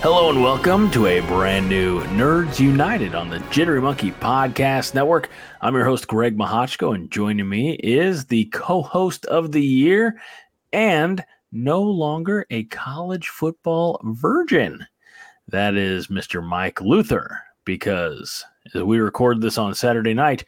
Hello 0.00 0.30
and 0.30 0.40
welcome 0.40 0.88
to 0.92 1.06
a 1.08 1.20
brand 1.22 1.68
new 1.68 2.00
Nerds 2.02 2.60
United 2.60 3.16
on 3.16 3.28
the 3.28 3.40
Jittery 3.50 3.82
Monkey 3.82 4.12
Podcast 4.12 4.94
Network. 4.94 5.28
I'm 5.60 5.74
your 5.74 5.84
host, 5.84 6.06
Greg 6.06 6.38
Mahochko, 6.38 6.94
and 6.94 7.10
joining 7.10 7.48
me 7.48 7.72
is 7.82 8.24
the 8.24 8.44
co 8.44 8.80
host 8.80 9.26
of 9.26 9.50
the 9.50 9.60
year 9.60 10.20
and 10.72 11.24
no 11.50 11.82
longer 11.82 12.46
a 12.50 12.62
college 12.64 13.26
football 13.26 14.00
virgin. 14.04 14.86
That 15.48 15.74
is 15.74 16.06
Mr. 16.06 16.46
Mike 16.46 16.80
Luther, 16.80 17.36
because 17.64 18.44
as 18.72 18.84
we 18.84 19.00
recorded 19.00 19.42
this 19.42 19.58
on 19.58 19.74
Saturday 19.74 20.14
night, 20.14 20.44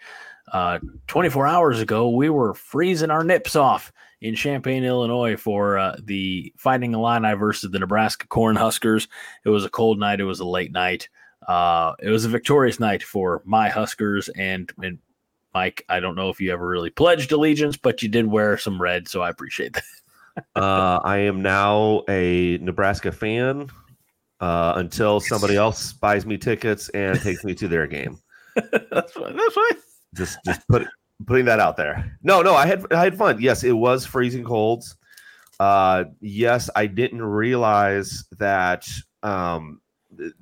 uh, 0.52 0.78
24 1.08 1.48
hours 1.48 1.80
ago, 1.80 2.08
we 2.08 2.30
were 2.30 2.54
freezing 2.54 3.10
our 3.10 3.24
nips 3.24 3.56
off 3.56 3.92
in 4.20 4.34
Champaign, 4.34 4.84
Illinois 4.84 5.36
for 5.36 5.78
uh, 5.78 5.96
the 6.02 6.52
Fighting 6.56 6.92
Illini 6.92 7.34
versus 7.34 7.70
the 7.70 7.78
Nebraska 7.78 8.26
Cornhuskers. 8.26 9.08
It 9.44 9.48
was 9.48 9.64
a 9.64 9.70
cold 9.70 9.98
night. 9.98 10.20
It 10.20 10.24
was 10.24 10.40
a 10.40 10.44
late 10.44 10.72
night. 10.72 11.08
Uh, 11.46 11.94
it 12.00 12.10
was 12.10 12.24
a 12.24 12.28
victorious 12.28 12.78
night 12.78 13.02
for 13.02 13.42
my 13.44 13.68
Huskers 13.68 14.28
and, 14.28 14.70
and 14.82 14.98
Mike. 15.54 15.84
I 15.88 16.00
don't 16.00 16.14
know 16.14 16.28
if 16.28 16.40
you 16.40 16.52
ever 16.52 16.66
really 16.66 16.90
pledged 16.90 17.32
allegiance, 17.32 17.76
but 17.76 18.02
you 18.02 18.08
did 18.08 18.26
wear 18.26 18.58
some 18.58 18.80
red, 18.80 19.08
so 19.08 19.22
I 19.22 19.30
appreciate 19.30 19.72
that. 19.72 19.84
uh, 20.56 21.00
I 21.02 21.18
am 21.18 21.40
now 21.42 22.02
a 22.08 22.58
Nebraska 22.58 23.10
fan 23.10 23.70
uh, 24.40 24.74
until 24.76 25.20
somebody 25.20 25.56
else 25.56 25.92
buys 25.94 26.26
me 26.26 26.36
tickets 26.36 26.88
and 26.90 27.20
takes 27.20 27.42
me 27.42 27.54
to 27.54 27.68
their 27.68 27.86
game. 27.86 28.18
that's 28.90 29.12
fine. 29.12 29.36
That's 29.36 29.54
fine. 29.54 29.78
Just, 30.14 30.38
just 30.44 30.66
put 30.68 30.86
putting 31.26 31.44
that 31.46 31.60
out 31.60 31.76
there. 31.76 32.16
No, 32.22 32.42
no, 32.42 32.54
I 32.54 32.66
had 32.66 32.84
I 32.92 33.02
had 33.04 33.16
fun. 33.16 33.40
Yes, 33.40 33.64
it 33.64 33.72
was 33.72 34.06
freezing 34.06 34.44
colds. 34.44 34.96
Uh, 35.58 36.04
yes, 36.20 36.70
I 36.74 36.86
didn't 36.86 37.22
realize 37.22 38.24
that 38.38 38.88
um, 39.22 39.80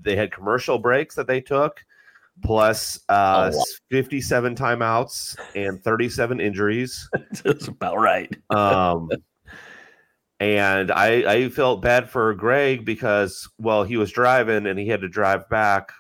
they 0.01 0.15
had 0.15 0.31
commercial 0.33 0.79
breaks 0.79 1.17
that 1.17 1.27
they 1.27 1.41
took, 1.41 1.85
plus 2.43 3.01
uh, 3.09 3.51
Oh, 3.53 3.57
wow. 3.57 3.65
57 3.91 4.55
timeouts 4.55 5.37
and 5.57 5.83
37 5.83 6.41
injuries. 6.41 7.11
That's 7.45 7.67
about 7.69 7.99
right. 7.99 8.35
Um, 8.51 9.11
and 10.41 10.93
I 10.93 11.33
I 11.33 11.49
felt 11.49 11.83
bad 11.83 12.09
for 12.09 12.33
Greg 12.35 12.85
because 12.85 13.49
well 13.59 13.83
he 13.83 13.97
was 13.97 14.13
driving 14.13 14.67
and 14.69 14.79
he 14.79 14.87
had 14.87 15.01
to 15.01 15.09
drive 15.09 15.49
back 15.49 15.91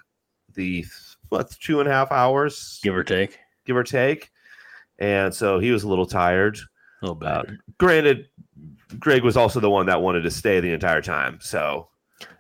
the 0.55 0.85
what 1.29 1.51
two 1.61 1.81
and 1.81 1.89
a 1.89 1.93
half 1.93 2.13
hours 2.13 2.79
Give 2.85 2.95
or 2.95 3.03
take. 3.03 3.37
give 3.67 3.77
or 3.77 3.83
take, 3.83 4.31
and 4.99 5.35
so 5.35 5.59
he 5.59 5.71
was 5.71 5.83
a 5.85 5.89
little 5.89 6.07
tired. 6.07 6.59
A 7.03 7.07
little 7.07 7.15
bit. 7.17 7.29
Uh, 7.29 7.43
granted, 7.79 8.27
Greg 8.99 9.23
was 9.23 9.37
also 9.37 9.61
the 9.61 9.71
one 9.71 9.87
that 9.87 10.03
wanted 10.03 10.23
to 10.23 10.31
stay 10.31 10.61
the 10.61 10.73
entire 10.73 11.03
time, 11.03 11.39
so 11.41 11.89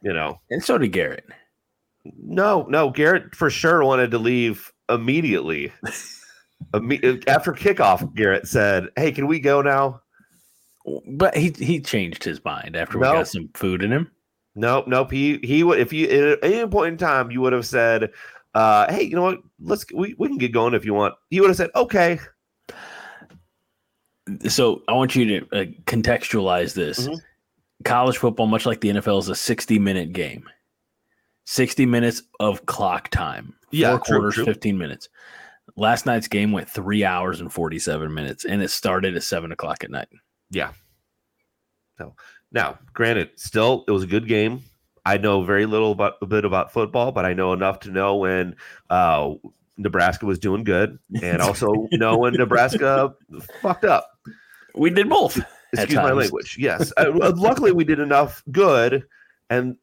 you 0.03 0.13
know 0.13 0.41
and 0.51 0.63
so 0.65 0.77
did 0.79 0.89
Garrett. 0.93 1.25
no 2.23 2.67
no 2.69 2.91
Garrett 2.91 3.35
for 3.35 3.51
sure 3.51 3.85
wanted 3.85 4.11
to 4.11 4.19
leave 4.19 4.73
immediately. 4.89 5.73
After 6.75 7.53
kickoff, 7.53 8.13
Garrett 8.15 8.49
said, 8.49 8.89
"Hey, 8.97 9.13
can 9.13 9.27
we 9.29 9.39
go 9.41 9.63
now?" 9.63 10.01
But 11.07 11.37
he 11.37 11.51
he 11.57 11.81
changed 11.81 12.25
his 12.25 12.45
mind 12.45 12.75
after 12.75 12.99
we 12.99 13.03
No. 13.05 13.13
got 13.13 13.29
some 13.29 13.49
food 13.55 13.83
in 13.83 13.93
him. 13.93 14.11
Nope, 14.57 14.89
nope. 14.89 15.11
He 15.13 15.39
he 15.45 15.63
would 15.63 15.79
if 15.79 15.93
you 15.93 16.09
at 16.33 16.39
any 16.43 16.67
point 16.69 16.93
in 16.95 16.99
time 16.99 17.31
you 17.31 17.41
would 17.43 17.53
have 17.53 17.65
said, 17.67 18.11
uh, 18.55 18.91
"Hey, 18.93 19.03
you 19.05 19.15
know 19.15 19.23
what? 19.23 19.39
Let's 19.61 19.87
we, 19.95 20.15
we 20.19 20.29
can 20.29 20.39
get 20.39 20.51
going 20.53 20.75
if 20.75 20.85
you 20.85 20.95
want." 20.95 21.15
He 21.31 21.41
would 21.41 21.49
have 21.51 21.57
said, 21.57 21.71
"Okay." 21.77 22.19
So 24.49 24.83
I 24.89 24.93
want 24.93 25.17
you 25.17 25.41
to 25.41 25.47
uh, 25.61 25.65
contextualize 25.87 26.75
this. 26.75 27.09
Mhm. 27.09 27.21
College 27.85 28.19
football, 28.19 28.47
much 28.47 28.67
like 28.67 28.81
the 28.81 28.91
NFL, 28.91 29.21
is 29.21 29.29
a 29.29 29.35
60 29.35 29.79
minute 29.79 30.13
game. 30.13 30.45
60 31.47 31.87
minutes 31.87 32.23
of 32.41 32.67
clock 32.67 33.09
time. 33.09 33.55
Yeah, 33.71 33.93
Four 33.93 33.99
true, 34.01 34.17
quarters, 34.17 34.35
true. 34.35 34.45
15 34.45 34.77
minutes. 34.77 35.09
Last 35.77 36.05
night's 36.05 36.29
game 36.29 36.53
went 36.53 36.69
three 36.69 37.05
hours 37.05 37.41
and 37.41 37.53
47 37.53 38.13
minutes, 38.13 38.45
and 38.45 38.63
it 38.63 38.69
started 38.71 39.17
at 39.17 39.23
seven 39.23 39.53
o'clock 39.53 39.85
at 39.85 39.91
night. 39.91 40.09
Yeah. 40.51 40.73
So 41.97 42.15
now, 42.53 42.79
granted, 42.93 43.31
still 43.37 43.85
it 43.89 43.93
was 43.93 44.03
a 44.03 44.07
good 44.09 44.27
game. 44.29 44.63
I 45.07 45.17
know 45.17 45.43
very 45.43 45.65
little 45.65 45.93
about 45.93 46.15
a 46.21 46.27
bit 46.27 46.45
about 46.45 46.73
football, 46.73 47.13
but 47.13 47.25
I 47.25 47.33
know 47.33 47.53
enough 47.55 47.81
to 47.81 47.91
know 47.91 48.17
when 48.17 48.57
uh, 48.91 49.35
Nebraska 49.79 50.27
was 50.27 50.39
doing 50.39 50.65
good, 50.65 50.99
and 51.23 51.41
also 51.41 51.73
know 51.93 52.19
when 52.19 52.35
Nebraska 52.35 53.15
fucked 53.63 53.85
up. 53.85 54.07
We 54.75 54.91
did 54.91 55.09
both. 55.09 55.41
Excuse 55.73 55.97
my 55.97 56.13
language. 56.13 56.57
Yes. 56.59 56.93
Uh, 56.97 57.33
luckily, 57.37 57.73
we 57.73 57.85
did 57.85 57.99
enough 58.01 58.43
good, 58.51 59.05
and 59.51 59.77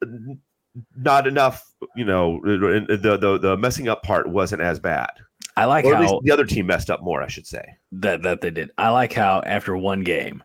not 0.96 1.26
enough. 1.26 1.64
You 1.94 2.04
know, 2.04 2.40
the 2.44 3.18
the 3.20 3.38
the 3.38 3.56
messing 3.56 3.88
up 3.88 4.02
part 4.02 4.28
wasn't 4.28 4.62
as 4.62 4.78
bad. 4.78 5.10
I 5.56 5.64
like 5.64 5.84
Or 5.86 5.94
at 5.94 6.00
least 6.00 6.12
how 6.12 6.20
the 6.22 6.32
other 6.32 6.44
team 6.44 6.66
messed 6.66 6.90
up 6.90 7.02
more. 7.02 7.22
I 7.22 7.28
should 7.28 7.46
say. 7.46 7.64
that 7.92 8.22
that 8.22 8.42
they 8.42 8.50
did. 8.50 8.70
I 8.76 8.90
like 8.90 9.12
how 9.12 9.42
after 9.46 9.76
one 9.76 10.02
game, 10.02 10.42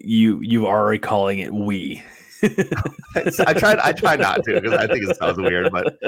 you 0.00 0.40
you 0.40 0.66
are 0.66 0.80
already 0.80 0.98
calling 0.98 1.40
it 1.40 1.52
we. 1.52 2.02
I 3.46 3.54
tried. 3.54 3.78
I 3.78 3.92
tried 3.92 4.20
not 4.20 4.44
to 4.44 4.60
because 4.60 4.72
I 4.72 4.86
think 4.86 5.08
it 5.08 5.16
sounds 5.16 5.38
weird. 5.38 5.70
But 5.72 5.98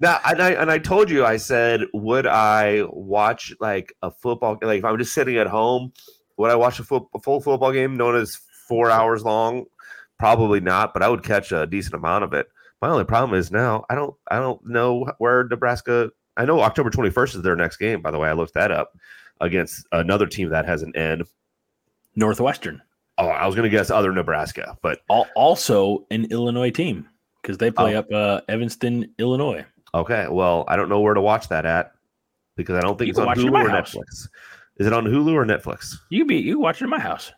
now, 0.00 0.18
and 0.24 0.42
I 0.42 0.50
and 0.52 0.70
I 0.70 0.78
told 0.78 1.10
you, 1.10 1.24
I 1.24 1.36
said, 1.36 1.82
would 1.92 2.26
I 2.26 2.84
watch 2.90 3.52
like 3.60 3.94
a 4.02 4.10
football? 4.10 4.58
Like 4.62 4.78
if 4.78 4.84
I'm 4.84 4.98
just 4.98 5.14
sitting 5.14 5.36
at 5.36 5.46
home, 5.46 5.92
would 6.36 6.50
I 6.50 6.56
watch 6.56 6.78
a, 6.78 6.84
full 6.84 7.10
a 7.14 7.18
full 7.18 7.40
football 7.40 7.72
game 7.72 7.96
known 7.96 8.16
as 8.16 8.38
four 8.68 8.90
hours 8.90 9.22
long? 9.22 9.66
Probably 10.18 10.60
not, 10.60 10.94
but 10.94 11.02
I 11.02 11.08
would 11.08 11.24
catch 11.24 11.52
a 11.52 11.66
decent 11.66 11.94
amount 11.94 12.24
of 12.24 12.32
it. 12.32 12.48
My 12.80 12.88
only 12.88 13.04
problem 13.04 13.38
is 13.38 13.50
now 13.50 13.84
I 13.90 13.94
don't 13.94 14.14
I 14.30 14.36
don't 14.36 14.64
know 14.66 15.06
where 15.18 15.44
Nebraska. 15.44 16.10
I 16.36 16.46
know 16.46 16.60
October 16.60 16.90
21st 16.90 17.36
is 17.36 17.42
their 17.42 17.56
next 17.56 17.76
game. 17.76 18.00
By 18.00 18.10
the 18.10 18.18
way, 18.18 18.28
I 18.28 18.32
looked 18.32 18.54
that 18.54 18.70
up 18.70 18.96
against 19.40 19.86
another 19.92 20.26
team 20.26 20.48
that 20.48 20.64
has 20.64 20.82
an 20.82 20.96
N. 20.96 21.22
Northwestern, 22.16 22.82
Oh, 23.22 23.28
I 23.28 23.46
was 23.46 23.54
going 23.54 23.70
to 23.70 23.76
guess 23.76 23.90
other 23.90 24.12
Nebraska, 24.12 24.76
but 24.82 25.00
also 25.08 26.04
an 26.10 26.24
Illinois 26.30 26.70
team 26.70 27.08
because 27.40 27.58
they 27.58 27.70
play 27.70 27.94
Oh. 27.94 28.00
up 28.00 28.12
uh, 28.12 28.40
Evanston, 28.48 29.12
Illinois. 29.18 29.64
Okay, 29.94 30.26
well, 30.30 30.64
I 30.68 30.74
don't 30.76 30.88
know 30.88 31.00
where 31.00 31.14
to 31.14 31.20
watch 31.20 31.48
that 31.48 31.64
at 31.66 31.92
because 32.56 32.76
I 32.76 32.80
don't 32.80 32.98
think 32.98 33.06
You 33.08 33.10
it's 33.12 33.18
on 33.20 33.26
watch 33.26 33.38
it 33.38 33.44
Hulu 33.46 33.64
or 33.64 33.68
house. 33.68 33.94
Netflix. 33.94 34.28
Is 34.78 34.86
it 34.86 34.92
on 34.92 35.04
Hulu 35.04 35.32
or 35.34 35.44
Netflix? 35.44 35.94
You 36.10 36.24
be 36.24 36.36
you 36.38 36.58
watch 36.58 36.80
it 36.80 36.84
in 36.84 36.90
my 36.90 36.98
house. 36.98 37.30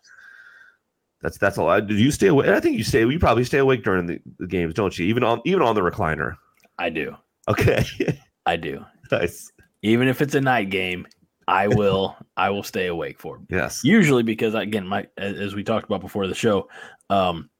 That's 1.20 1.36
that's 1.38 1.58
all. 1.58 1.80
Did 1.80 1.98
you 1.98 2.10
stay 2.10 2.28
awake? 2.28 2.48
I 2.48 2.60
think 2.60 2.76
you 2.78 2.84
stay. 2.84 3.00
You 3.00 3.18
probably 3.18 3.44
stay 3.44 3.58
awake 3.58 3.82
during 3.82 4.06
the, 4.06 4.20
the 4.38 4.46
games, 4.46 4.74
don't 4.74 4.96
you? 4.98 5.06
Even 5.06 5.24
on 5.24 5.40
even 5.44 5.62
on 5.62 5.74
the 5.74 5.80
recliner. 5.80 6.36
I 6.78 6.90
do, 6.90 7.16
Okay, 7.48 7.84
I 8.46 8.56
do. 8.56 8.84
nice. 9.10 9.50
Even 9.82 10.08
if 10.08 10.20
it's 10.22 10.34
a 10.34 10.40
night 10.40 10.70
game, 10.70 11.06
I 11.48 11.68
will 11.68 12.16
I 12.36 12.50
will 12.50 12.62
stay 12.62 12.86
awake 12.86 13.18
for. 13.18 13.40
Yes. 13.48 13.82
Usually 13.84 14.22
because 14.22 14.54
again, 14.54 14.86
my 14.86 15.06
as 15.16 15.54
we 15.54 15.64
talked 15.64 15.86
about 15.86 16.00
before 16.00 16.26
the 16.26 16.34
show, 16.34 16.68
um, 17.10 17.50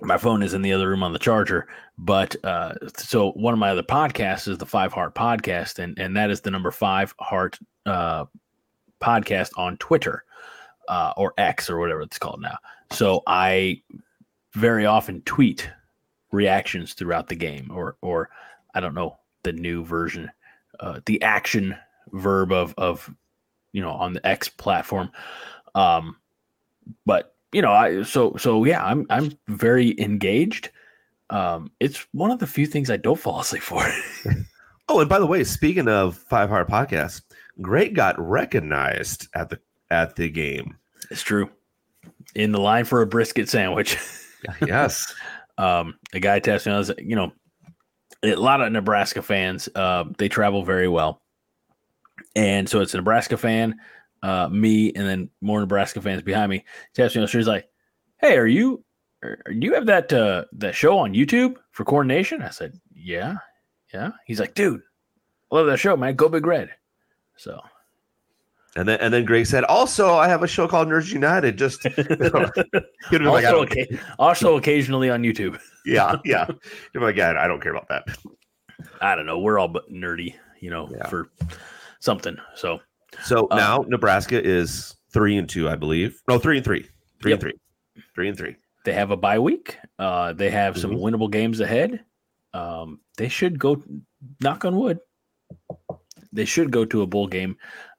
my 0.00 0.18
phone 0.18 0.42
is 0.42 0.54
in 0.54 0.62
the 0.62 0.72
other 0.72 0.88
room 0.88 1.02
on 1.02 1.12
the 1.12 1.18
charger. 1.18 1.68
But 1.96 2.36
uh, 2.44 2.74
so 2.96 3.32
one 3.32 3.52
of 3.52 3.60
my 3.60 3.70
other 3.70 3.82
podcasts 3.82 4.48
is 4.48 4.58
the 4.58 4.66
Five 4.66 4.92
Heart 4.92 5.14
Podcast, 5.14 5.78
and 5.78 5.98
and 5.98 6.16
that 6.16 6.30
is 6.30 6.40
the 6.40 6.50
number 6.50 6.70
five 6.70 7.14
Heart 7.20 7.58
uh, 7.86 8.26
podcast 9.00 9.50
on 9.56 9.76
Twitter 9.78 10.24
uh, 10.88 11.12
or 11.16 11.34
X 11.38 11.68
or 11.68 11.78
whatever 11.78 12.02
it's 12.02 12.18
called 12.18 12.40
now. 12.40 12.58
So 12.90 13.22
I 13.26 13.82
very 14.54 14.86
often 14.86 15.22
tweet 15.22 15.70
reactions 16.32 16.94
throughout 16.94 17.28
the 17.28 17.36
game, 17.36 17.70
or 17.72 17.96
or 18.02 18.30
I 18.74 18.80
don't 18.80 18.94
know 18.94 19.18
the 19.42 19.52
new 19.52 19.84
version, 19.84 20.30
uh, 20.80 21.00
the 21.06 21.20
action 21.22 21.76
verb 22.12 22.52
of 22.52 22.74
of 22.78 23.12
you 23.72 23.82
know 23.82 23.90
on 23.90 24.12
the 24.12 24.26
X 24.26 24.48
platform. 24.48 25.10
Um, 25.74 26.16
but 27.06 27.34
you 27.52 27.62
know, 27.62 27.72
I 27.72 28.02
so 28.02 28.34
so 28.36 28.64
yeah, 28.64 28.84
I'm 28.84 29.06
I'm 29.10 29.32
very 29.48 29.98
engaged. 30.00 30.70
Um, 31.30 31.70
it's 31.80 32.06
one 32.12 32.30
of 32.30 32.38
the 32.38 32.46
few 32.46 32.66
things 32.66 32.90
I 32.90 32.96
don't 32.96 33.18
fall 33.18 33.40
asleep 33.40 33.62
for. 33.62 33.86
Oh, 34.90 35.00
and 35.00 35.08
by 35.08 35.18
the 35.18 35.26
way, 35.26 35.44
speaking 35.44 35.86
of 35.86 36.16
Five 36.16 36.48
Heart 36.48 36.70
Podcast, 36.70 37.20
Greg 37.60 37.94
got 37.94 38.18
recognized 38.18 39.28
at 39.34 39.50
the 39.50 39.60
at 39.90 40.16
the 40.16 40.30
game. 40.30 40.78
it's 41.10 41.22
true. 41.22 41.50
In 42.34 42.52
the 42.52 42.60
line 42.60 42.86
for 42.86 43.02
a 43.02 43.06
brisket 43.06 43.48
sandwich. 43.48 43.98
Yes. 44.66 45.14
Um, 45.58 45.98
a 46.12 46.20
guy 46.20 46.38
texted 46.38 46.66
me, 46.66 46.72
I 46.74 46.78
was, 46.78 46.92
you 46.98 47.16
know, 47.16 47.32
a 48.22 48.36
lot 48.36 48.60
of 48.60 48.70
Nebraska 48.70 49.22
fans, 49.22 49.68
uh, 49.74 50.04
they 50.16 50.28
travel 50.28 50.62
very 50.62 50.86
well. 50.86 51.20
And 52.38 52.68
so 52.68 52.80
it's 52.80 52.94
a 52.94 52.98
Nebraska 52.98 53.36
fan, 53.36 53.76
uh, 54.22 54.48
me, 54.48 54.92
and 54.94 55.06
then 55.06 55.30
more 55.40 55.60
Nebraska 55.60 56.00
fans 56.00 56.22
behind 56.22 56.50
me. 56.50 56.64
Texted 56.96 57.20
me, 57.20 57.26
she's 57.26 57.48
like, 57.48 57.68
Hey, 58.18 58.36
are 58.36 58.46
you, 58.46 58.84
are, 59.22 59.38
do 59.46 59.66
you 59.66 59.74
have 59.74 59.86
that, 59.86 60.12
uh, 60.12 60.44
that 60.52 60.74
show 60.74 60.98
on 60.98 61.14
YouTube 61.14 61.56
for 61.72 61.84
Corn 61.84 62.06
Nation? 62.06 62.42
I 62.42 62.50
said, 62.50 62.78
Yeah. 62.94 63.36
Yeah. 63.92 64.12
He's 64.26 64.40
like, 64.40 64.54
Dude, 64.54 64.82
I 65.50 65.56
love 65.56 65.66
that 65.66 65.78
show, 65.78 65.96
man. 65.96 66.14
Go 66.14 66.28
Big 66.28 66.46
Red. 66.46 66.70
So 67.36 67.60
and 68.76 68.88
then 68.88 69.00
and 69.00 69.12
then 69.12 69.24
Greg 69.24 69.46
said, 69.46 69.64
also 69.64 70.14
I 70.14 70.28
have 70.28 70.44
a 70.44 70.46
show 70.46 70.68
called 70.68 70.88
Nerds 70.88 71.12
United. 71.12 71.58
Just 71.58 71.84
also, 71.98 73.30
like, 73.30 73.44
okay. 73.44 73.98
also 74.20 74.56
occasionally 74.56 75.10
on 75.10 75.22
YouTube. 75.22 75.58
yeah, 75.86 76.16
yeah. 76.24 76.46
You're 76.92 77.02
like, 77.02 77.16
yeah, 77.16 77.34
I 77.38 77.48
don't 77.48 77.60
care 77.60 77.74
about 77.74 77.88
that. 77.88 78.06
I 79.00 79.16
don't 79.16 79.26
know. 79.26 79.40
We're 79.40 79.58
all 79.58 79.66
but 79.66 79.90
nerdy, 79.90 80.34
you 80.60 80.70
know, 80.70 80.88
yeah. 80.92 81.08
for 81.08 81.30
something. 82.00 82.36
So 82.54 82.80
so 83.22 83.48
um, 83.50 83.58
now 83.58 83.84
Nebraska 83.88 84.42
is 84.42 84.96
three 85.12 85.36
and 85.36 85.48
two, 85.48 85.68
I 85.68 85.76
believe. 85.76 86.20
No, 86.28 86.38
three 86.38 86.56
and 86.56 86.64
three. 86.64 86.88
Three 87.20 87.32
yep. 87.32 87.42
and 87.42 87.50
three. 87.50 88.02
Three 88.14 88.28
and 88.28 88.38
three. 88.38 88.56
They 88.84 88.92
have 88.92 89.10
a 89.10 89.16
bye 89.16 89.38
week. 89.38 89.76
Uh, 89.98 90.32
they 90.32 90.50
have 90.50 90.74
mm-hmm. 90.74 90.80
some 90.80 90.92
winnable 90.92 91.30
games 91.30 91.60
ahead. 91.60 92.04
Um, 92.54 93.00
they 93.16 93.28
should 93.28 93.58
go 93.58 93.82
knock 94.40 94.64
on 94.64 94.76
wood. 94.76 94.98
They 96.32 96.44
should 96.44 96.70
go 96.70 96.84
to 96.84 97.02
a 97.02 97.06
bowl 97.06 97.26
game 97.26 97.56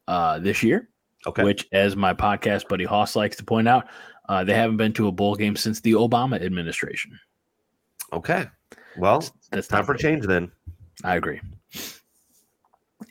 uh, 0.07 0.39
this 0.39 0.63
year. 0.63 0.89
Okay. 1.27 1.43
Which, 1.43 1.67
as 1.73 1.95
my 1.95 2.13
podcast 2.13 2.69
buddy 2.69 2.85
Hoss 2.85 3.15
likes 3.15 3.35
to 3.37 3.43
point 3.43 3.67
out, 3.67 3.87
uh, 4.29 4.43
they 4.43 4.53
haven't 4.53 4.77
been 4.77 4.93
to 4.93 5.07
a 5.07 5.11
bowl 5.11 5.35
game 5.35 5.55
since 5.55 5.81
the 5.81 5.93
Obama 5.93 6.41
administration. 6.41 7.11
Okay. 8.13 8.45
Well, 8.97 9.19
that's, 9.19 9.31
that's 9.51 9.67
time 9.67 9.85
for 9.85 9.95
change 9.95 10.25
then. 10.25 10.51
I 11.03 11.15
agree. 11.17 11.41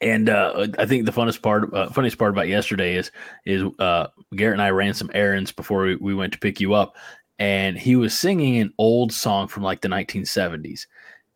And 0.00 0.28
uh, 0.28 0.68
I 0.78 0.86
think 0.86 1.06
the 1.06 1.12
funnest 1.12 1.42
part, 1.42 1.72
uh, 1.74 1.88
funniest 1.90 2.18
part 2.18 2.30
about 2.30 2.48
yesterday 2.48 2.94
is 2.94 3.10
is 3.44 3.64
uh, 3.78 4.08
Garrett 4.36 4.54
and 4.54 4.62
I 4.62 4.70
ran 4.70 4.94
some 4.94 5.10
errands 5.12 5.50
before 5.50 5.82
we, 5.82 5.96
we 5.96 6.14
went 6.14 6.32
to 6.34 6.38
pick 6.38 6.60
you 6.60 6.74
up, 6.74 6.96
and 7.38 7.76
he 7.76 7.96
was 7.96 8.16
singing 8.16 8.58
an 8.58 8.72
old 8.78 9.12
song 9.12 9.48
from 9.48 9.64
like 9.64 9.80
the 9.80 9.88
1970s, 9.88 10.86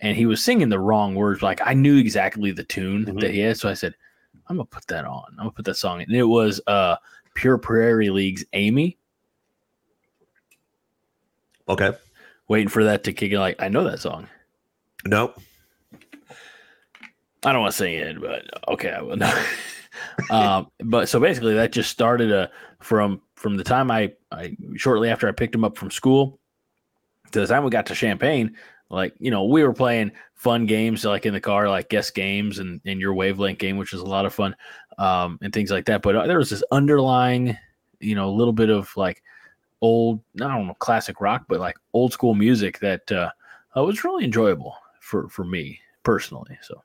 and 0.00 0.16
he 0.16 0.26
was 0.26 0.44
singing 0.44 0.68
the 0.68 0.78
wrong 0.78 1.14
words. 1.14 1.42
Like 1.42 1.60
I 1.64 1.74
knew 1.74 1.96
exactly 1.96 2.52
the 2.52 2.64
tune 2.64 3.04
mm-hmm. 3.04 3.18
that 3.18 3.32
he 3.32 3.40
had, 3.40 3.56
so 3.56 3.68
I 3.68 3.74
said, 3.74 3.94
I'm 4.48 4.56
gonna 4.56 4.66
put 4.66 4.86
that 4.88 5.04
on. 5.04 5.24
I'm 5.30 5.36
gonna 5.38 5.50
put 5.50 5.64
that 5.64 5.76
song 5.76 6.00
in. 6.00 6.08
And 6.08 6.16
it 6.16 6.24
was 6.24 6.60
uh 6.66 6.96
Pure 7.34 7.58
Prairie 7.58 8.10
League's 8.10 8.44
Amy. 8.52 8.98
Okay. 11.68 11.92
Waiting 12.48 12.68
for 12.68 12.84
that 12.84 13.04
to 13.04 13.12
kick 13.12 13.32
in. 13.32 13.38
Like, 13.38 13.60
I 13.60 13.68
know 13.68 13.84
that 13.84 14.00
song. 14.00 14.28
Nope. 15.04 15.40
I 17.44 17.52
don't 17.52 17.60
want 17.60 17.72
to 17.72 17.78
say 17.78 17.96
it, 17.96 18.20
but 18.20 18.44
okay, 18.68 18.90
I 18.90 19.02
will. 19.02 19.18
um, 20.30 20.68
but 20.80 21.08
so 21.08 21.18
basically, 21.18 21.54
that 21.54 21.72
just 21.72 21.90
started 21.90 22.30
a 22.30 22.42
uh, 22.42 22.46
from 22.80 23.20
from 23.36 23.56
the 23.56 23.64
time 23.64 23.90
I 23.90 24.12
I 24.30 24.56
shortly 24.76 25.08
after 25.08 25.28
I 25.28 25.32
picked 25.32 25.54
him 25.54 25.64
up 25.64 25.76
from 25.76 25.90
school 25.90 26.38
to 27.32 27.40
the 27.40 27.46
time 27.46 27.64
we 27.64 27.70
got 27.70 27.86
to 27.86 27.94
Champaign. 27.94 28.56
Like 28.90 29.14
you 29.18 29.30
know, 29.30 29.44
we 29.44 29.64
were 29.64 29.72
playing 29.72 30.12
fun 30.34 30.66
games 30.66 31.04
like 31.04 31.24
in 31.24 31.32
the 31.32 31.40
car, 31.40 31.68
like 31.68 31.88
guest 31.88 32.14
games 32.14 32.58
and, 32.58 32.80
and 32.84 33.00
your 33.00 33.14
wavelength 33.14 33.58
game, 33.58 33.76
which 33.76 33.92
is 33.92 34.00
a 34.00 34.06
lot 34.06 34.26
of 34.26 34.34
fun, 34.34 34.54
um, 34.98 35.38
and 35.42 35.52
things 35.52 35.70
like 35.70 35.86
that. 35.86 36.02
But 36.02 36.14
uh, 36.14 36.26
there 36.26 36.38
was 36.38 36.50
this 36.50 36.62
underlying, 36.70 37.56
you 38.00 38.14
know, 38.14 38.28
a 38.28 38.30
little 38.30 38.52
bit 38.52 38.68
of 38.68 38.94
like 38.96 39.22
old, 39.80 40.20
I 40.36 40.48
don't 40.48 40.66
know, 40.66 40.74
classic 40.74 41.20
rock, 41.20 41.46
but 41.48 41.58
like 41.60 41.76
old 41.94 42.12
school 42.12 42.34
music 42.34 42.80
that 42.80 43.10
uh, 43.10 43.30
uh, 43.76 43.82
was 43.82 44.04
really 44.04 44.24
enjoyable 44.24 44.76
for 45.00 45.28
for 45.28 45.44
me 45.44 45.80
personally. 46.02 46.58
So, 46.60 46.82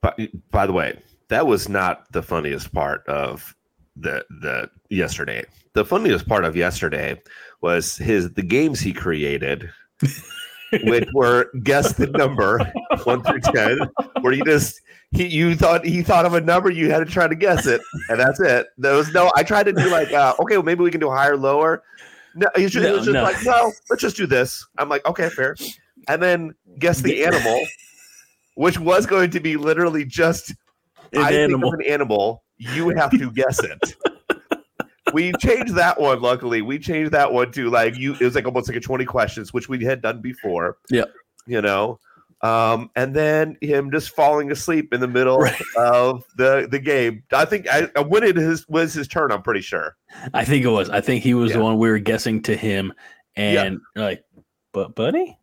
by, 0.00 0.28
by 0.50 0.66
the 0.66 0.72
way, 0.72 0.98
that 1.28 1.46
was 1.46 1.68
not 1.68 2.10
the 2.12 2.22
funniest 2.22 2.72
part 2.72 3.06
of 3.06 3.54
the 3.96 4.24
the 4.40 4.70
yesterday. 4.88 5.44
The 5.72 5.84
funniest 5.84 6.26
part 6.26 6.44
of 6.44 6.56
yesterday 6.56 7.20
was 7.60 7.96
his 7.96 8.32
the 8.32 8.42
games 8.42 8.80
he 8.80 8.92
created 8.92 9.70
which 10.84 11.08
were 11.14 11.50
guess 11.62 11.94
the 11.94 12.06
number 12.08 12.58
one 13.04 13.22
through 13.22 13.40
ten, 13.40 13.78
where 14.20 14.32
you 14.32 14.44
just 14.44 14.80
he 15.12 15.26
you 15.26 15.56
thought 15.56 15.84
he 15.84 16.02
thought 16.02 16.26
of 16.26 16.34
a 16.34 16.40
number, 16.40 16.70
you 16.70 16.90
had 16.90 17.00
to 17.00 17.04
try 17.04 17.26
to 17.26 17.34
guess 17.34 17.66
it, 17.66 17.80
and 18.08 18.20
that's 18.20 18.40
it. 18.40 18.68
There 18.78 18.94
was 18.94 19.12
no. 19.12 19.30
I 19.36 19.42
tried 19.42 19.64
to 19.64 19.72
do 19.72 19.88
like, 19.90 20.12
uh, 20.12 20.34
okay, 20.40 20.56
well 20.56 20.64
maybe 20.64 20.82
we 20.82 20.90
can 20.90 21.00
do 21.00 21.10
higher, 21.10 21.36
lower. 21.36 21.82
No, 22.34 22.48
he's 22.54 22.70
just, 22.70 22.84
no, 22.84 22.96
just 22.96 23.10
no. 23.10 23.22
like, 23.24 23.36
no, 23.44 23.72
let's 23.88 24.02
just 24.02 24.16
do 24.16 24.26
this. 24.26 24.64
I'm 24.78 24.88
like, 24.88 25.04
okay, 25.04 25.28
fair. 25.30 25.56
And 26.06 26.22
then 26.22 26.54
guess 26.78 27.00
the 27.00 27.24
animal, 27.24 27.60
which 28.54 28.78
was 28.78 29.06
going 29.06 29.30
to 29.30 29.40
be 29.40 29.56
literally 29.56 30.04
just 30.04 30.50
an 31.12 31.22
I 31.22 31.32
animal. 31.32 31.70
think 31.70 31.82
of 31.82 31.86
an 31.86 31.92
animal. 31.92 32.44
You 32.58 32.90
have 32.90 33.10
to 33.10 33.30
guess 33.32 33.60
it 33.62 33.96
we 35.12 35.32
changed 35.40 35.74
that 35.74 36.00
one. 36.00 36.20
Luckily, 36.20 36.62
we 36.62 36.78
changed 36.78 37.12
that 37.12 37.32
one 37.32 37.52
to 37.52 37.70
like 37.70 37.96
you. 37.96 38.14
It 38.14 38.20
was 38.20 38.34
like 38.34 38.46
almost 38.46 38.68
like 38.68 38.76
a 38.76 38.80
twenty 38.80 39.04
questions, 39.04 39.52
which 39.52 39.68
we 39.68 39.82
had 39.84 40.02
done 40.02 40.20
before. 40.20 40.78
Yeah, 40.90 41.04
you 41.46 41.62
know, 41.62 41.98
um, 42.42 42.90
and 42.96 43.14
then 43.14 43.56
him 43.60 43.90
just 43.90 44.10
falling 44.10 44.50
asleep 44.50 44.94
in 44.94 45.00
the 45.00 45.08
middle 45.08 45.38
right. 45.38 45.60
of 45.76 46.24
the 46.36 46.68
the 46.70 46.78
game. 46.78 47.22
I 47.32 47.44
think 47.44 47.68
I, 47.68 47.88
when 48.00 48.22
it 48.22 48.36
his 48.36 48.68
was 48.68 48.94
his 48.94 49.08
turn. 49.08 49.32
I'm 49.32 49.42
pretty 49.42 49.60
sure. 49.60 49.96
I 50.32 50.44
think 50.44 50.64
it 50.64 50.70
was. 50.70 50.90
I 50.90 51.00
think 51.00 51.22
he 51.22 51.34
was 51.34 51.50
yeah. 51.50 51.58
the 51.58 51.62
one 51.62 51.78
we 51.78 51.90
were 51.90 51.98
guessing 51.98 52.42
to 52.42 52.56
him, 52.56 52.92
and 53.36 53.80
yeah. 53.96 54.02
like, 54.02 54.24
but 54.72 54.94
buddy. 54.94 55.36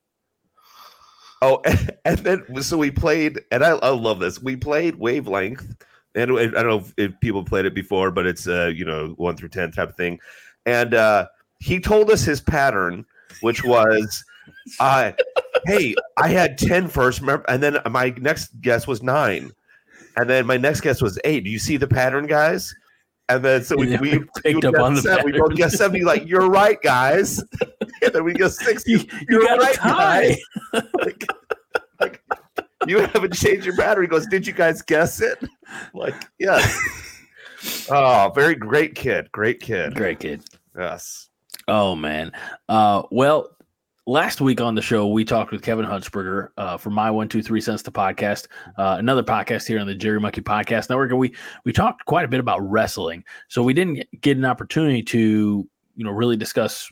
Oh, 1.41 1.61
and 2.05 2.17
then 2.19 2.61
so 2.61 2.77
we 2.77 2.91
played, 2.91 3.41
and 3.51 3.63
I, 3.63 3.71
I 3.71 3.89
love 3.89 4.19
this. 4.19 4.41
We 4.41 4.55
played 4.55 4.95
wavelength 4.95 5.75
and 6.17 6.31
I 6.39 6.47
don't 6.47 6.67
know 6.67 6.79
if, 6.79 6.93
if 6.97 7.19
people 7.19 7.43
played 7.43 7.65
it 7.65 7.75
before, 7.75 8.11
but 8.11 8.25
it's 8.25 8.47
uh, 8.47 8.71
you 8.75 8.85
know 8.85 9.13
one 9.17 9.37
through 9.37 9.49
ten 9.49 9.71
type 9.71 9.89
of 9.89 9.95
thing. 9.95 10.19
And 10.65 10.93
uh, 10.93 11.27
he 11.59 11.79
told 11.79 12.09
us 12.09 12.23
his 12.23 12.41
pattern, 12.41 13.05
which 13.41 13.63
was, 13.63 14.23
uh, 14.79 15.11
"Hey, 15.65 15.93
I 16.17 16.29
had 16.29 16.57
10 16.57 16.87
first, 16.87 17.21
and 17.47 17.63
then 17.63 17.77
my 17.89 18.13
next 18.17 18.59
guess 18.61 18.87
was 18.87 19.03
nine, 19.03 19.51
and 20.15 20.29
then 20.29 20.47
my 20.47 20.57
next 20.57 20.81
guess 20.81 21.01
was 21.01 21.19
eight. 21.23 21.43
Do 21.43 21.49
you 21.51 21.59
see 21.59 21.77
the 21.77 21.87
pattern, 21.87 22.25
guys?" 22.25 22.73
And 23.29 23.43
then 23.43 23.63
so 23.63 23.75
we, 23.75 23.97
we 23.97 24.23
picked 24.41 24.63
up 24.63 24.79
on 24.79 24.93
the 24.95 25.01
seven. 25.01 25.25
We 25.25 25.37
both 25.37 25.55
guessed 25.55 25.77
seven. 25.77 26.01
like, 26.03 26.27
"You're 26.27 26.49
right, 26.49 26.81
guys." 26.81 27.43
and 28.01 28.13
then 28.13 28.23
we 28.23 28.33
guess 28.33 28.57
six. 28.57 28.87
You, 28.87 29.01
you 29.27 29.47
are 29.47 29.57
right, 29.57 29.77
guys. 29.77 30.37
like, 30.73 31.25
like, 31.99 32.23
you 32.87 32.99
haven't 32.99 33.33
changed 33.33 33.65
your 33.65 33.75
battery. 33.75 34.05
He 34.05 34.09
goes, 34.09 34.27
did 34.27 34.45
you 34.45 34.53
guys 34.53 34.81
guess 34.81 35.21
it? 35.21 35.43
like, 35.93 36.15
yes. 36.39 36.79
oh, 37.91 38.31
very 38.33 38.55
great 38.55 38.95
kid. 38.95 39.31
Great 39.31 39.59
kid. 39.59 39.95
Great 39.95 40.19
kid. 40.19 40.43
Yes. 40.77 41.29
Oh 41.67 41.95
man. 41.95 42.31
Uh, 42.69 43.03
well, 43.11 43.49
last 44.07 44.39
week 44.39 44.61
on 44.61 44.73
the 44.73 44.81
show 44.81 45.05
we 45.05 45.25
talked 45.25 45.51
with 45.51 45.61
Kevin 45.61 45.85
Huntsberger 45.85 46.47
uh, 46.57 46.77
for 46.77 46.89
my 46.89 47.11
one 47.11 47.27
two 47.27 47.43
three 47.43 47.61
cents 47.61 47.83
to 47.83 47.91
podcast, 47.91 48.47
uh, 48.77 48.95
another 48.97 49.21
podcast 49.21 49.67
here 49.67 49.79
on 49.79 49.85
the 49.85 49.93
Jittery 49.93 50.19
Monkey 50.19 50.41
Podcast 50.41 50.89
Network, 50.89 51.11
and 51.11 51.19
we 51.19 51.35
we 51.65 51.73
talked 51.73 52.05
quite 52.05 52.25
a 52.25 52.27
bit 52.27 52.39
about 52.39 52.59
wrestling. 52.67 53.23
So 53.49 53.61
we 53.61 53.73
didn't 53.73 54.07
get 54.21 54.37
an 54.37 54.45
opportunity 54.45 55.03
to 55.03 55.69
you 55.95 56.03
know 56.03 56.11
really 56.11 56.37
discuss 56.37 56.89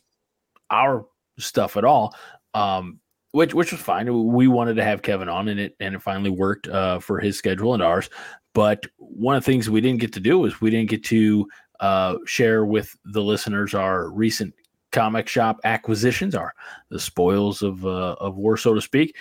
our 0.69 1.05
stuff 1.39 1.77
at 1.77 1.85
all. 1.85 2.13
Um, 2.53 2.99
which 3.31 3.53
which 3.53 3.71
was 3.71 3.81
fine. 3.81 4.31
We 4.31 4.47
wanted 4.47 4.75
to 4.75 4.83
have 4.83 5.01
Kevin 5.01 5.29
on, 5.29 5.47
and 5.47 5.59
it 5.59 5.75
and 5.79 5.95
it 5.95 6.01
finally 6.01 6.29
worked 6.29 6.67
uh, 6.67 6.99
for 6.99 7.19
his 7.19 7.37
schedule 7.37 7.73
and 7.73 7.83
ours. 7.83 8.09
But 8.53 8.85
one 8.97 9.35
of 9.35 9.43
the 9.43 9.51
things 9.51 9.69
we 9.69 9.81
didn't 9.81 9.99
get 9.99 10.13
to 10.13 10.21
do 10.21 10.39
was 10.39 10.61
we 10.61 10.69
didn't 10.69 10.89
get 10.89 11.03
to 11.05 11.47
uh, 11.81 12.15
share 12.25 12.65
with 12.65 12.95
the 13.03 13.21
listeners 13.21 13.73
our 13.73 14.09
recent 14.09 14.53
comic 14.95 15.27
shop 15.27 15.59
acquisitions, 15.65 16.33
are 16.33 16.53
the 16.89 16.99
spoils 16.99 17.61
of 17.61 17.85
uh, 17.85 18.15
of 18.19 18.37
war, 18.37 18.57
so 18.57 18.73
to 18.73 18.81
speak. 18.81 19.15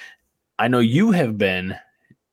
I 0.59 0.69
know 0.69 0.78
you 0.78 1.11
have 1.11 1.37
been 1.37 1.75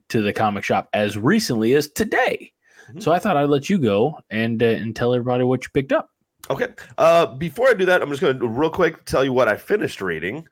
to 0.09 0.21
the 0.21 0.31
comic 0.31 0.63
shop 0.63 0.87
as 0.93 1.17
recently 1.17 1.73
as 1.73 1.89
today, 1.89 2.53
mm-hmm. 2.87 2.99
so 2.99 3.11
I 3.11 3.19
thought 3.19 3.35
I'd 3.35 3.49
let 3.49 3.69
you 3.69 3.79
go 3.79 4.19
and 4.29 4.61
uh, 4.61 4.67
and 4.67 4.95
tell 4.95 5.13
everybody 5.13 5.43
what 5.43 5.63
you 5.63 5.69
picked 5.73 5.91
up. 5.91 6.09
Okay. 6.49 6.67
Uh, 6.97 7.25
before 7.25 7.69
I 7.69 7.73
do 7.73 7.85
that, 7.85 8.01
I'm 8.01 8.09
just 8.09 8.21
going 8.21 8.39
to 8.39 8.47
real 8.47 8.69
quick 8.69 9.05
tell 9.05 9.25
you 9.25 9.33
what 9.33 9.47
I 9.47 9.57
finished 9.57 10.01
reading. 10.01 10.47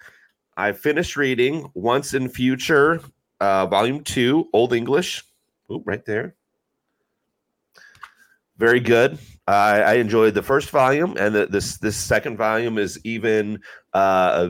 I 0.57 0.71
finished 0.71 1.15
reading 1.15 1.69
Once 1.73 2.13
and 2.13 2.33
Future, 2.33 3.01
uh, 3.39 3.67
Volume 3.67 4.03
Two, 4.03 4.49
Old 4.51 4.73
English. 4.73 5.23
Oh, 5.69 5.83
right 5.85 6.03
there. 6.05 6.35
Very 8.59 8.81
good. 8.81 9.17
I, 9.47 9.81
I 9.81 9.93
enjoyed 9.93 10.33
the 10.33 10.43
first 10.43 10.69
volume, 10.69 11.15
and 11.17 11.33
the, 11.33 11.45
this 11.47 11.77
this 11.77 11.95
second 11.95 12.37
volume 12.37 12.77
is 12.77 12.99
even 13.05 13.61
uh, 13.93 14.49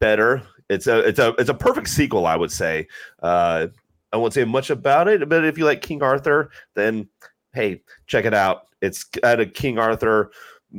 better. 0.00 0.42
It's 0.70 0.86
a 0.86 1.00
it's 1.00 1.18
a 1.18 1.34
it's 1.36 1.50
a 1.50 1.54
perfect 1.54 1.88
sequel, 1.88 2.26
I 2.26 2.36
would 2.36 2.52
say. 2.52 2.86
Uh, 3.20 3.66
I 4.12 4.16
won't 4.16 4.32
say 4.32 4.44
much 4.44 4.70
about 4.70 5.08
it, 5.08 5.28
but 5.28 5.44
if 5.44 5.58
you 5.58 5.64
like 5.64 5.82
King 5.82 6.02
Arthur, 6.04 6.50
then 6.74 7.08
hey, 7.52 7.82
check 8.06 8.24
it 8.24 8.32
out. 8.32 8.68
It's 8.80 9.02
got 9.02 9.40
a 9.40 9.46
King 9.46 9.76
Arthur 9.78 10.30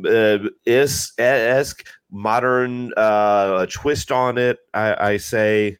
uh, 0.06 0.40
is 0.66 1.12
esque 1.18 1.86
modern 2.12 2.94
uh, 2.96 3.66
twist 3.70 4.12
on 4.14 4.38
it. 4.38 4.60
I, 4.74 5.12
I 5.12 5.18
say 5.18 5.80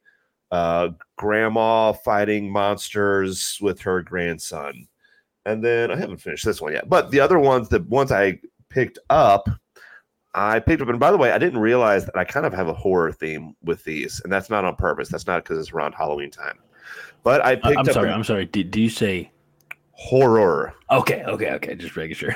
uh, 0.52 0.90
grandma 1.16 1.94
fighting 1.94 2.52
monsters 2.52 3.58
with 3.62 3.80
her 3.82 4.02
grandson. 4.02 4.88
And 5.46 5.64
then 5.64 5.92
I 5.92 5.96
haven't 5.96 6.18
finished 6.18 6.46
this 6.46 6.62
one 6.62 6.74
yet. 6.74 6.90
But 6.90 7.12
the 7.12 7.20
other 7.20 7.40
ones, 7.40 7.70
the 7.70 7.82
ones 7.84 8.12
I 8.12 8.40
picked 8.70 9.00
up, 9.10 9.48
I 10.34 10.60
picked 10.60 10.82
up. 10.82 10.90
And 10.90 11.00
by 11.00 11.12
the 11.12 11.18
way, 11.18 11.32
I 11.32 11.38
didn't 11.38 11.60
realize 11.60 12.06
that 12.06 12.18
I 12.18 12.24
kind 12.24 12.46
of 12.46 12.54
have 12.54 12.68
a 12.68 12.74
horror 12.74 13.12
theme 13.12 13.56
with 13.64 13.84
these. 13.84 14.22
And 14.24 14.34
that's 14.34 14.50
not 14.50 14.66
on 14.66 14.76
purpose. 14.76 15.10
That's 15.10 15.28
not 15.28 15.44
because 15.44 15.60
it's 15.60 15.72
around 15.72 15.94
Halloween 15.94 16.32
time. 16.32 16.58
But 17.24 17.46
I 17.46 17.56
picked 17.56 17.66
up- 17.68 17.74
I'm 17.74 17.88
up. 17.90 17.94
sorry. 17.94 18.10
a 18.10 18.14
I'm 18.14 18.24
sorry. 18.24 18.46
Did, 18.46 18.72
did 18.72 18.82
you 18.82 18.90
say? 18.90 19.32
horror. 19.96 20.74
Okay. 20.92 21.24
Okay. 21.24 21.52
Okay. 21.52 21.76
Just 21.76 21.96
making 21.96 22.16
sure. 22.16 22.36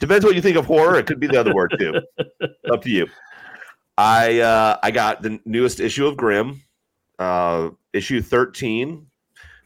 Depends 0.00 0.24
what 0.24 0.34
you 0.34 0.40
think 0.40 0.56
of 0.56 0.64
horror. 0.64 0.98
It 0.98 1.06
could 1.06 1.20
be 1.20 1.26
the 1.26 1.38
other 1.38 1.54
word 1.54 1.74
too. 1.78 2.00
Up 2.72 2.82
to 2.82 2.90
you. 2.90 3.06
I 3.98 4.40
uh, 4.40 4.78
I 4.82 4.90
got 4.90 5.20
the 5.20 5.38
newest 5.44 5.78
issue 5.78 6.06
of 6.06 6.16
Grim, 6.16 6.62
uh, 7.18 7.70
issue 7.92 8.22
thirteen. 8.22 9.06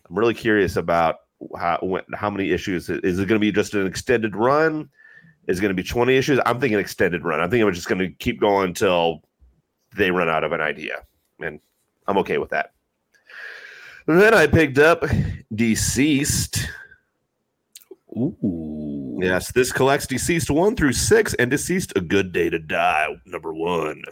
I'm 0.09 0.19
really 0.19 0.35
curious 0.35 0.77
about 0.77 1.17
how 1.59 2.01
how 2.15 2.31
many 2.31 2.51
issues 2.51 2.89
is 2.89 3.19
it 3.19 3.29
going 3.29 3.41
to 3.41 3.45
be? 3.45 3.53
Just 3.53 3.75
an 3.75 3.87
extended 3.87 4.37
run? 4.37 4.89
Is 5.47 5.59
it 5.59 5.63
going 5.63 5.77
to 5.77 5.83
be 5.83 5.87
20 5.87 6.17
issues? 6.17 6.41
I'm 6.47 6.59
thinking 6.59 6.79
extended 6.79 7.25
run. 7.25 7.41
I 7.41 7.49
think 7.49 7.63
I'm 7.63 7.73
just 7.73 7.89
going 7.89 7.99
to 7.99 8.09
keep 8.09 8.41
going 8.41 8.69
until 8.69 9.23
they 9.95 10.11
run 10.11 10.29
out 10.29 10.45
of 10.45 10.53
an 10.53 10.61
idea, 10.61 11.05
and 11.41 11.61
I'm 12.07 12.19
okay 12.19 12.39
with 12.39 12.51
that. 12.51 12.73
Then 14.07 14.35
I 14.35 14.47
picked 14.47 14.79
up 14.79 15.03
DCeased. 15.53 16.67
Ooh. 18.17 19.19
Yes, 19.21 19.53
this 19.53 19.73
collects 19.73 20.07
DCeased 20.07 20.51
one 20.51 20.77
through 20.77 20.93
six 20.93 21.35
and 21.35 21.51
DCeased 21.51 21.97
a 21.97 22.01
good 22.01 22.33
day 22.33 22.51
to 22.51 22.59
die, 22.59 23.09
number 23.25 23.53
one. 23.55 24.03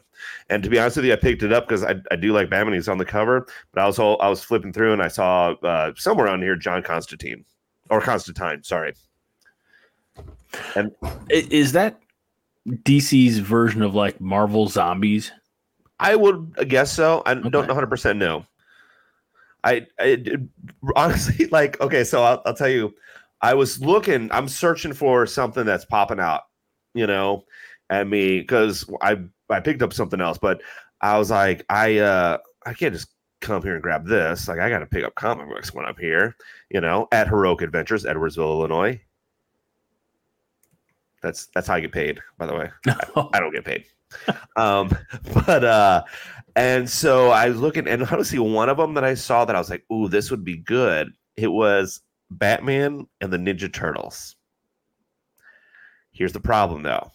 And 0.51 0.63
to 0.63 0.71
be 0.71 0.79
honest 0.79 0.97
with 0.97 1.07
you, 1.07 1.13
I 1.13 1.17
picked 1.17 1.43
it 1.43 1.53
up 1.53 1.67
because 1.67 1.85
I, 1.85 1.97
I 2.11 2.17
do 2.17 2.33
like 2.33 2.51
Batman. 2.51 2.75
He's 2.75 2.89
on 2.89 2.99
the 2.99 3.05
cover, 3.05 3.47
but 3.73 3.83
I 3.83 3.87
was 3.87 3.99
all, 3.99 4.21
I 4.21 4.29
was 4.29 4.43
flipping 4.43 4.73
through 4.73 4.93
and 4.93 5.03
I 5.03 5.09
saw 5.09 5.53
uh, 5.63 5.93
somewhere 5.97 6.29
on 6.29 6.43
here 6.43 6.57
John 6.57 6.83
Constantine 6.83 7.45
or 7.91 8.01
Constantine, 8.01 8.63
sorry. 8.63 8.95
And 10.75 10.93
Is 11.31 11.73
that 11.73 11.99
DC's 12.67 13.39
version 13.39 13.83
of 13.83 13.95
like 13.95 14.21
Marvel 14.21 14.69
Zombies? 14.69 15.33
I 16.01 16.17
would 16.17 16.69
guess 16.69 16.93
so. 16.93 17.23
I 17.27 17.35
don't 17.35 17.55
100 17.55 17.87
percent 17.87 18.19
know. 18.19 18.45
I, 19.65 19.87
I 20.01 20.19
honestly 20.97 21.47
like 21.53 21.81
okay, 21.81 22.05
so 22.05 22.23
I'll, 22.23 22.43
I'll 22.45 22.55
tell 22.55 22.69
you. 22.69 22.95
I 23.41 23.55
was 23.55 23.81
looking. 23.81 24.31
I'm 24.31 24.49
searching 24.49 24.93
for 24.93 25.27
something 25.27 25.65
that's 25.65 25.85
popping 25.85 26.21
out, 26.21 26.43
you 26.95 27.09
know, 27.09 27.45
at 27.93 28.09
me 28.09 28.41
because 28.41 28.89
I 29.03 29.19
I 29.51 29.61
picked 29.61 29.83
up 29.83 29.93
something 29.93 30.21
else, 30.21 30.39
but 30.39 30.63
I 31.01 31.19
was 31.19 31.31
like, 31.31 31.65
I 31.69 31.99
uh 31.99 32.39
I 32.65 32.73
can't 32.73 32.95
just 32.95 33.09
come 33.41 33.63
here 33.63 33.75
and 33.75 33.83
grab 33.83 34.07
this. 34.07 34.49
Like 34.49 34.61
I 34.61 34.71
got 34.71 34.79
to 34.79 34.87
pick 34.87 35.05
up 35.05 35.15
comic 35.15 35.49
books 35.49 35.75
when 35.75 35.85
I'm 35.85 35.97
here, 35.97 36.35
you 36.71 36.81
know, 36.81 37.07
at 37.13 37.29
Heroic 37.29 37.61
Adventures, 37.61 38.05
Edwardsville, 38.05 38.39
Illinois. 38.39 39.01
That's 41.23 41.47
that's 41.55 41.69
how 41.69 41.75
I 41.75 41.81
get 41.81 41.93
paid, 41.93 42.21
by 42.39 42.47
the 42.47 42.55
way. 42.55 42.71
I 43.33 43.39
don't 43.39 43.53
get 43.53 43.65
paid. 43.65 43.85
um, 44.57 44.91
but 45.47 45.65
uh, 45.65 46.03
and 46.57 46.89
so 46.89 47.31
I 47.31 47.49
was 47.51 47.61
looking, 47.61 47.87
and 47.87 48.03
honestly, 48.05 48.39
one 48.39 48.69
of 48.71 48.79
them 48.79 48.95
that 48.95 49.05
I 49.05 49.15
saw 49.15 49.45
that 49.45 49.55
I 49.55 49.59
was 49.59 49.71
like, 49.71 49.85
"Ooh, 49.93 50.09
this 50.09 50.31
would 50.31 50.45
be 50.45 50.57
good." 50.57 51.13
It 51.37 51.49
was 51.49 52.01
Batman 52.31 53.07
and 53.21 53.33
the 53.33 53.37
Ninja 53.39 53.73
Turtles. 53.73 54.35
Here's 56.11 56.33
the 56.33 56.41
problem, 56.41 56.83
though: 56.83 57.13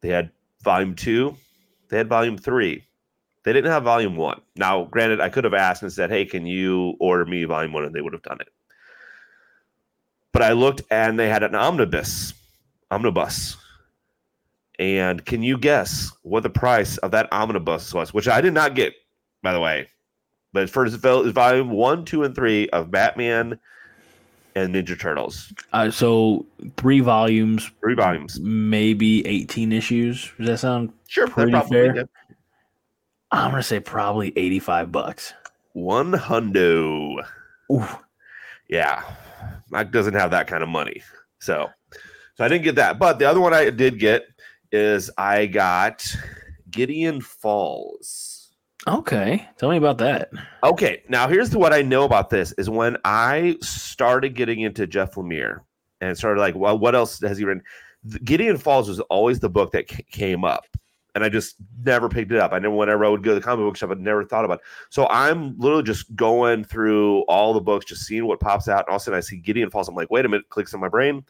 they 0.00 0.08
had 0.08 0.30
Volume 0.62 0.94
Two, 0.94 1.36
they 1.88 1.96
had 1.96 2.08
Volume 2.08 2.38
Three. 2.38 2.84
They 3.42 3.52
didn't 3.52 3.70
have 3.70 3.84
Volume 3.84 4.16
One. 4.16 4.40
Now, 4.56 4.84
granted, 4.84 5.20
I 5.20 5.30
could 5.30 5.44
have 5.44 5.54
asked 5.54 5.82
and 5.82 5.92
said, 5.92 6.10
"Hey, 6.10 6.24
can 6.24 6.46
you 6.46 6.96
order 7.00 7.24
me 7.24 7.44
Volume 7.44 7.72
One?" 7.72 7.84
and 7.84 7.94
they 7.94 8.00
would 8.00 8.12
have 8.12 8.22
done 8.22 8.40
it. 8.40 8.48
But 10.32 10.42
I 10.42 10.52
looked, 10.52 10.82
and 10.90 11.18
they 11.18 11.28
had 11.28 11.42
an 11.42 11.54
omnibus, 11.54 12.34
omnibus 12.90 13.56
and 14.80 15.26
can 15.26 15.42
you 15.42 15.58
guess 15.58 16.10
what 16.22 16.42
the 16.42 16.50
price 16.50 16.96
of 16.98 17.10
that 17.10 17.28
omnibus 17.32 17.92
was? 17.92 18.14
Which 18.14 18.26
I 18.26 18.40
did 18.40 18.54
not 18.54 18.74
get, 18.74 18.94
by 19.42 19.52
the 19.52 19.60
way. 19.60 19.88
But 20.54 20.70
first 20.70 20.96
volume 20.96 21.70
one, 21.70 22.06
two, 22.06 22.24
and 22.24 22.34
three 22.34 22.66
of 22.70 22.90
Batman 22.90 23.60
and 24.60 24.74
Ninja 24.74 24.98
Turtles. 24.98 25.52
Uh, 25.72 25.90
so 25.90 26.46
three 26.76 27.00
volumes, 27.00 27.70
Three 27.80 27.94
volumes. 27.94 28.38
maybe 28.40 29.26
18 29.26 29.72
issues. 29.72 30.30
Does 30.38 30.46
that 30.46 30.58
sound? 30.58 30.92
Sure, 31.08 31.26
Pretty 31.28 31.52
fair. 31.68 31.92
did. 31.92 32.08
I'm 33.32 33.50
gonna 33.50 33.62
say 33.62 33.80
probably 33.80 34.32
85 34.36 34.90
bucks. 34.92 35.32
One 35.72 36.12
hundo. 36.12 37.24
Ooh. 37.72 37.86
Yeah. 38.68 39.02
Mike 39.70 39.92
doesn't 39.92 40.14
have 40.14 40.32
that 40.32 40.46
kind 40.48 40.62
of 40.62 40.68
money. 40.68 41.02
So 41.38 41.68
so 42.36 42.44
I 42.44 42.48
didn't 42.48 42.64
get 42.64 42.74
that. 42.76 42.98
But 42.98 43.18
the 43.18 43.26
other 43.26 43.40
one 43.40 43.54
I 43.54 43.70
did 43.70 43.98
get 43.98 44.24
is 44.72 45.10
I 45.16 45.46
got 45.46 46.04
Gideon 46.70 47.20
Falls. 47.20 48.29
Okay, 48.88 49.46
tell 49.58 49.70
me 49.70 49.76
about 49.76 49.98
that. 49.98 50.30
Okay, 50.64 51.02
now 51.08 51.28
here's 51.28 51.54
what 51.54 51.72
I 51.72 51.82
know 51.82 52.04
about 52.04 52.30
this 52.30 52.52
is 52.52 52.70
when 52.70 52.96
I 53.04 53.56
started 53.60 54.34
getting 54.34 54.60
into 54.60 54.86
Jeff 54.86 55.14
Lemire 55.14 55.60
and 56.00 56.16
started 56.16 56.40
like, 56.40 56.54
well, 56.54 56.78
what 56.78 56.94
else 56.94 57.20
has 57.20 57.36
he 57.36 57.44
written? 57.44 57.62
Gideon 58.24 58.56
Falls 58.56 58.88
was 58.88 59.00
always 59.00 59.40
the 59.40 59.50
book 59.50 59.72
that 59.72 59.86
ca- 59.86 60.06
came 60.10 60.46
up, 60.46 60.64
and 61.14 61.22
I 61.22 61.28
just 61.28 61.56
never 61.84 62.08
picked 62.08 62.32
it 62.32 62.38
up. 62.38 62.54
I 62.54 62.58
never, 62.58 62.74
whenever 62.74 63.04
I 63.04 63.10
would 63.10 63.22
go 63.22 63.32
to 63.32 63.34
the 63.34 63.44
comic 63.44 63.66
book 63.66 63.76
shop, 63.76 63.90
I'd 63.90 64.00
never 64.00 64.24
thought 64.24 64.46
about. 64.46 64.60
It. 64.60 64.64
So 64.88 65.06
I'm 65.08 65.58
literally 65.58 65.82
just 65.82 66.16
going 66.16 66.64
through 66.64 67.20
all 67.22 67.52
the 67.52 67.60
books, 67.60 67.84
just 67.84 68.06
seeing 68.06 68.24
what 68.24 68.40
pops 68.40 68.66
out, 68.66 68.86
and 68.86 68.88
all 68.88 68.96
of 68.96 69.02
a 69.02 69.04
sudden 69.04 69.18
I 69.18 69.20
see 69.20 69.36
Gideon 69.36 69.70
Falls. 69.70 69.88
I'm 69.88 69.94
like, 69.94 70.10
wait 70.10 70.24
a 70.24 70.28
minute, 70.30 70.48
clicks 70.48 70.72
in 70.72 70.80
my 70.80 70.88
brain, 70.88 71.22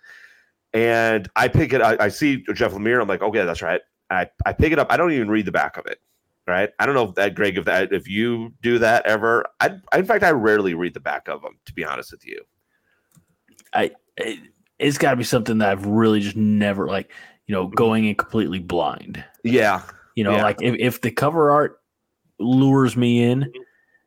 and 0.73 1.29
I 1.35 1.49
pick 1.49 1.73
it. 1.73 1.83
I, 1.83 1.97
I 1.99 2.09
see 2.11 2.45
Jeff 2.55 2.73
Lemire. 2.73 3.03
I'm 3.03 3.09
like, 3.09 3.23
okay, 3.23 3.45
that's 3.45 3.63
right. 3.63 3.81
I 4.09 4.29
I 4.47 4.53
pick 4.53 4.73
it 4.73 4.79
up. 4.79 4.87
I 4.91 4.97
don't 4.97 5.11
even 5.11 5.29
read 5.29 5.47
the 5.47 5.53
back 5.53 5.77
of 5.77 5.87
it 5.87 5.99
right? 6.51 6.71
I 6.79 6.85
don't 6.87 6.95
know 6.95 7.09
if 7.09 7.15
that, 7.15 7.35
Greg, 7.35 7.57
if 7.57 7.65
that, 7.65 7.93
if 7.93 8.09
you 8.09 8.53
do 8.61 8.79
that 8.81 9.07
ever, 9.07 9.47
I, 9.61 9.77
I 9.93 9.99
in 9.99 10.05
fact, 10.05 10.25
I 10.25 10.31
rarely 10.33 10.75
read 10.75 10.93
the 10.95 11.01
back 11.01 11.29
of 11.29 11.41
them, 11.43 11.59
to 11.67 11.73
be 11.73 11.85
honest 11.85 12.13
with 12.13 12.27
you. 12.27 12.43
It, 13.75 13.95
it's 14.79 14.99
got 14.99 15.11
to 15.13 15.17
be 15.17 15.25
something 15.25 15.59
that 15.59 15.71
I've 15.71 15.87
really 15.87 16.21
just 16.21 16.37
never 16.37 16.87
like, 16.87 17.11
you 17.47 17.55
know, 17.55 17.69
going 17.69 18.07
in 18.07 18.15
completely 18.15 18.59
blind. 18.59 19.23
Yeah, 19.45 19.83
You 20.17 20.25
know, 20.25 20.37
Yeah. 20.37 20.43
like 20.43 20.61
if, 20.61 20.75
if 20.79 21.01
the 21.01 21.11
cover 21.11 21.51
art 21.51 21.81
lures 22.39 22.97
me 22.97 23.23
in, 23.23 23.41
Mhm. 23.43 23.53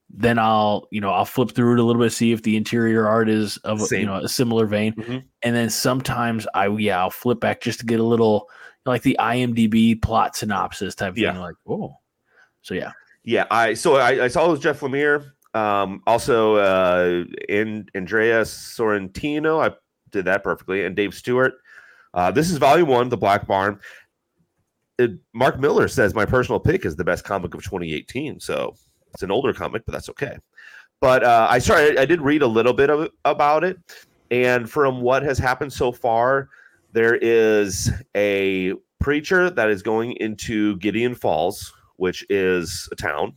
then 0.09 0.37
I'll, 0.39 0.87
you 0.91 1.01
know, 1.01 1.09
I'll 1.09 1.25
flip 1.25 1.51
through 1.51 1.73
it 1.73 1.79
a 1.79 1.83
little 1.83 2.01
bit, 2.01 2.11
see 2.11 2.31
if 2.31 2.43
the 2.43 2.55
interior 2.57 3.07
art 3.07 3.29
is 3.29 3.57
of, 3.57 3.81
a- 3.91 3.99
you 3.99 4.05
know, 4.05 4.15
a 4.15 4.27
similar 4.29 4.65
vein. 4.67 4.93
Mhm. 4.95 5.23
And 5.41 5.55
then 5.55 5.69
sometimes 5.69 6.45
I, 6.53 6.67
yeah, 6.67 6.99
I'll 6.99 7.09
flip 7.09 7.39
back 7.39 7.61
just 7.61 7.79
to 7.79 7.85
get 7.85 7.99
a 7.99 8.03
little, 8.03 8.49
like 8.85 9.01
the 9.03 9.17
IMDb 9.19 9.99
plot 10.01 10.35
synopsis 10.35 10.93
type 10.95 11.17
Yeah. 11.17 11.31
thing. 11.33 11.41
Like, 11.41 11.55
oh, 11.67 11.95
so 12.63 12.73
yeah. 12.73 12.91
yeah. 13.23 13.45
I 13.51 13.75
so 13.75 13.97
I, 13.97 14.25
I 14.25 14.27
saw 14.27 14.47
it 14.47 14.51
was 14.51 14.59
Jeff 14.59 14.79
Lemire. 14.79 15.31
Um, 15.53 16.01
also, 16.07 16.55
uh, 16.55 17.25
in 17.47 17.87
Andrea 17.93 18.41
Sorrentino, 18.41 19.63
I 19.63 19.75
did 20.09 20.25
that 20.25 20.43
perfectly, 20.43 20.85
and 20.85 20.95
Dave 20.95 21.13
Stewart. 21.13 21.53
Uh, 22.13 22.31
this 22.31 22.49
is 22.49 22.57
volume 22.57 22.87
one, 22.87 23.09
The 23.09 23.17
Black 23.17 23.45
Barn. 23.45 23.79
It, 24.97 25.11
Mark 25.33 25.59
Millar 25.59 25.87
says 25.87 26.15
my 26.15 26.25
personal 26.25 26.59
pick 26.59 26.85
is 26.85 26.95
the 26.95 27.03
best 27.03 27.23
comic 27.23 27.53
of 27.53 27.63
2018. 27.63 28.39
So 28.39 28.75
it's 29.13 29.23
an 29.23 29.31
older 29.31 29.53
comic, 29.53 29.83
but 29.85 29.91
that's 29.91 30.09
okay. 30.09 30.37
But 31.01 31.23
uh, 31.23 31.47
I 31.49 31.59
sorry, 31.59 31.97
I, 31.97 32.03
I 32.03 32.05
did 32.05 32.21
read 32.21 32.41
a 32.41 32.47
little 32.47 32.73
bit 32.73 32.89
of 32.89 33.09
about 33.25 33.63
it, 33.63 33.77
and 34.31 34.69
from 34.69 35.01
what 35.01 35.21
has 35.23 35.37
happened 35.37 35.73
so 35.73 35.91
far, 35.91 36.49
there 36.93 37.15
is 37.15 37.91
a 38.15 38.73
preacher 38.99 39.49
that 39.49 39.69
is 39.69 39.83
going 39.83 40.13
into 40.13 40.77
Gideon 40.77 41.13
Falls, 41.13 41.73
which 42.03 42.25
is 42.29 42.89
a 42.91 42.95
town, 42.97 43.33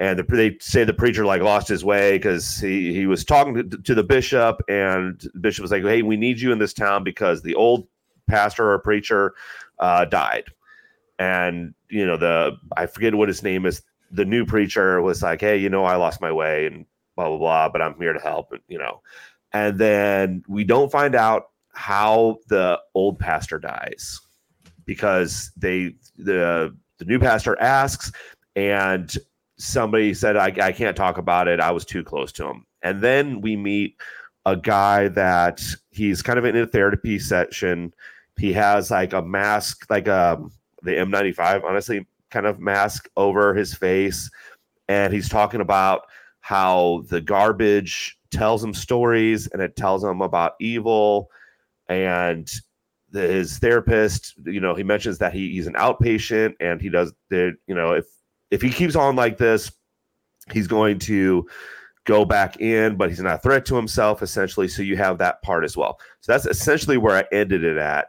and 0.00 0.18
the, 0.18 0.24
they 0.24 0.56
say 0.60 0.82
the 0.82 0.92
preacher 0.92 1.24
like 1.24 1.42
lost 1.42 1.68
his 1.68 1.84
way 1.84 2.18
because 2.18 2.58
he 2.58 2.92
he 2.92 3.06
was 3.06 3.24
talking 3.24 3.54
to, 3.54 3.78
to 3.78 3.94
the 3.94 4.02
bishop, 4.02 4.60
and 4.68 5.20
the 5.32 5.38
bishop 5.38 5.62
was 5.62 5.70
like, 5.70 5.84
"Hey, 5.84 6.02
we 6.02 6.16
need 6.16 6.40
you 6.40 6.50
in 6.50 6.58
this 6.58 6.74
town 6.74 7.04
because 7.04 7.42
the 7.42 7.54
old 7.54 7.86
pastor 8.28 8.72
or 8.72 8.80
preacher 8.80 9.34
uh, 9.78 10.06
died." 10.06 10.46
And 11.20 11.72
you 11.88 12.04
know 12.04 12.16
the 12.16 12.56
I 12.76 12.86
forget 12.86 13.14
what 13.14 13.28
his 13.28 13.44
name 13.44 13.64
is. 13.64 13.82
The 14.10 14.24
new 14.24 14.44
preacher 14.44 15.00
was 15.00 15.22
like, 15.22 15.40
"Hey, 15.40 15.58
you 15.58 15.68
know, 15.68 15.84
I 15.84 15.94
lost 15.94 16.20
my 16.20 16.32
way 16.32 16.66
and 16.66 16.86
blah 17.14 17.28
blah 17.28 17.38
blah, 17.38 17.68
but 17.68 17.80
I'm 17.80 17.94
here 18.00 18.12
to 18.12 18.20
help." 18.20 18.50
And 18.50 18.62
you 18.66 18.78
know, 18.78 19.02
and 19.52 19.78
then 19.78 20.42
we 20.48 20.64
don't 20.64 20.90
find 20.90 21.14
out 21.14 21.50
how 21.72 22.38
the 22.48 22.80
old 22.94 23.20
pastor 23.20 23.60
dies 23.60 24.20
because 24.84 25.52
they 25.56 25.94
the 26.18 26.76
the 26.98 27.04
new 27.04 27.18
pastor 27.18 27.60
asks 27.60 28.12
and 28.56 29.16
somebody 29.58 30.14
said 30.14 30.36
I, 30.36 30.52
I 30.60 30.72
can't 30.72 30.96
talk 30.96 31.18
about 31.18 31.48
it. 31.48 31.60
I 31.60 31.70
was 31.70 31.84
too 31.84 32.04
close 32.04 32.32
to 32.32 32.46
him. 32.46 32.66
And 32.82 33.02
then 33.02 33.40
we 33.40 33.56
meet 33.56 33.96
a 34.46 34.56
guy 34.56 35.08
that 35.08 35.62
he's 35.90 36.22
kind 36.22 36.38
of 36.38 36.44
in 36.44 36.56
a 36.56 36.66
therapy 36.66 37.18
session. 37.18 37.94
He 38.38 38.52
has 38.52 38.90
like 38.90 39.12
a 39.12 39.22
mask 39.22 39.86
like 39.88 40.08
um 40.08 40.50
the 40.82 40.92
N95 40.92 41.64
honestly 41.64 42.06
kind 42.30 42.46
of 42.46 42.60
mask 42.60 43.08
over 43.16 43.54
his 43.54 43.74
face, 43.74 44.30
and 44.88 45.12
he's 45.12 45.28
talking 45.28 45.60
about 45.60 46.02
how 46.40 47.04
the 47.08 47.20
garbage 47.20 48.18
tells 48.30 48.62
him 48.62 48.74
stories 48.74 49.46
and 49.46 49.62
it 49.62 49.76
tells 49.76 50.04
him 50.04 50.20
about 50.20 50.54
evil. 50.60 51.30
And 51.88 52.50
his 53.14 53.58
therapist 53.58 54.34
you 54.44 54.60
know 54.60 54.74
he 54.74 54.82
mentions 54.82 55.18
that 55.18 55.32
he, 55.32 55.50
he's 55.52 55.66
an 55.66 55.74
outpatient 55.74 56.54
and 56.60 56.80
he 56.80 56.88
does 56.88 57.12
the 57.30 57.54
you 57.66 57.74
know 57.74 57.92
if 57.92 58.06
if 58.50 58.60
he 58.60 58.70
keeps 58.70 58.96
on 58.96 59.16
like 59.16 59.38
this 59.38 59.72
he's 60.52 60.66
going 60.66 60.98
to 60.98 61.46
go 62.04 62.24
back 62.24 62.60
in 62.60 62.96
but 62.96 63.08
he's 63.08 63.20
not 63.20 63.36
a 63.36 63.38
threat 63.38 63.64
to 63.64 63.74
himself 63.74 64.22
essentially. 64.22 64.68
So 64.68 64.82
you 64.82 64.96
have 64.96 65.18
that 65.18 65.40
part 65.42 65.64
as 65.64 65.76
well. 65.76 65.98
So 66.20 66.32
that's 66.32 66.46
essentially 66.46 66.98
where 66.98 67.16
i 67.16 67.24
ended 67.32 67.64
it 67.64 67.76
at 67.76 68.08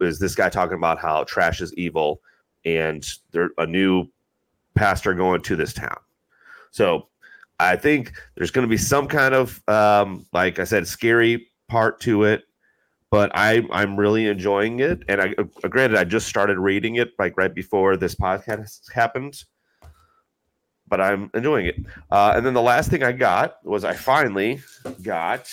is 0.00 0.18
this 0.18 0.34
guy 0.34 0.48
talking 0.48 0.76
about 0.76 0.98
how 0.98 1.24
trash 1.24 1.60
is 1.60 1.74
evil 1.74 2.20
and 2.64 3.06
there 3.32 3.50
a 3.58 3.66
new 3.66 4.06
pastor 4.74 5.14
going 5.14 5.42
to 5.42 5.56
this 5.56 5.72
town. 5.72 5.98
So 6.70 7.08
i 7.58 7.76
think 7.76 8.12
there's 8.34 8.50
going 8.50 8.66
to 8.66 8.70
be 8.70 8.78
some 8.78 9.06
kind 9.06 9.34
of 9.34 9.62
um, 9.68 10.26
like 10.32 10.58
i 10.58 10.64
said 10.64 10.86
scary 10.86 11.48
part 11.68 12.00
to 12.00 12.24
it 12.24 12.44
but 13.12 13.30
I 13.34 13.62
I'm 13.70 13.94
really 14.00 14.26
enjoying 14.26 14.80
it. 14.80 15.02
And 15.06 15.20
I 15.20 15.34
uh, 15.36 15.68
granted 15.68 15.98
I 15.98 16.04
just 16.04 16.26
started 16.26 16.58
reading 16.58 16.96
it 16.96 17.10
like 17.18 17.36
right 17.36 17.54
before 17.54 17.96
this 17.98 18.14
podcast 18.14 18.90
happened, 18.90 19.44
but 20.88 20.98
I'm 21.00 21.30
enjoying 21.34 21.66
it. 21.66 21.76
Uh, 22.10 22.32
and 22.34 22.44
then 22.44 22.54
the 22.54 22.62
last 22.62 22.88
thing 22.90 23.02
I 23.04 23.12
got 23.12 23.64
was 23.64 23.84
I 23.84 23.92
finally 23.92 24.62
got 25.02 25.46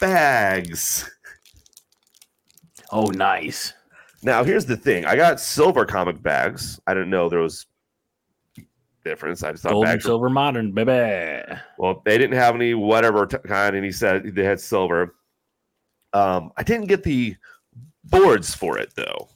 bags. 0.00 1.10
Oh, 2.92 3.06
nice. 3.06 3.72
Now 4.22 4.44
here's 4.44 4.64
the 4.64 4.76
thing: 4.76 5.04
I 5.06 5.16
got 5.16 5.40
silver 5.40 5.84
comic 5.84 6.22
bags. 6.22 6.78
I 6.86 6.94
didn't 6.94 7.10
know 7.10 7.28
there 7.28 7.40
was 7.40 7.66
difference. 9.04 9.42
I 9.42 9.50
just 9.50 9.64
thought 9.64 9.72
Gold 9.72 9.86
and 9.86 9.94
bags. 9.94 10.04
were- 10.04 10.10
silver 10.10 10.30
modern, 10.30 10.70
baby. 10.70 11.42
Well, 11.78 12.00
they 12.04 12.16
didn't 12.16 12.36
have 12.36 12.54
any 12.54 12.74
whatever 12.74 13.26
t- 13.26 13.38
kind, 13.38 13.74
and 13.74 13.84
he 13.84 13.90
said 13.90 14.36
they 14.36 14.44
had 14.44 14.60
silver. 14.60 15.16
Um, 16.14 16.52
I 16.56 16.62
didn't 16.62 16.86
get 16.86 17.02
the 17.02 17.36
boards 18.04 18.54
for 18.54 18.78
it 18.78 18.94
though. 18.94 19.28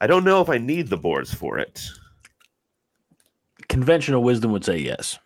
I 0.00 0.06
don't 0.08 0.24
know 0.24 0.40
if 0.40 0.48
I 0.48 0.58
need 0.58 0.88
the 0.88 0.96
boards 0.96 1.32
for 1.32 1.58
it, 1.58 1.86
Conventional 3.68 4.22
wisdom 4.22 4.50
would 4.52 4.64
say 4.64 4.76
yes. 4.78 5.18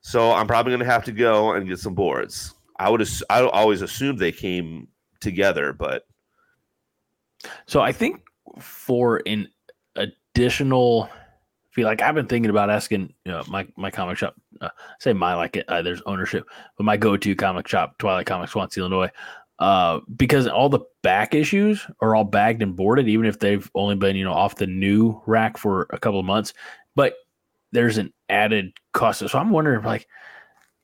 so 0.00 0.32
I'm 0.32 0.46
probably 0.46 0.70
going 0.70 0.80
to 0.80 0.86
have 0.90 1.04
to 1.04 1.12
go 1.12 1.52
and 1.52 1.68
get 1.68 1.78
some 1.78 1.94
boards. 1.94 2.54
I 2.78 2.88
would, 2.88 3.02
ass- 3.02 3.22
I 3.28 3.42
always 3.42 3.82
assumed 3.82 4.18
they 4.18 4.32
came 4.32 4.88
together, 5.20 5.72
but 5.72 6.06
So 7.66 7.80
I 7.80 7.92
think 7.92 8.22
for 8.58 9.20
an 9.26 9.48
additional 9.96 11.08
feel 11.72 11.86
like 11.86 12.02
I've 12.02 12.14
been 12.14 12.26
thinking 12.26 12.50
about 12.50 12.70
asking 12.70 13.12
you 13.24 13.32
know, 13.32 13.42
my 13.48 13.66
my 13.76 13.90
comic 13.90 14.18
shop 14.18 14.34
uh, 14.60 14.68
say 15.00 15.12
my 15.12 15.34
like 15.34 15.56
it 15.56 15.68
uh, 15.68 15.82
there's 15.82 16.02
ownership 16.06 16.46
but 16.76 16.84
my 16.84 16.96
go-to 16.96 17.34
comic 17.34 17.66
shop 17.66 17.98
Twilight 17.98 18.26
Comics 18.26 18.52
Swansea 18.52 18.82
Illinois 18.82 19.10
uh 19.58 20.00
because 20.16 20.46
all 20.46 20.68
the 20.68 20.80
back 21.02 21.34
issues 21.34 21.86
are 22.00 22.14
all 22.14 22.24
bagged 22.24 22.62
and 22.62 22.74
boarded 22.74 23.08
even 23.08 23.26
if 23.26 23.38
they've 23.38 23.70
only 23.74 23.94
been 23.94 24.16
you 24.16 24.24
know 24.24 24.32
off 24.32 24.56
the 24.56 24.66
new 24.66 25.20
rack 25.26 25.56
for 25.58 25.86
a 25.90 25.98
couple 25.98 26.18
of 26.20 26.24
months 26.26 26.54
but 26.94 27.14
there's 27.72 27.98
an 27.98 28.12
added 28.28 28.72
cost. 28.92 29.26
So 29.28 29.38
I'm 29.38 29.50
wondering 29.50 29.82
like 29.82 30.06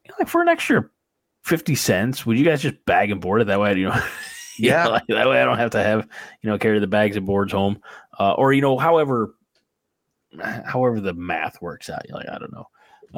you 0.04 0.14
like 0.18 0.28
for 0.28 0.40
an 0.42 0.48
extra 0.48 0.88
50 1.44 1.74
cents 1.74 2.26
would 2.26 2.38
you 2.38 2.44
guys 2.44 2.62
just 2.62 2.82
bag 2.86 3.10
and 3.10 3.20
board 3.20 3.40
it 3.42 3.46
that 3.46 3.60
way? 3.60 3.74
You 3.76 3.88
know? 3.88 4.02
You 4.60 4.70
Yeah. 4.70 4.84
know, 4.84 4.90
like, 4.90 5.02
that 5.08 5.28
way 5.28 5.40
I 5.40 5.44
don't 5.44 5.58
have 5.58 5.70
to 5.70 5.82
have 5.82 6.08
you 6.42 6.50
know 6.50 6.58
carry 6.58 6.80
the 6.80 6.88
bags 6.88 7.16
and 7.16 7.24
boards 7.24 7.52
home. 7.52 7.80
Uh, 8.18 8.32
or 8.32 8.52
you 8.52 8.60
know 8.60 8.76
however 8.76 9.36
however 10.64 11.00
the 11.00 11.14
math 11.14 11.60
works 11.62 11.88
out 11.90 12.02
like 12.10 12.28
i 12.28 12.38
don't 12.38 12.52
know. 12.52 12.68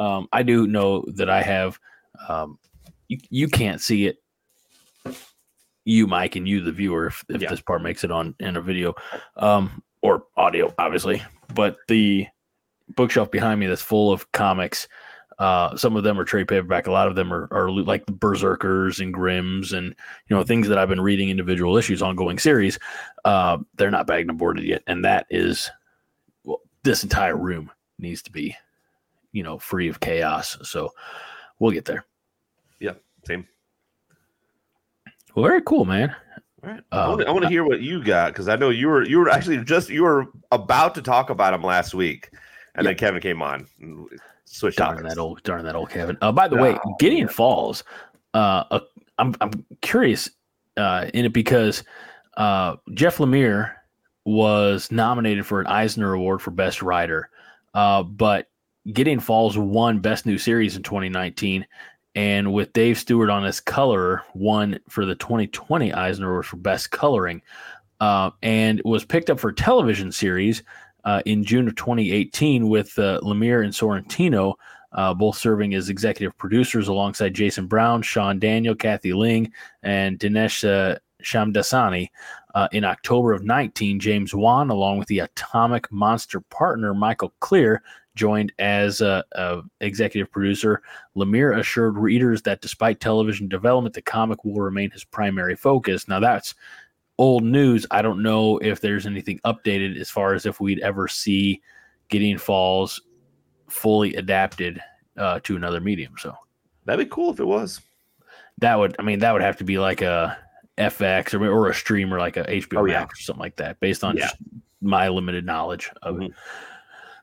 Um, 0.02 0.28
i 0.32 0.42
do 0.42 0.66
know 0.66 1.04
that 1.14 1.28
i 1.30 1.42
have 1.42 1.78
um, 2.28 2.58
you, 3.08 3.18
you 3.30 3.48
can't 3.48 3.80
see 3.80 4.06
it. 4.06 4.18
You 5.84 6.06
mike 6.06 6.36
and 6.36 6.46
you 6.46 6.60
the 6.60 6.72
viewer 6.72 7.06
if, 7.06 7.24
if 7.28 7.40
Yeah. 7.42 7.48
this 7.50 7.60
part 7.60 7.82
makes 7.82 8.04
it 8.04 8.10
on 8.10 8.34
in 8.38 8.56
a 8.56 8.60
video 8.60 8.94
um, 9.36 9.82
or 10.02 10.24
audio 10.36 10.72
obviously. 10.78 11.22
But 11.54 11.78
the 11.88 12.26
bookshelf 12.96 13.30
behind 13.30 13.58
me 13.60 13.66
that's 13.66 13.82
full 13.82 14.12
of 14.12 14.30
comics 14.32 14.86
uh, 15.38 15.74
some 15.74 15.96
of 15.96 16.02
them 16.04 16.20
are 16.20 16.24
trade 16.24 16.46
paperback 16.48 16.86
a 16.86 16.92
lot 16.92 17.08
of 17.08 17.14
them 17.14 17.32
are, 17.32 17.48
are 17.50 17.70
like 17.70 18.04
the 18.04 18.12
berserkers 18.12 19.00
and 19.00 19.14
grims 19.14 19.72
and 19.72 19.94
you 20.28 20.36
know 20.36 20.42
things 20.42 20.68
that 20.68 20.76
i've 20.76 20.88
been 20.88 21.00
reading 21.00 21.30
individual 21.30 21.76
issues 21.78 22.02
ongoing 22.02 22.38
series. 22.38 22.78
Uh, 23.24 23.56
they're 23.76 23.90
not 23.90 24.06
bagged 24.06 24.28
and 24.28 24.38
boarded 24.38 24.64
yet 24.64 24.82
and 24.86 25.04
that 25.04 25.26
is 25.30 25.70
this 26.82 27.02
entire 27.02 27.36
room 27.36 27.70
needs 27.98 28.22
to 28.22 28.30
be 28.32 28.56
you 29.32 29.42
know 29.42 29.58
free 29.58 29.88
of 29.88 30.00
chaos 30.00 30.56
so 30.62 30.90
we'll 31.58 31.70
get 31.70 31.84
there 31.84 32.04
Yeah, 32.80 32.94
same. 33.26 33.46
well 35.34 35.44
very 35.46 35.62
cool 35.62 35.84
man 35.84 36.14
All 36.62 36.70
right. 36.70 36.82
I 36.92 37.08
want 37.08 37.20
to 37.26 37.46
Um, 37.46 37.48
hear 37.50 37.64
what 37.64 37.80
you 37.80 38.02
got 38.02 38.32
because 38.32 38.48
I 38.48 38.56
know 38.56 38.70
you 38.70 38.88
were 38.88 39.04
you 39.06 39.18
were 39.18 39.30
actually 39.30 39.62
just 39.64 39.88
you 39.88 40.02
were 40.02 40.26
about 40.52 40.94
to 40.96 41.02
talk 41.02 41.30
about 41.30 41.54
him 41.54 41.62
last 41.62 41.94
week, 41.94 42.30
and 42.74 42.86
then 42.86 42.96
Kevin 42.96 43.20
came 43.22 43.40
on 43.40 43.66
and 43.80 44.06
switched 44.44 44.78
darn 44.78 45.02
that 45.04 45.16
old 45.18 45.42
darn 45.44 45.64
that 45.64 45.76
old 45.76 45.90
kevin 45.90 46.18
uh, 46.22 46.32
by 46.32 46.48
the 46.48 46.56
way 46.56 46.76
Oh, 46.84 46.96
gideon 46.98 47.28
yeah. 47.28 47.32
falls 47.32 47.84
uh, 48.34 48.64
uh 48.72 48.80
i'm 49.18 49.32
i'm 49.40 49.64
curious 49.80 50.28
uh 50.76 51.06
in 51.14 51.24
it 51.24 51.32
because 51.32 51.84
uh 52.36 52.74
jeff 52.94 53.18
lemire 53.18 53.74
was 54.24 54.90
nominated 54.90 55.46
for 55.46 55.60
an 55.60 55.66
eisner 55.66 56.12
award 56.12 56.42
for 56.42 56.50
best 56.50 56.82
writer 56.82 57.30
uh 57.74 58.02
but 58.02 58.48
gideon 58.92 59.20
falls 59.20 59.56
won 59.56 59.98
best 59.98 60.26
new 60.26 60.38
series 60.38 60.76
in 60.76 60.82
2019 60.82 61.66
and 62.14 62.52
with 62.52 62.72
dave 62.72 62.98
stewart 62.98 63.30
on 63.30 63.44
as 63.44 63.60
color 63.60 64.22
won 64.34 64.78
for 64.88 65.06
the 65.06 65.14
2020 65.14 65.92
eisner 65.92 66.30
award 66.30 66.46
for 66.46 66.56
best 66.56 66.90
coloring 66.90 67.40
uh, 68.00 68.30
and 68.42 68.80
was 68.84 69.04
picked 69.04 69.30
up 69.30 69.38
for 69.38 69.52
television 69.52 70.10
series 70.10 70.62
uh, 71.04 71.22
in 71.26 71.44
June 71.44 71.68
of 71.68 71.76
2018 71.76 72.68
with 72.68 72.98
uh, 72.98 73.20
Lemire 73.22 73.64
and 73.64 73.72
Sorrentino, 73.72 74.54
uh, 74.92 75.14
both 75.14 75.36
serving 75.36 75.74
as 75.74 75.88
executive 75.88 76.36
producers 76.36 76.88
alongside 76.88 77.34
Jason 77.34 77.66
Brown, 77.66 78.02
Sean 78.02 78.38
Daniel, 78.38 78.74
Kathy 78.74 79.12
Ling, 79.12 79.52
and 79.82 80.18
Dinesh 80.18 80.68
uh, 80.68 80.98
Shamdasani. 81.22 82.08
Uh, 82.54 82.68
in 82.72 82.84
October 82.84 83.32
of 83.32 83.44
19, 83.44 84.00
James 84.00 84.34
Wan, 84.34 84.70
along 84.70 84.98
with 84.98 85.08
the 85.08 85.20
Atomic 85.20 85.90
Monster 85.92 86.40
partner 86.40 86.94
Michael 86.94 87.32
Clear, 87.40 87.82
joined 88.14 88.52
as 88.58 89.00
a, 89.00 89.24
a 89.32 89.62
executive 89.80 90.30
producer. 90.30 90.82
Lemire 91.16 91.58
assured 91.58 91.96
readers 91.96 92.42
that 92.42 92.60
despite 92.60 93.00
television 93.00 93.48
development, 93.48 93.94
the 93.94 94.02
comic 94.02 94.44
will 94.44 94.60
remain 94.60 94.90
his 94.90 95.04
primary 95.04 95.56
focus. 95.56 96.08
Now 96.08 96.20
that's 96.20 96.54
old 97.18 97.44
news. 97.44 97.86
I 97.90 98.02
don't 98.02 98.22
know 98.22 98.58
if 98.58 98.80
there's 98.80 99.06
anything 99.06 99.40
updated 99.44 99.98
as 100.00 100.10
far 100.10 100.34
as 100.34 100.46
if 100.46 100.60
we'd 100.60 100.80
ever 100.80 101.06
see 101.06 101.60
Gideon 102.08 102.38
Falls 102.38 103.00
fully 103.68 104.14
adapted 104.16 104.80
uh, 105.16 105.38
to 105.44 105.54
another 105.56 105.80
medium. 105.80 106.14
So 106.18 106.36
That'd 106.84 107.06
be 107.06 107.14
cool 107.14 107.30
if 107.30 107.40
it 107.40 107.44
was. 107.46 107.80
that 108.58 108.74
would, 108.78 108.96
I 108.98 109.02
mean, 109.02 109.20
that 109.20 109.32
would 109.32 109.42
have 109.42 109.56
to 109.58 109.64
be 109.64 109.78
like 109.78 110.02
a 110.02 110.36
FX 110.80 111.34
or, 111.34 111.44
or 111.46 111.68
a 111.68 111.74
stream 111.74 112.12
or 112.12 112.18
like 112.18 112.36
a 112.36 112.44
HBO 112.44 112.80
Oh, 112.80 112.84
yeah. 112.86 113.00
Max 113.00 113.20
or 113.20 113.22
something 113.22 113.40
like 113.40 113.56
that, 113.56 113.78
based 113.80 114.02
on 114.02 114.16
Yeah. 114.16 114.24
just 114.24 114.36
my 114.80 115.08
limited 115.08 115.44
knowledge 115.44 115.90
of 116.02 116.20
it. 116.22 116.30
Mhm. 116.30 116.34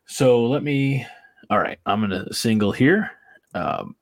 So 0.06 0.46
let 0.46 0.64
me. 0.64 1.06
All 1.50 1.60
right, 1.60 1.80
I'm 1.86 2.02
gonna 2.02 2.32
single 2.34 2.72
here. 2.72 3.12
Um, 3.54 3.96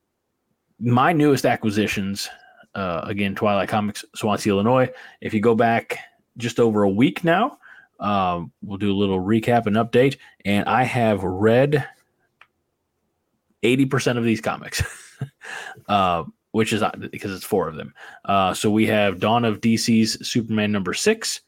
my 0.79 1.13
newest 1.13 1.45
acquisitions, 1.45 2.27
uh, 2.73 3.01
again, 3.03 3.35
Twilight 3.35 3.69
Comics, 3.69 4.03
Swansea, 4.15 4.51
Illinois. 4.51 4.89
If 5.21 5.33
you 5.33 5.39
go 5.41 5.55
back 5.55 5.97
just 6.37 6.59
over 6.59 6.83
a 6.83 6.89
week 6.89 7.23
now, 7.23 7.57
um, 7.99 8.51
we'll 8.61 8.77
do 8.77 8.91
a 8.91 8.97
little 8.97 9.19
recap 9.21 9.67
and 9.67 9.75
update. 9.77 10.17
And 10.43 10.67
I 10.67 10.83
have 10.83 11.23
read 11.23 11.87
80% 13.63 14.17
of 14.17 14.23
these 14.23 14.41
comics, 14.41 14.83
uh, 15.87 16.23
which 16.55 16.71
is 16.71 16.81
because 17.11 17.33
it's 17.33 17.43
four 17.43 17.67
of 17.67 17.75
them. 17.75 17.93
Uh, 18.23 18.53
so 18.53 18.71
we 18.71 18.85
have 18.85 19.19
Dawn 19.19 19.43
of 19.43 19.59
DC's 19.59 20.25
Superman 20.25 20.71
number 20.71 20.93
six. 20.93 21.41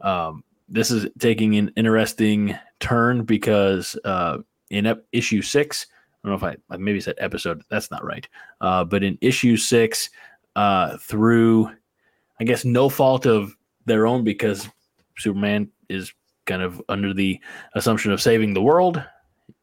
Um, 0.00 0.44
this 0.68 0.92
is 0.92 1.08
taking 1.18 1.56
an 1.56 1.72
interesting 1.74 2.56
turn 2.78 3.24
because 3.24 3.98
uh, 4.04 4.38
in 4.70 4.86
ep- 4.86 5.06
issue 5.10 5.42
six, 5.42 5.88
I 5.90 6.28
don't 6.28 6.40
know 6.40 6.46
if 6.46 6.54
I, 6.70 6.72
I 6.72 6.76
maybe 6.76 7.00
said 7.00 7.16
episode, 7.18 7.64
that's 7.68 7.90
not 7.90 8.04
right. 8.04 8.28
Uh, 8.60 8.84
but 8.84 9.02
in 9.02 9.18
issue 9.20 9.56
six, 9.56 10.10
uh, 10.54 10.98
through 10.98 11.68
I 12.38 12.44
guess 12.44 12.64
no 12.64 12.88
fault 12.88 13.26
of 13.26 13.56
their 13.86 14.06
own 14.06 14.22
because 14.22 14.68
Superman 15.18 15.68
is 15.88 16.12
kind 16.46 16.62
of 16.62 16.80
under 16.88 17.12
the 17.12 17.40
assumption 17.74 18.12
of 18.12 18.22
saving 18.22 18.54
the 18.54 18.62
world 18.62 19.02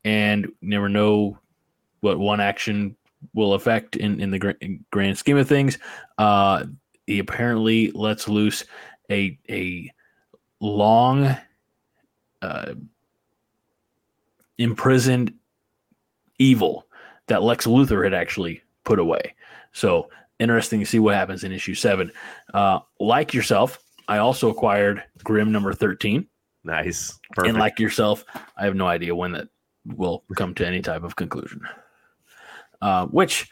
and 0.03 0.51
never 0.61 0.89
know 0.89 1.39
what 2.01 2.19
one 2.19 2.41
action 2.41 2.97
will 3.33 3.53
affect 3.53 3.95
in, 3.95 4.19
in 4.19 4.31
the 4.31 4.39
gra- 4.39 4.55
grand 4.91 5.17
scheme 5.17 5.37
of 5.37 5.47
things. 5.47 5.77
Uh, 6.17 6.65
he 7.07 7.19
apparently 7.19 7.91
lets 7.91 8.27
loose 8.27 8.63
a, 9.09 9.37
a 9.49 9.91
long 10.59 11.35
uh, 12.41 12.73
imprisoned 14.57 15.33
evil 16.39 16.87
that 17.27 17.43
Lex 17.43 17.65
Luthor 17.65 18.03
had 18.03 18.13
actually 18.13 18.61
put 18.83 18.99
away. 18.99 19.35
So 19.73 20.09
interesting 20.39 20.79
to 20.79 20.85
see 20.85 20.99
what 20.99 21.15
happens 21.15 21.43
in 21.43 21.51
issue 21.51 21.75
seven. 21.75 22.11
Uh, 22.53 22.79
like 22.99 23.33
yourself, 23.33 23.79
I 24.07 24.17
also 24.17 24.49
acquired 24.49 25.03
Grim 25.23 25.51
number 25.51 25.73
13. 25.73 26.27
Nice. 26.63 27.19
Perfect. 27.31 27.49
And 27.49 27.57
like 27.57 27.79
yourself, 27.79 28.25
I 28.57 28.65
have 28.65 28.75
no 28.75 28.87
idea 28.87 29.15
when 29.15 29.31
that 29.33 29.47
will 29.85 30.23
come 30.35 30.53
to 30.55 30.67
any 30.67 30.81
type 30.81 31.03
of 31.03 31.15
conclusion. 31.15 31.61
Uh, 32.81 33.05
which, 33.07 33.49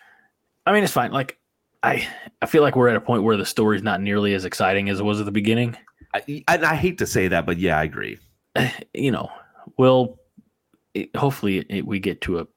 I 0.65 0.73
mean, 0.73 0.83
it's 0.83 0.93
fine. 0.93 1.11
Like, 1.11 1.37
I 1.83 2.07
I 2.41 2.45
feel 2.45 2.61
like 2.61 2.75
we're 2.75 2.89
at 2.89 2.95
a 2.95 3.01
point 3.01 3.23
where 3.23 3.37
the 3.37 3.45
story's 3.45 3.83
not 3.83 4.01
nearly 4.01 4.33
as 4.33 4.45
exciting 4.45 4.89
as 4.89 4.99
it 4.99 5.03
was 5.03 5.19
at 5.19 5.25
the 5.25 5.31
beginning. 5.31 5.77
I, 6.13 6.43
I, 6.47 6.57
I 6.57 6.75
hate 6.75 6.97
to 6.97 7.07
say 7.07 7.27
that, 7.27 7.45
but 7.45 7.57
yeah, 7.57 7.77
I 7.77 7.83
agree. 7.83 8.17
You 8.93 9.11
know, 9.11 9.29
we'll 9.77 10.19
it, 10.93 11.15
hopefully 11.15 11.59
it, 11.69 11.85
we 11.85 11.99
get 11.99 12.21
to 12.21 12.39
a 12.39 12.47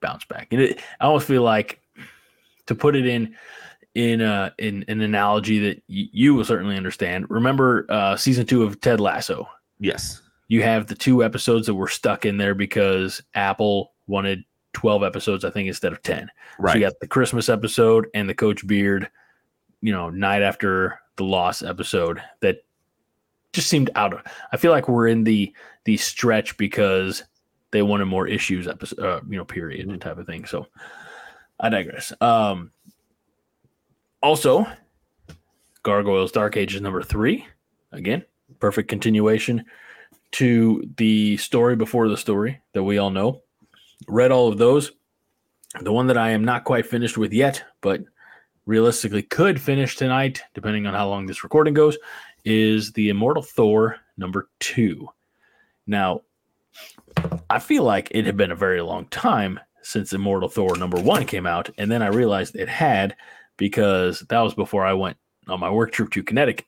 bounce 0.00 0.24
back. 0.24 0.48
And 0.50 0.60
it, 0.60 0.80
I 0.98 1.04
almost 1.04 1.26
feel 1.28 1.42
like 1.42 1.80
to 2.66 2.74
put 2.74 2.96
it 2.96 3.06
in 3.06 3.36
in 3.94 4.22
uh 4.22 4.50
in 4.58 4.84
an 4.88 5.00
analogy 5.00 5.58
that 5.58 5.76
y- 5.88 6.08
you 6.12 6.34
will 6.34 6.44
certainly 6.44 6.76
understand. 6.76 7.26
Remember 7.28 7.86
uh 7.88 8.16
season 8.16 8.46
2 8.46 8.62
of 8.62 8.80
Ted 8.80 9.00
Lasso? 9.00 9.48
Yes. 9.78 10.22
You 10.48 10.62
have 10.62 10.86
the 10.86 10.94
two 10.94 11.22
episodes 11.22 11.66
that 11.66 11.74
were 11.74 11.88
stuck 11.88 12.24
in 12.24 12.36
there 12.38 12.54
because 12.54 13.22
Apple 13.34 13.92
wanted 14.06 14.44
12 14.72 15.02
episodes 15.02 15.44
I 15.44 15.50
think 15.50 15.68
instead 15.68 15.92
of 15.92 16.02
10. 16.02 16.30
Right. 16.58 16.72
So 16.72 16.78
you 16.78 16.84
got 16.84 17.00
the 17.00 17.06
Christmas 17.06 17.48
episode 17.48 18.08
and 18.14 18.28
the 18.28 18.34
Coach 18.34 18.66
Beard, 18.66 19.10
you 19.80 19.92
know, 19.92 20.10
night 20.10 20.42
after 20.42 21.00
the 21.16 21.24
loss 21.24 21.62
episode 21.62 22.22
that 22.40 22.64
just 23.52 23.68
seemed 23.68 23.90
out 23.94 24.14
of 24.14 24.22
I 24.52 24.56
feel 24.56 24.70
like 24.70 24.88
we're 24.88 25.08
in 25.08 25.24
the 25.24 25.54
the 25.84 25.96
stretch 25.96 26.56
because 26.56 27.24
they 27.72 27.82
wanted 27.82 28.06
more 28.06 28.26
issues 28.26 28.68
episode 28.68 29.00
uh, 29.00 29.20
you 29.28 29.36
know 29.36 29.44
period 29.44 29.86
mm-hmm. 29.86 29.98
type 29.98 30.18
of 30.18 30.26
thing. 30.26 30.44
So 30.46 30.66
I 31.58 31.68
digress. 31.68 32.12
Um 32.20 32.70
also 34.22 34.66
Gargoyles 35.82 36.32
Dark 36.32 36.56
Ages 36.56 36.80
number 36.80 37.02
3 37.02 37.44
again 37.92 38.24
perfect 38.60 38.88
continuation 38.88 39.64
to 40.32 40.88
the 40.96 41.36
story 41.36 41.76
before 41.76 42.08
the 42.08 42.16
story 42.16 42.60
that 42.72 42.82
we 42.82 42.98
all 42.98 43.10
know. 43.10 43.42
Read 44.08 44.32
all 44.32 44.48
of 44.48 44.58
those. 44.58 44.92
The 45.80 45.92
one 45.92 46.06
that 46.08 46.18
I 46.18 46.30
am 46.30 46.44
not 46.44 46.64
quite 46.64 46.86
finished 46.86 47.16
with 47.16 47.32
yet, 47.32 47.62
but 47.80 48.02
realistically 48.66 49.22
could 49.22 49.60
finish 49.60 49.96
tonight, 49.96 50.42
depending 50.54 50.86
on 50.86 50.94
how 50.94 51.08
long 51.08 51.26
this 51.26 51.44
recording 51.44 51.74
goes, 51.74 51.96
is 52.44 52.92
the 52.92 53.08
Immortal 53.08 53.42
Thor 53.42 53.96
number 54.16 54.48
two. 54.58 55.08
Now, 55.86 56.22
I 57.48 57.58
feel 57.58 57.84
like 57.84 58.08
it 58.12 58.26
had 58.26 58.36
been 58.36 58.52
a 58.52 58.56
very 58.56 58.80
long 58.80 59.06
time 59.06 59.60
since 59.82 60.12
Immortal 60.12 60.48
Thor 60.48 60.76
number 60.76 61.00
one 61.00 61.24
came 61.24 61.46
out, 61.46 61.70
and 61.78 61.90
then 61.90 62.02
I 62.02 62.08
realized 62.08 62.56
it 62.56 62.68
had 62.68 63.16
because 63.56 64.20
that 64.28 64.40
was 64.40 64.54
before 64.54 64.86
I 64.86 64.92
went 64.92 65.16
on 65.48 65.60
my 65.60 65.70
work 65.70 65.92
trip 65.92 66.10
to 66.12 66.22
Connecticut 66.22 66.66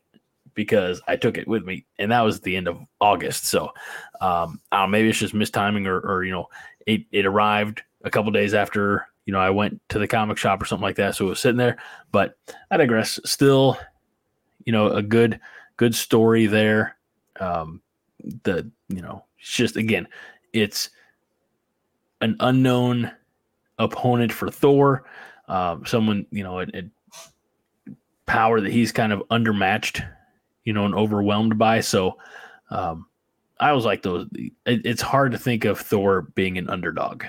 because 0.55 1.01
I 1.07 1.15
took 1.15 1.37
it 1.37 1.47
with 1.47 1.63
me, 1.63 1.85
and 1.97 2.11
that 2.11 2.21
was 2.21 2.41
the 2.41 2.55
end 2.55 2.67
of 2.67 2.79
August. 3.01 3.47
So, 3.47 3.71
um, 4.21 4.59
I 4.71 4.81
don't 4.81 4.87
know, 4.87 4.87
maybe 4.87 5.09
it's 5.09 5.17
just 5.17 5.33
mistiming, 5.33 5.87
or, 5.87 5.99
or 5.99 6.23
you 6.23 6.31
know, 6.31 6.47
it 6.87 7.01
it 7.11 7.25
arrived 7.25 7.83
a 8.03 8.09
couple 8.09 8.31
days 8.31 8.53
after 8.53 9.07
you 9.25 9.33
know 9.33 9.39
I 9.39 9.49
went 9.49 9.81
to 9.89 9.99
the 9.99 10.07
comic 10.07 10.37
shop 10.37 10.61
or 10.61 10.65
something 10.65 10.83
like 10.83 10.97
that, 10.97 11.15
so 11.15 11.25
it 11.25 11.29
was 11.29 11.39
sitting 11.39 11.57
there. 11.57 11.77
But 12.11 12.37
I 12.71 12.77
digress. 12.77 13.19
Still, 13.25 13.77
you 14.65 14.71
know, 14.71 14.89
a 14.89 15.01
good 15.01 15.39
good 15.77 15.95
story 15.95 16.47
there. 16.47 16.97
Um, 17.39 17.81
the 18.43 18.69
you 18.89 19.01
know, 19.01 19.23
it's 19.39 19.51
just 19.51 19.75
again, 19.75 20.07
it's 20.53 20.89
an 22.21 22.35
unknown 22.39 23.11
opponent 23.79 24.31
for 24.31 24.49
Thor. 24.49 25.05
Um, 25.47 25.85
someone 25.85 26.25
you 26.31 26.43
know, 26.43 26.59
it 26.59 26.85
power 28.25 28.61
that 28.61 28.71
he's 28.71 28.91
kind 28.91 29.11
of 29.11 29.21
undermatched 29.29 30.03
you 30.63 30.73
know, 30.73 30.85
and 30.85 30.95
overwhelmed 30.95 31.57
by. 31.57 31.81
So 31.81 32.17
um, 32.69 33.05
I 33.63 33.71
was 33.71 33.85
like 33.85 34.01
those. 34.01 34.27
It, 34.33 34.51
it's 34.65 35.01
hard 35.01 35.31
to 35.31 35.37
think 35.37 35.63
of 35.63 35.79
Thor 35.79 36.23
being 36.35 36.57
an 36.57 36.69
underdog. 36.69 37.23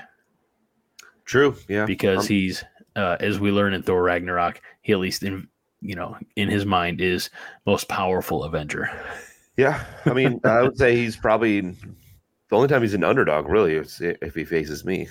True. 1.24 1.54
Yeah. 1.68 1.86
Because 1.86 2.22
um, 2.22 2.26
he's, 2.26 2.64
uh, 2.96 3.16
as 3.20 3.38
we 3.38 3.52
learn 3.52 3.72
in 3.72 3.84
Thor 3.84 4.02
Ragnarok, 4.02 4.60
he 4.82 4.92
at 4.92 4.98
least 4.98 5.22
in 5.22 5.46
you 5.80 5.94
know 5.94 6.16
in 6.34 6.48
his 6.48 6.66
mind 6.66 7.00
is 7.00 7.30
most 7.66 7.88
powerful 7.88 8.42
Avenger. 8.42 8.90
Yeah, 9.56 9.84
I 10.06 10.12
mean, 10.12 10.40
I 10.44 10.62
would 10.62 10.76
say 10.76 10.96
he's 10.96 11.16
probably 11.16 11.60
the 11.60 11.76
only 12.50 12.66
time 12.66 12.82
he's 12.82 12.94
an 12.94 13.04
underdog. 13.04 13.48
Really, 13.48 13.76
is 13.76 14.00
if 14.00 14.34
he 14.34 14.44
faces 14.44 14.84
me. 14.84 15.08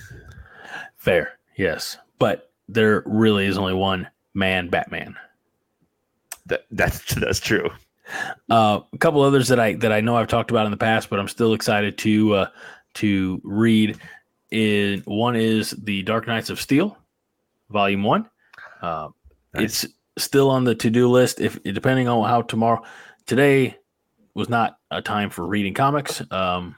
Fair. 0.96 1.38
Yes, 1.56 1.96
but 2.18 2.52
there 2.68 3.02
really 3.06 3.46
is 3.46 3.56
only 3.56 3.74
one 3.74 4.08
man, 4.34 4.68
Batman. 4.68 5.16
That 6.46 6.66
that's 6.70 7.14
that's 7.14 7.40
true. 7.40 7.70
Uh, 8.50 8.80
a 8.92 8.98
couple 8.98 9.22
others 9.22 9.48
that 9.48 9.58
I 9.58 9.74
that 9.74 9.92
I 9.92 10.00
know 10.00 10.16
I've 10.16 10.28
talked 10.28 10.50
about 10.50 10.66
in 10.66 10.70
the 10.70 10.76
past, 10.76 11.10
but 11.10 11.18
I'm 11.18 11.28
still 11.28 11.54
excited 11.54 11.98
to 11.98 12.34
uh, 12.34 12.46
to 12.94 13.40
read. 13.44 13.98
In 14.50 15.00
one 15.06 15.36
is 15.36 15.70
the 15.70 16.02
Dark 16.02 16.26
Knights 16.26 16.50
of 16.50 16.60
Steel, 16.60 16.96
Volume 17.70 18.02
One. 18.02 18.28
Uh, 18.80 19.08
nice. 19.54 19.84
It's 19.84 19.94
still 20.18 20.50
on 20.50 20.64
the 20.64 20.74
to 20.76 20.90
do 20.90 21.08
list. 21.08 21.40
If 21.40 21.62
depending 21.62 22.08
on 22.08 22.28
how 22.28 22.42
tomorrow, 22.42 22.82
today 23.26 23.78
was 24.34 24.48
not 24.48 24.78
a 24.90 25.00
time 25.00 25.30
for 25.30 25.46
reading 25.46 25.74
comics. 25.74 26.22
Um, 26.30 26.76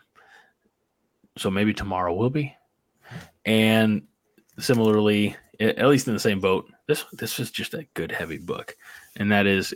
so 1.36 1.50
maybe 1.50 1.74
tomorrow 1.74 2.14
will 2.14 2.30
be. 2.30 2.54
And 3.44 4.02
similarly, 4.58 5.36
at 5.60 5.86
least 5.86 6.08
in 6.08 6.14
the 6.14 6.20
same 6.20 6.40
boat, 6.40 6.70
this 6.86 7.04
this 7.12 7.38
is 7.38 7.50
just 7.50 7.74
a 7.74 7.86
good 7.94 8.12
heavy 8.12 8.38
book, 8.38 8.76
and 9.16 9.30
that 9.32 9.46
is 9.46 9.74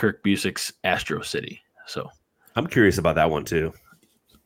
Kurt 0.00 0.22
Busiek's 0.22 0.72
Astro 0.82 1.20
City. 1.20 1.60
So 1.86 2.10
I'm 2.56 2.66
curious 2.66 2.96
about 2.96 3.16
that 3.16 3.30
one 3.30 3.44
too. 3.44 3.70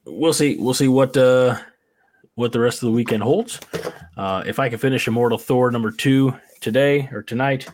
We'll 0.05 0.33
see. 0.33 0.57
We'll 0.57 0.75
see 0.75 0.89
what 0.89 1.17
uh, 1.17 1.57
what 2.35 2.51
the 2.51 2.59
rest 2.59 2.83
of 2.83 2.89
the 2.89 2.93
weekend 2.93 3.23
holds. 3.23 3.61
Uh, 4.17 4.43
if 4.45 4.59
I 4.59 4.69
can 4.69 4.81
finish 4.81 5.07
Immortal 5.07 5.39
Thor 5.39 5.71
number 5.71 5.93
two 5.93 6.35
today 6.61 7.09
or 7.13 7.23
tonight, 7.23 7.69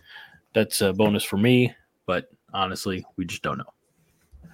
that's 0.53 0.83
a 0.83 0.93
bonus 0.93 1.25
for 1.25 1.39
me. 1.39 1.75
But 2.05 2.29
honestly, 2.53 3.03
we 3.17 3.25
just 3.25 3.43
don't 3.43 3.57
know. 3.57 4.51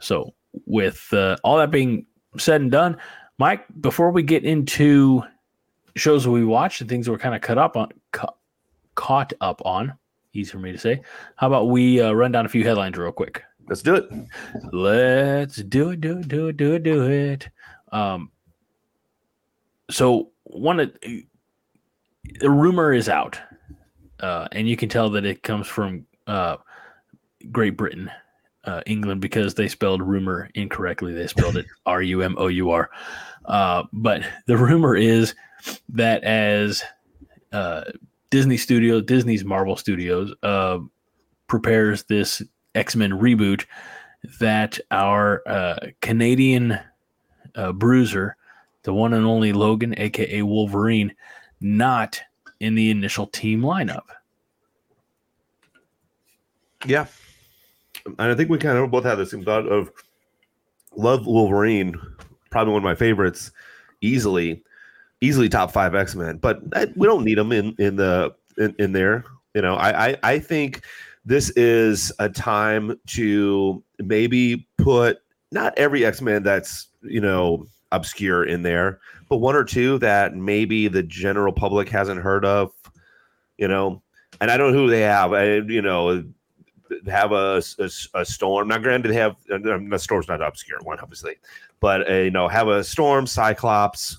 So, 0.00 0.32
with 0.64 1.06
uh, 1.12 1.36
all 1.44 1.58
that 1.58 1.70
being 1.70 2.06
said 2.38 2.62
and 2.62 2.70
done, 2.70 2.96
Mike, 3.36 3.66
before 3.82 4.10
we 4.10 4.22
get 4.22 4.44
into 4.44 5.22
shows 5.96 6.26
we 6.26 6.46
watched 6.46 6.80
and 6.80 6.88
things 6.88 7.10
we're 7.10 7.18
kind 7.18 7.34
of 7.34 7.42
cut 7.42 7.58
up 7.58 7.76
on, 7.76 7.90
ca- 8.12 8.34
caught 8.94 9.34
up 9.42 9.60
on, 9.66 9.92
easy 10.34 10.50
for 10.50 10.58
me 10.58 10.72
to 10.72 10.78
say. 10.78 11.00
How 11.36 11.46
about 11.46 11.68
we 11.68 12.00
uh, 12.00 12.12
run 12.12 12.32
down 12.32 12.46
a 12.46 12.48
few 12.48 12.64
headlines 12.64 12.96
real 12.96 13.12
quick? 13.12 13.42
Let's 13.68 13.82
do 13.82 13.94
it. 13.94 14.08
Let's 14.72 15.56
do 15.56 15.90
it, 15.90 16.00
do 16.00 16.18
it, 16.18 16.28
do 16.28 16.48
it, 16.48 16.56
do 16.56 16.74
it, 16.74 16.82
do 16.82 17.10
it. 17.10 17.48
Um, 17.92 18.30
so 19.90 20.32
one 20.44 20.80
of 20.80 20.92
the 21.02 22.50
rumor 22.50 22.92
is 22.92 23.08
out, 23.08 23.38
uh, 24.20 24.48
and 24.52 24.68
you 24.68 24.76
can 24.76 24.88
tell 24.88 25.10
that 25.10 25.24
it 25.24 25.42
comes 25.42 25.66
from 25.66 26.06
uh, 26.26 26.56
Great 27.50 27.76
Britain, 27.76 28.10
uh, 28.64 28.82
England, 28.86 29.20
because 29.20 29.54
they 29.54 29.68
spelled 29.68 30.02
rumor 30.02 30.50
incorrectly. 30.54 31.12
They 31.12 31.26
spelled 31.26 31.56
it 31.56 31.66
R 31.86 32.02
U 32.02 32.22
M 32.22 32.34
O 32.38 32.48
U 32.48 32.70
R. 32.70 32.90
Uh, 33.44 33.84
but 33.92 34.22
the 34.46 34.56
rumor 34.56 34.96
is 34.96 35.34
that 35.90 36.24
as 36.24 36.82
uh, 37.52 37.84
Disney 38.34 38.56
Studio, 38.56 39.00
Disney's 39.00 39.44
Marvel 39.44 39.76
Studios, 39.76 40.34
uh, 40.42 40.80
prepares 41.46 42.02
this 42.02 42.42
X 42.74 42.96
Men 42.96 43.12
reboot 43.12 43.64
that 44.40 44.80
our 44.90 45.40
uh, 45.46 45.76
Canadian 46.00 46.76
uh, 47.54 47.70
bruiser, 47.70 48.36
the 48.82 48.92
one 48.92 49.12
and 49.12 49.24
only 49.24 49.52
Logan, 49.52 49.94
aka 49.98 50.42
Wolverine, 50.42 51.14
not 51.60 52.20
in 52.58 52.74
the 52.74 52.90
initial 52.90 53.28
team 53.28 53.60
lineup. 53.60 54.02
Yeah. 56.84 57.06
And 58.04 58.32
I 58.32 58.34
think 58.34 58.50
we 58.50 58.58
kind 58.58 58.78
of 58.78 58.90
both 58.90 59.04
had 59.04 59.14
the 59.14 59.26
same 59.26 59.44
thought 59.44 59.68
of 59.68 59.92
love 60.96 61.24
Wolverine, 61.24 61.94
probably 62.50 62.72
one 62.72 62.82
of 62.82 62.84
my 62.84 62.96
favorites, 62.96 63.52
easily 64.00 64.64
easily 65.24 65.48
top 65.48 65.72
five 65.72 65.94
X 65.94 66.14
Men, 66.14 66.38
but 66.38 66.60
eh, 66.74 66.86
we 66.96 67.06
don't 67.06 67.24
need 67.24 67.38
them 67.38 67.52
in 67.52 67.74
in 67.78 67.96
the 67.96 68.34
in, 68.58 68.74
in 68.78 68.92
there. 68.92 69.24
You 69.54 69.62
know, 69.62 69.76
I, 69.76 70.08
I 70.08 70.16
I 70.22 70.38
think 70.38 70.82
this 71.24 71.50
is 71.50 72.12
a 72.18 72.28
time 72.28 72.98
to 73.08 73.82
maybe 73.98 74.68
put 74.78 75.18
not 75.52 75.76
every 75.76 76.04
X 76.04 76.20
Men 76.20 76.42
that's 76.42 76.88
you 77.02 77.20
know 77.20 77.66
obscure 77.92 78.44
in 78.44 78.62
there, 78.62 79.00
but 79.28 79.38
one 79.38 79.54
or 79.54 79.64
two 79.64 79.98
that 79.98 80.36
maybe 80.36 80.88
the 80.88 81.02
general 81.02 81.52
public 81.52 81.88
hasn't 81.88 82.20
heard 82.20 82.44
of. 82.44 82.72
You 83.56 83.68
know, 83.68 84.02
and 84.40 84.50
I 84.50 84.56
don't 84.56 84.72
know 84.72 84.78
who 84.78 84.90
they 84.90 85.02
have. 85.02 85.32
I, 85.32 85.56
you 85.58 85.80
know, 85.80 86.24
have 87.06 87.32
a, 87.32 87.62
a, 87.78 87.90
a, 88.14 88.24
storm. 88.24 88.68
Now, 88.68 88.78
granted, 88.78 89.08
they 89.08 89.14
have 89.14 89.36
uh, 89.50 89.54
um, 89.54 89.88
the 89.88 89.98
storm's 89.98 90.28
not 90.28 90.42
obscure 90.42 90.78
one, 90.82 90.98
obviously, 91.00 91.36
but 91.80 92.10
uh, 92.10 92.14
you 92.14 92.30
know, 92.30 92.48
have 92.48 92.68
a 92.68 92.82
storm, 92.82 93.26
Cyclops, 93.26 94.18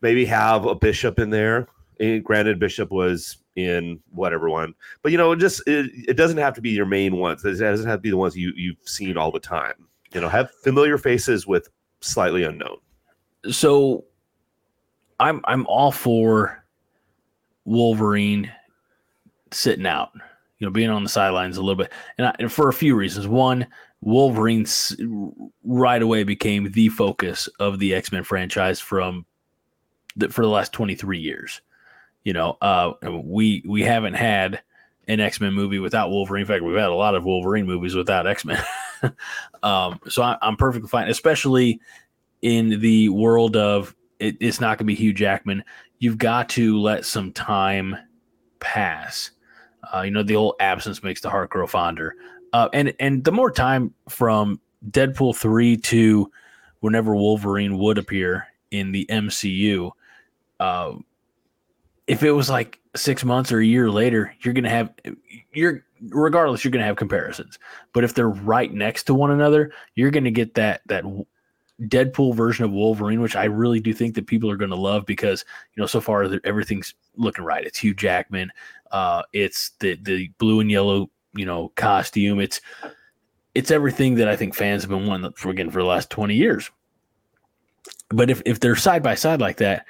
maybe 0.00 0.24
have 0.26 0.66
a 0.66 0.74
Bishop 0.74 1.18
in 1.18 1.30
there. 1.30 1.68
And 2.00 2.24
granted, 2.24 2.60
Bishop 2.60 2.90
was 2.90 3.38
in 3.56 3.98
whatever 4.12 4.48
one, 4.48 4.72
but 5.02 5.10
you 5.10 5.18
know, 5.18 5.32
it 5.32 5.40
just 5.40 5.66
it, 5.66 5.90
it 6.06 6.16
doesn't 6.16 6.38
have 6.38 6.54
to 6.54 6.60
be 6.60 6.70
your 6.70 6.86
main 6.86 7.16
ones. 7.16 7.44
It 7.44 7.58
doesn't 7.58 7.88
have 7.88 7.98
to 7.98 8.02
be 8.02 8.10
the 8.10 8.16
ones 8.16 8.36
you 8.36 8.52
you've 8.56 8.76
seen 8.84 9.16
all 9.16 9.32
the 9.32 9.40
time. 9.40 9.74
You 10.12 10.20
know, 10.20 10.28
have 10.28 10.50
familiar 10.62 10.96
faces 10.96 11.46
with 11.46 11.68
slightly 12.00 12.44
unknown. 12.44 12.76
So, 13.50 14.04
I'm 15.18 15.40
I'm 15.44 15.66
all 15.66 15.90
for 15.90 16.64
Wolverine 17.64 18.52
sitting 19.50 19.86
out, 19.86 20.10
you 20.58 20.66
know, 20.66 20.70
being 20.72 20.90
on 20.90 21.02
the 21.02 21.08
sidelines 21.08 21.56
a 21.56 21.60
little 21.60 21.82
bit, 21.82 21.92
and, 22.16 22.28
I, 22.28 22.36
and 22.38 22.52
for 22.52 22.68
a 22.68 22.72
few 22.72 22.94
reasons. 22.94 23.26
One, 23.26 23.66
Wolverine 24.00 24.66
right 25.64 26.00
away 26.00 26.22
became 26.22 26.70
the 26.70 26.90
focus 26.90 27.48
of 27.58 27.80
the 27.80 27.92
X 27.94 28.12
Men 28.12 28.22
franchise 28.22 28.78
from 28.78 29.26
for 30.30 30.42
the 30.42 30.48
last 30.48 30.72
twenty 30.72 30.94
three 30.94 31.18
years. 31.18 31.60
You 32.24 32.32
know, 32.32 32.58
uh, 32.60 32.92
we 33.22 33.62
we 33.66 33.82
haven't 33.82 34.14
had 34.14 34.60
an 35.08 35.20
X 35.20 35.40
Men 35.40 35.54
movie 35.54 35.78
without 35.78 36.10
Wolverine. 36.10 36.42
In 36.42 36.46
fact, 36.46 36.62
we've 36.62 36.76
had 36.76 36.90
a 36.90 36.94
lot 36.94 37.14
of 37.14 37.24
Wolverine 37.24 37.66
movies 37.66 37.94
without 37.94 38.26
X 38.26 38.44
Men. 38.44 38.62
um, 39.62 39.98
so 40.08 40.22
I, 40.22 40.36
am 40.42 40.56
perfectly 40.56 40.88
fine, 40.88 41.08
especially 41.08 41.80
in 42.42 42.80
the 42.80 43.08
world 43.08 43.56
of 43.56 43.94
it, 44.18 44.36
it's 44.40 44.60
not 44.60 44.78
going 44.78 44.78
to 44.78 44.84
be 44.84 44.94
Hugh 44.94 45.12
Jackman. 45.12 45.64
You've 45.98 46.18
got 46.18 46.48
to 46.50 46.78
let 46.78 47.04
some 47.04 47.32
time 47.32 47.96
pass. 48.60 49.30
Uh, 49.92 50.02
you 50.02 50.10
know, 50.10 50.22
the 50.22 50.36
old 50.36 50.54
absence 50.60 51.02
makes 51.02 51.20
the 51.20 51.30
heart 51.30 51.50
grow 51.50 51.66
fonder. 51.66 52.14
Uh, 52.52 52.68
and 52.72 52.94
and 53.00 53.24
the 53.24 53.32
more 53.32 53.50
time 53.50 53.94
from 54.08 54.60
Deadpool 54.90 55.36
three 55.36 55.76
to 55.76 56.30
whenever 56.80 57.14
Wolverine 57.14 57.78
would 57.78 57.98
appear 57.98 58.46
in 58.70 58.92
the 58.92 59.06
MCU, 59.06 59.90
uh, 60.60 60.94
if 62.06 62.22
it 62.22 62.32
was 62.32 62.48
like 62.48 62.80
six 62.96 63.24
months 63.24 63.52
or 63.52 63.60
a 63.60 63.64
year 63.64 63.90
later, 63.90 64.34
you're 64.40 64.54
gonna 64.54 64.70
have 64.70 64.92
you're 65.52 65.84
regardless, 66.10 66.64
you're 66.64 66.70
gonna 66.70 66.84
have 66.84 66.96
comparisons. 66.96 67.58
But 67.92 68.04
if 68.04 68.14
they're 68.14 68.28
right 68.28 68.72
next 68.72 69.04
to 69.04 69.14
one 69.14 69.30
another, 69.30 69.72
you're 69.94 70.10
gonna 70.10 70.30
get 70.30 70.54
that 70.54 70.82
that 70.86 71.04
Deadpool 71.82 72.34
version 72.34 72.64
of 72.64 72.72
Wolverine, 72.72 73.20
which 73.20 73.36
I 73.36 73.44
really 73.44 73.78
do 73.78 73.92
think 73.92 74.14
that 74.14 74.26
people 74.26 74.50
are 74.50 74.56
gonna 74.56 74.74
love 74.74 75.06
because 75.06 75.44
you 75.74 75.80
know 75.80 75.86
so 75.86 76.00
far 76.00 76.24
everything's 76.44 76.94
looking 77.16 77.44
right. 77.44 77.64
It's 77.64 77.78
Hugh 77.78 77.94
Jackman, 77.94 78.50
uh, 78.90 79.22
it's 79.32 79.70
the 79.80 79.96
the 80.02 80.28
blue 80.38 80.60
and 80.60 80.70
yellow 80.70 81.10
you 81.34 81.46
know 81.46 81.72
costume. 81.76 82.40
It's 82.40 82.60
it's 83.54 83.70
everything 83.70 84.16
that 84.16 84.28
I 84.28 84.36
think 84.36 84.54
fans 84.54 84.82
have 84.82 84.90
been 84.90 85.06
wanting 85.06 85.32
for 85.32 85.50
again 85.50 85.70
for 85.70 85.80
the 85.80 85.86
last 85.88 86.10
twenty 86.10 86.34
years. 86.34 86.70
But 88.10 88.30
if 88.30 88.42
if 88.46 88.60
they're 88.60 88.76
side 88.76 89.02
by 89.02 89.14
side 89.14 89.40
like 89.40 89.58
that, 89.58 89.86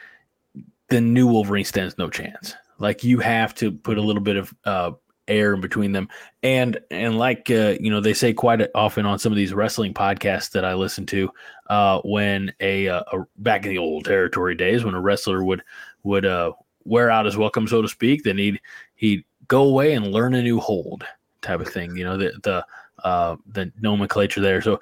the 0.89 1.01
new 1.01 1.27
Wolverine 1.27 1.65
stands 1.65 1.99
no 1.99 2.09
chance. 2.09 2.55
Like 2.79 3.05
you 3.05 3.19
have 3.19 3.55
to 3.57 3.73
put 3.73 3.99
a 3.99 4.03
little 4.03 4.23
bit 4.23 4.37
of 4.37 4.55
uh, 4.65 4.93
air 5.27 5.53
in 5.55 5.61
between 5.61 5.93
them, 5.93 6.09
and 6.43 6.79
and 6.91 7.19
like 7.19 7.51
uh, 7.51 7.75
you 7.81 7.91
know 7.91 8.01
they 8.01 8.15
say 8.15 8.33
quite 8.33 8.67
often 8.75 9.05
on 9.05 9.19
some 9.19 9.33
of 9.33 9.37
these 9.37 9.53
wrestling 9.53 9.93
podcasts 9.93 10.51
that 10.53 10.65
I 10.65 10.75
listen 10.75 11.05
to, 11.07 11.31
uh, 11.69 12.01
when 12.05 12.53
a, 12.61 12.89
uh, 12.89 13.03
a, 13.13 13.19
back 13.39 13.65
in 13.65 13.71
the 13.71 13.79
old 13.79 14.05
territory 14.05 14.55
days 14.55 14.85
when 14.85 14.95
a 14.95 15.01
wrestler 15.01 15.43
would 15.43 15.63
would 16.05 16.25
uh, 16.25 16.53
wear 16.85 17.11
out 17.11 17.27
his 17.27 17.37
welcome, 17.37 17.67
so 17.67 17.83
to 17.83 17.89
speak, 17.89 18.23
then 18.23 18.39
he'd 18.39 18.61
he'd 18.95 19.25
go 19.49 19.63
away 19.63 19.95
and 19.95 20.13
learn 20.13 20.35
a 20.35 20.43
new 20.43 20.61
hold 20.61 21.05
type 21.43 21.61
of 21.61 21.69
thing. 21.69 21.97
You 21.97 22.05
know 22.05 22.17
the 22.17 22.33
the 22.43 22.65
uh, 23.05 23.37
the 23.47 23.73
nomenclature 23.81 24.41
there. 24.41 24.63
So 24.63 24.81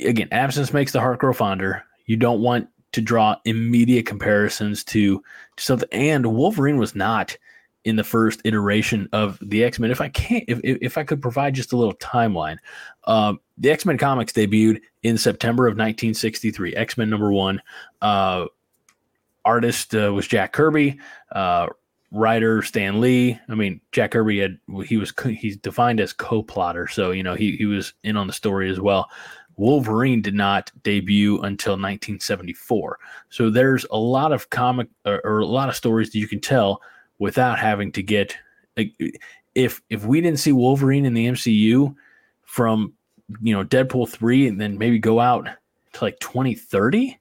again, 0.00 0.28
absence 0.32 0.72
makes 0.72 0.92
the 0.92 1.00
heart 1.00 1.18
grow 1.18 1.32
fonder. 1.32 1.84
You 2.06 2.16
don't 2.16 2.40
want 2.40 2.68
to 2.94 3.00
draw 3.00 3.36
immediate 3.44 4.06
comparisons 4.06 4.84
to, 4.84 5.22
something. 5.58 5.88
And 5.92 6.26
Wolverine 6.26 6.78
was 6.78 6.94
not 6.94 7.36
in 7.84 7.96
the 7.96 8.04
first 8.04 8.40
iteration 8.44 9.08
of 9.12 9.38
the 9.42 9.62
X 9.62 9.78
Men. 9.78 9.90
If 9.90 10.00
I 10.00 10.08
can't, 10.08 10.44
if, 10.48 10.60
if 10.62 10.96
I 10.96 11.04
could 11.04 11.20
provide 11.20 11.54
just 11.54 11.72
a 11.72 11.76
little 11.76 11.94
timeline, 11.96 12.56
um, 13.04 13.40
the 13.58 13.70
X 13.70 13.84
Men 13.84 13.98
comics 13.98 14.32
debuted 14.32 14.80
in 15.02 15.18
September 15.18 15.66
of 15.66 15.72
1963. 15.72 16.74
X 16.74 16.96
Men 16.96 17.10
number 17.10 17.32
one. 17.32 17.60
Uh, 18.00 18.46
artist 19.44 19.94
uh, 19.94 20.12
was 20.12 20.26
Jack 20.26 20.52
Kirby. 20.52 20.98
Uh, 21.32 21.66
writer 22.14 22.62
Stan 22.62 23.00
Lee. 23.00 23.38
I 23.48 23.54
mean, 23.54 23.80
Jack 23.92 24.12
Kirby 24.12 24.38
had 24.38 24.58
he 24.86 24.96
was 24.96 25.12
he's 25.36 25.56
defined 25.56 26.00
as 26.00 26.12
co-plotter, 26.12 26.86
so 26.86 27.10
you 27.10 27.22
know 27.22 27.34
he 27.34 27.56
he 27.56 27.66
was 27.66 27.92
in 28.04 28.16
on 28.16 28.26
the 28.26 28.32
story 28.32 28.70
as 28.70 28.80
well. 28.80 29.10
Wolverine 29.56 30.22
did 30.22 30.34
not 30.34 30.70
debut 30.82 31.34
until 31.42 31.74
1974. 31.74 32.98
So 33.30 33.50
there's 33.50 33.86
a 33.90 33.98
lot 33.98 34.32
of 34.32 34.50
comic 34.50 34.88
or, 35.04 35.20
or, 35.24 35.38
a 35.40 35.46
lot 35.46 35.68
of 35.68 35.76
stories 35.76 36.10
that 36.10 36.18
you 36.18 36.28
can 36.28 36.40
tell 36.40 36.82
without 37.18 37.58
having 37.58 37.92
to 37.92 38.02
get 38.02 38.36
if 39.54 39.80
if 39.88 40.04
we 40.04 40.20
didn't 40.20 40.40
see 40.40 40.52
Wolverine 40.52 41.04
in 41.04 41.14
the 41.14 41.28
MCU 41.28 41.94
from 42.42 42.92
you 43.40 43.54
know 43.54 43.64
Deadpool 43.64 44.08
3 44.08 44.48
and 44.48 44.60
then 44.60 44.78
maybe 44.78 44.98
go 44.98 45.20
out 45.20 45.48
to 45.92 46.04
like 46.04 46.18
2030, 46.20 47.18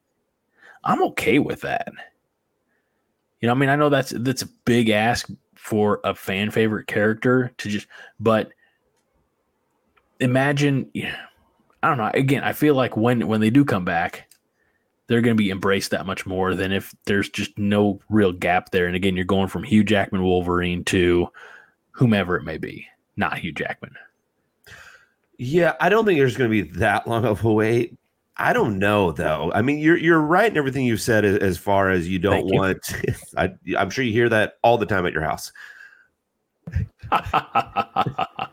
I'm 0.84 1.04
okay 1.04 1.40
with 1.40 1.62
that. 1.62 1.92
You 3.40 3.48
know, 3.48 3.54
I 3.54 3.58
mean, 3.58 3.70
I 3.70 3.76
know 3.76 3.90
that's 3.90 4.14
that's 4.18 4.42
a 4.42 4.50
big 4.66 4.90
ask 4.90 5.30
for 5.56 6.02
a 6.04 6.14
fan 6.14 6.52
favorite 6.52 6.88
character 6.88 7.54
to 7.58 7.70
just 7.70 7.88
but 8.20 8.50
imagine 10.20 10.90
yeah, 10.94 11.18
I 11.84 11.90
don't 11.90 11.98
know. 11.98 12.10
Again, 12.14 12.44
I 12.44 12.54
feel 12.54 12.76
like 12.76 12.96
when 12.96 13.28
when 13.28 13.42
they 13.42 13.50
do 13.50 13.66
come 13.66 13.84
back, 13.84 14.30
they're 15.08 15.22
going 15.22 15.36
to 15.36 15.44
be 15.44 15.52
embraced 15.52 15.92
that 15.92 16.06
much 16.06 16.26
more 16.26 16.56
than 16.56 16.72
if 16.72 16.96
there's 17.06 17.30
just 17.30 17.58
no 17.58 18.00
real 18.10 18.32
gap 18.32 18.72
there. 18.72 18.88
And 18.88 18.96
again, 18.96 19.18
you're 19.18 19.26
going 19.26 19.50
from 19.50 19.64
Hugh 19.64 19.84
Jackman 19.84 20.24
Wolverine 20.24 20.86
to 20.86 21.28
whomever 21.92 22.38
it 22.38 22.44
may 22.44 22.58
be, 22.58 22.88
not 23.18 23.38
Hugh 23.38 23.52
Jackman. 23.52 23.96
Yeah, 25.38 25.74
I 25.82 25.90
don't 25.90 26.06
think 26.06 26.20
there's 26.20 26.38
going 26.38 26.50
to 26.50 26.64
be 26.64 26.70
that 26.80 27.06
long 27.06 27.26
of 27.26 27.44
a 27.44 27.52
wait. 27.52 27.98
I 28.38 28.54
don't 28.54 28.80
know 28.80 29.12
though. 29.12 29.52
I 29.54 29.62
mean, 29.62 29.80
you're 29.80 29.98
you're 29.98 30.22
right 30.22 30.50
in 30.50 30.58
everything 30.58 30.86
you've 30.86 31.02
said 31.02 31.26
as, 31.26 31.38
as 31.40 31.58
far 31.58 31.92
as 31.92 32.08
you 32.08 32.18
don't 32.18 32.48
Thank 32.48 32.54
want. 32.54 32.80
You. 33.06 33.14
I, 33.38 33.78
I'm 33.78 33.90
sure 33.90 34.06
you 34.06 34.14
hear 34.14 34.30
that 34.30 34.54
all 34.64 34.78
the 34.78 34.86
time 34.86 35.06
at 35.06 35.12
your 35.12 35.24
house. 35.24 35.52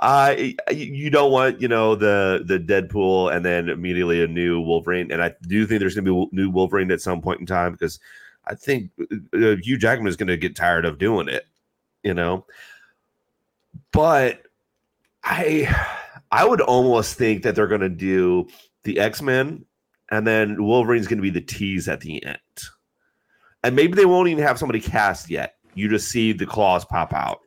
uh 0.00 0.34
you 0.70 1.10
don't 1.10 1.30
want 1.30 1.60
you 1.60 1.68
know 1.68 1.94
the 1.94 2.42
the 2.44 2.58
Deadpool 2.58 3.34
and 3.34 3.44
then 3.44 3.68
immediately 3.68 4.22
a 4.22 4.26
new 4.26 4.60
Wolverine, 4.60 5.12
and 5.12 5.22
I 5.22 5.34
do 5.42 5.66
think 5.66 5.80
there's 5.80 5.94
going 5.94 6.06
to 6.06 6.10
be 6.10 6.28
a 6.32 6.34
new 6.34 6.50
Wolverine 6.50 6.90
at 6.90 7.02
some 7.02 7.20
point 7.20 7.40
in 7.40 7.46
time 7.46 7.72
because 7.72 8.00
I 8.46 8.54
think 8.54 8.90
uh, 9.00 9.16
uh, 9.36 9.56
Hugh 9.62 9.78
Jackman 9.78 10.08
is 10.08 10.16
going 10.16 10.28
to 10.28 10.36
get 10.36 10.56
tired 10.56 10.84
of 10.84 10.98
doing 10.98 11.28
it, 11.28 11.46
you 12.02 12.14
know. 12.14 12.46
But 13.92 14.42
I 15.22 15.74
I 16.30 16.46
would 16.46 16.60
almost 16.60 17.14
think 17.14 17.42
that 17.42 17.54
they're 17.54 17.66
going 17.66 17.80
to 17.82 17.88
do 17.88 18.48
the 18.84 18.98
X 18.98 19.20
Men, 19.20 19.64
and 20.10 20.26
then 20.26 20.64
Wolverine's 20.64 21.08
going 21.08 21.18
to 21.18 21.22
be 21.22 21.30
the 21.30 21.40
tease 21.40 21.88
at 21.88 22.00
the 22.00 22.24
end, 22.24 22.38
and 23.62 23.76
maybe 23.76 23.94
they 23.94 24.06
won't 24.06 24.28
even 24.28 24.44
have 24.44 24.58
somebody 24.58 24.80
cast 24.80 25.28
yet. 25.28 25.56
You 25.74 25.88
just 25.88 26.08
see 26.08 26.32
the 26.32 26.46
claws 26.46 26.84
pop 26.84 27.12
out. 27.12 27.40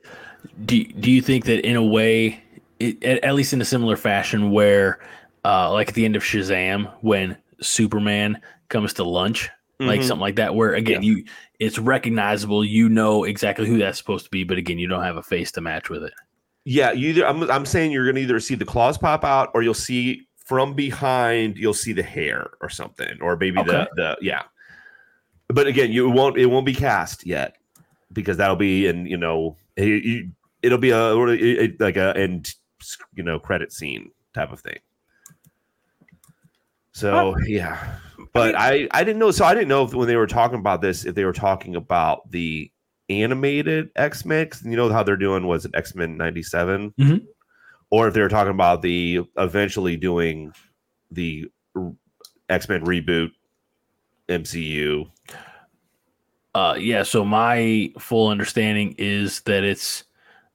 Do 0.66 0.84
Do 0.84 1.12
you 1.12 1.22
think 1.22 1.46
that 1.46 1.66
in 1.66 1.76
a 1.76 1.84
way 1.84 2.44
it, 2.80 3.04
at, 3.04 3.24
at, 3.24 3.36
least 3.36 3.54
in 3.54 3.62
a 3.62 3.66
similar 3.66 3.96
fashion, 3.96 4.52
where 4.52 5.00
uh, 5.46 5.72
like 5.72 5.89
at 5.89 5.94
the 5.96 6.06
end 6.06 6.16
of 6.16 6.24
Shazam, 6.24 6.92
when 7.02 7.38
Superman 7.62 8.42
comes 8.70 8.94
to 8.94 9.04
lunch, 9.04 9.50
mm-hmm. 9.80 9.88
like 9.88 10.04
something 10.04 10.22
like 10.22 10.36
that, 10.36 10.56
where 10.56 10.74
again 10.74 11.04
yeah. 11.04 11.12
you 11.12 11.26
it's 11.60 11.80
recognizable, 11.80 12.66
you 12.66 12.89
know 12.89 13.24
exactly 13.24 13.68
who 13.68 13.78
that's 13.78 13.98
supposed 13.98 14.26
to 14.26 14.32
be, 14.32 14.44
but 14.44 14.58
again, 14.58 14.80
you 14.80 14.88
don't 14.88 15.04
have 15.04 15.18
a 15.18 15.24
face 15.24 15.52
to 15.54 15.62
match 15.62 15.89
with 15.89 16.04
it. 16.04 16.13
Yeah, 16.66 16.92
you 16.92 17.10
either 17.10 17.26
I'm 17.26 17.50
I'm 17.50 17.66
saying 17.66 17.92
you're 17.92 18.06
gonna 18.06 18.20
either 18.20 18.39
see 18.39 18.56
the 18.56 18.66
claws 18.66 18.98
pop 18.98 19.24
out 19.24 19.50
or 19.54 19.63
you'll 19.63 19.74
see 19.74 20.28
from 20.46 20.74
behind 20.74 21.58
you'll 21.58 21.74
see 21.74 21.94
the 21.94 22.04
hair 22.04 22.52
or 22.62 22.70
something, 22.70 23.18
or 23.22 23.36
maybe 23.38 23.60
okay. 23.60 23.72
the 23.72 23.89
the 23.96 24.18
yeah. 24.22 24.44
But 25.48 25.68
again, 25.68 25.92
you 25.92 26.10
won't 26.10 26.38
it 26.38 26.46
won't 26.46 26.66
be 26.66 26.74
cast 26.74 27.26
yet 27.26 27.56
because 28.12 28.38
that'll 28.38 28.56
be 28.56 28.88
in 28.88 29.06
you 29.06 29.18
know 29.18 29.58
it, 29.76 30.30
will 30.71 30.78
be 30.78 30.91
a 30.91 31.13
like 31.80 31.97
a 31.97 32.17
end 32.17 32.54
you 33.15 33.23
know 33.23 33.39
credit 33.39 33.71
scene 33.71 34.12
type 34.34 34.52
of 34.52 34.60
thing. 34.60 34.80
So 36.91 37.36
yeah, 37.45 37.97
but 38.34 38.56
I 38.56 38.88
I 38.91 39.04
didn't 39.04 39.19
know. 39.19 39.32
So 39.32 39.45
I 39.45 39.54
didn't 39.54 39.69
know 39.69 39.84
if 39.84 39.93
when 39.93 40.08
they 40.08 40.15
were 40.15 40.28
talking 40.28 40.60
about 40.60 40.82
this, 40.82 41.06
if 41.06 41.15
they 41.15 41.26
were 41.26 41.34
talking 41.34 41.76
about 41.76 42.30
the 42.32 42.71
animated 43.10 43.89
X 43.95 44.26
Men. 44.26 44.49
You 44.63 44.76
know 44.76 44.89
how 44.89 45.04
they're 45.04 45.17
doing 45.17 45.47
was 45.47 45.65
it 45.65 45.71
X 45.73 45.95
Men 45.95 46.17
'97, 46.17 46.93
mm-hmm. 46.99 47.26
or 47.89 48.08
if 48.08 48.13
they 48.13 48.21
were 48.21 48.30
talking 48.30 48.52
about 48.52 48.82
the 48.82 49.21
eventually 49.38 49.97
doing 49.97 50.54
the 51.12 51.49
X 52.49 52.69
Men 52.69 52.86
reboot 52.86 53.32
MCU. 54.30 55.10
Uh, 56.56 56.76
yeah. 56.78 57.04
So 57.04 57.26
my 57.26 57.91
full 57.97 58.28
understanding 58.28 58.95
is 58.97 59.41
that 59.41 59.63
it's 59.63 60.04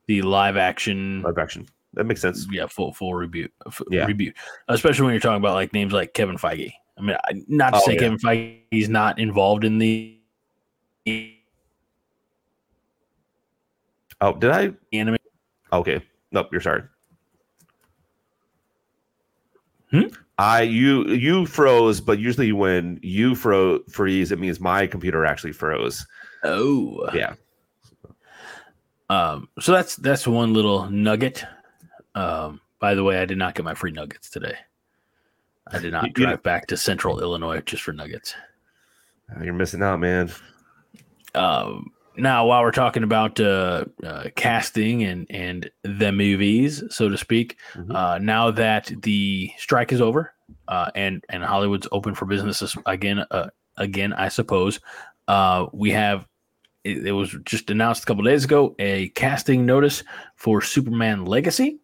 the 0.09 0.23
live 0.23 0.57
action 0.57 1.23
live 1.23 1.39
action 1.39 1.69
that 1.95 2.05
makes 2.05 2.21
sense. 2.21 2.47
Yeah, 2.51 2.67
full 2.67 2.93
full 2.93 3.13
reboot. 3.13 3.49
yeah, 3.91 4.07
reboot. 4.07 4.35
Especially 4.69 5.05
when 5.05 5.13
you're 5.15 5.21
talking 5.21 5.37
about 5.37 5.55
like 5.55 5.73
names 5.73 5.93
like 5.93 6.13
Kevin 6.15 6.37
Feige. 6.37 6.73
I 6.99 7.01
mean, 7.03 7.17
not 7.49 7.71
to 7.71 7.77
Oh, 7.77 7.81
say 7.81 7.93
yeah. 7.95 7.99
Kevin 8.01 8.19
Feige's 8.19 8.89
not 8.89 9.19
involved 9.21 9.65
in 9.65 9.79
the 9.79 10.19
Oh, 14.21 14.35
did 14.35 14.51
I? 14.51 14.73
anime. 14.93 15.17
Okay. 15.73 16.01
Nope. 16.33 16.49
You're 16.53 16.61
sorry. 16.61 16.83
Hmm? 19.91 20.03
I 20.39 20.63
you 20.63 21.07
you 21.09 21.47
froze, 21.47 22.01
but 22.01 22.19
usually 22.19 22.53
when 22.53 22.99
you 23.03 23.35
fro 23.35 23.81
freeze, 23.91 24.31
it 24.33 24.39
means 24.39 24.61
my 24.61 24.87
computer 24.87 25.25
actually 25.25 25.53
froze. 25.53 26.07
Oh, 26.45 27.09
Yeah. 27.15 27.35
Um, 29.11 29.49
so 29.61 29.73
that's 29.73 29.97
that's 29.97 30.27
one 30.27 30.53
little 30.53 30.89
nugget. 30.91 31.45
Um, 32.15 32.61
by 32.79 32.95
the 32.95 33.05
way, 33.05 33.19
I 33.19 33.25
did 33.25 33.39
not 33.39 33.55
get 33.55 33.65
my 33.65 33.75
free 33.75 33.91
nuggets 33.93 34.31
today. 34.31 34.55
I 35.71 35.79
did 35.79 35.93
not 35.93 36.13
drive 36.15 36.43
back 36.43 36.67
to 36.69 36.77
Central 36.77 37.21
Illinois 37.21 37.61
just 37.61 37.83
for 37.83 37.93
nuggets. 37.93 38.35
You're 39.43 39.53
missing 39.53 39.83
out, 39.83 40.01
man. 40.01 40.31
Um, 41.35 41.91
now, 42.17 42.47
while 42.47 42.63
we're 42.63 42.71
talking 42.71 43.03
about 43.03 43.39
uh, 43.39 43.85
uh, 44.03 44.25
casting 44.35 45.03
and 45.05 45.27
and 45.31 45.71
the 45.83 46.11
movies, 46.13 46.83
so 46.91 47.09
to 47.09 47.19
speak, 47.19 47.57
Mhm. 47.75 47.95
uh, 47.95 48.19
now 48.19 48.51
that 48.51 48.91
the 49.03 49.53
strike 49.59 49.93
is 49.93 50.01
over 50.01 50.33
uh, 50.69 50.91
and 50.95 51.23
and 51.29 51.45
Hollywood's 51.45 51.87
open 51.93 52.15
for 52.15 52.25
business 52.25 52.77
again, 52.87 53.25
uh, 53.31 53.51
again, 53.77 54.13
I 54.13 54.29
suppose 54.29 54.81
uh, 55.29 55.67
we 55.73 55.91
have. 55.93 56.27
It, 56.85 57.07
it 57.07 57.13
was 57.13 57.37
just 57.45 57.71
announced 57.71 58.03
a 58.03 58.07
couple 58.07 58.25
days 58.25 58.45
ago 58.45 58.75
a 58.79 59.09
casting 59.11 59.67
notice 59.67 60.03
for 60.37 60.61
Superman 60.61 61.25
Legacy, 61.25 61.79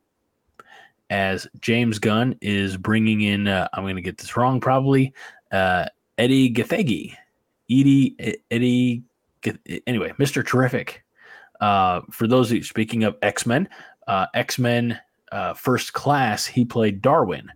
as 1.10 1.46
James 1.60 1.98
Gunn 1.98 2.36
is 2.40 2.76
bringing 2.76 3.22
in. 3.22 3.48
Uh, 3.48 3.68
I'm 3.72 3.84
going 3.84 3.96
to 3.96 4.02
get 4.02 4.18
this 4.18 4.36
wrong, 4.36 4.60
probably. 4.60 5.12
Uh, 5.50 5.86
Edi 6.18 6.52
Gathegi, 6.52 7.16
Edi 7.68 8.16
Edi 8.50 9.02
anyway, 9.86 10.12
Mr. 10.18 10.46
Terrific. 10.46 11.04
Uh, 11.60 12.00
for 12.10 12.26
those 12.26 12.52
you 12.52 12.62
speaking 12.62 13.04
of 13.04 13.16
X 13.22 13.46
Men, 13.46 13.68
uh, 14.06 14.26
X 14.34 14.58
Men 14.58 14.98
uh, 15.32 15.54
First 15.54 15.92
Class, 15.92 16.46
he 16.46 16.64
played 16.64 17.02
Darwin. 17.02 17.50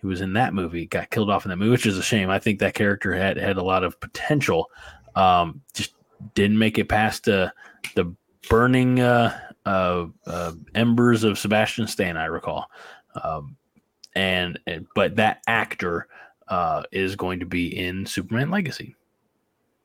He 0.00 0.06
was 0.06 0.20
in 0.20 0.32
that 0.34 0.54
movie, 0.54 0.86
got 0.86 1.10
killed 1.10 1.30
off 1.30 1.44
in 1.44 1.50
that 1.50 1.56
movie, 1.56 1.72
which 1.72 1.86
is 1.86 1.98
a 1.98 2.02
shame. 2.02 2.30
I 2.30 2.38
think 2.38 2.60
that 2.60 2.74
character 2.74 3.12
had 3.12 3.36
had 3.36 3.56
a 3.56 3.62
lot 3.62 3.82
of 3.82 3.98
potential. 4.00 4.70
Um, 5.16 5.60
just 5.74 5.94
didn't 6.34 6.58
make 6.58 6.78
it 6.78 6.88
past 6.88 7.28
uh, 7.28 7.50
the 7.94 8.12
burning 8.48 9.00
uh, 9.00 9.38
uh, 9.66 10.06
uh, 10.26 10.52
embers 10.74 11.24
of 11.24 11.38
Sebastian 11.38 11.86
Stan, 11.86 12.16
I 12.16 12.26
recall. 12.26 12.70
Um, 13.22 13.56
and, 14.14 14.58
and 14.66 14.86
but 14.94 15.16
that 15.16 15.42
actor 15.46 16.08
uh, 16.48 16.82
is 16.92 17.16
going 17.16 17.40
to 17.40 17.46
be 17.46 17.76
in 17.76 18.06
Superman 18.06 18.50
Legacy. 18.50 18.94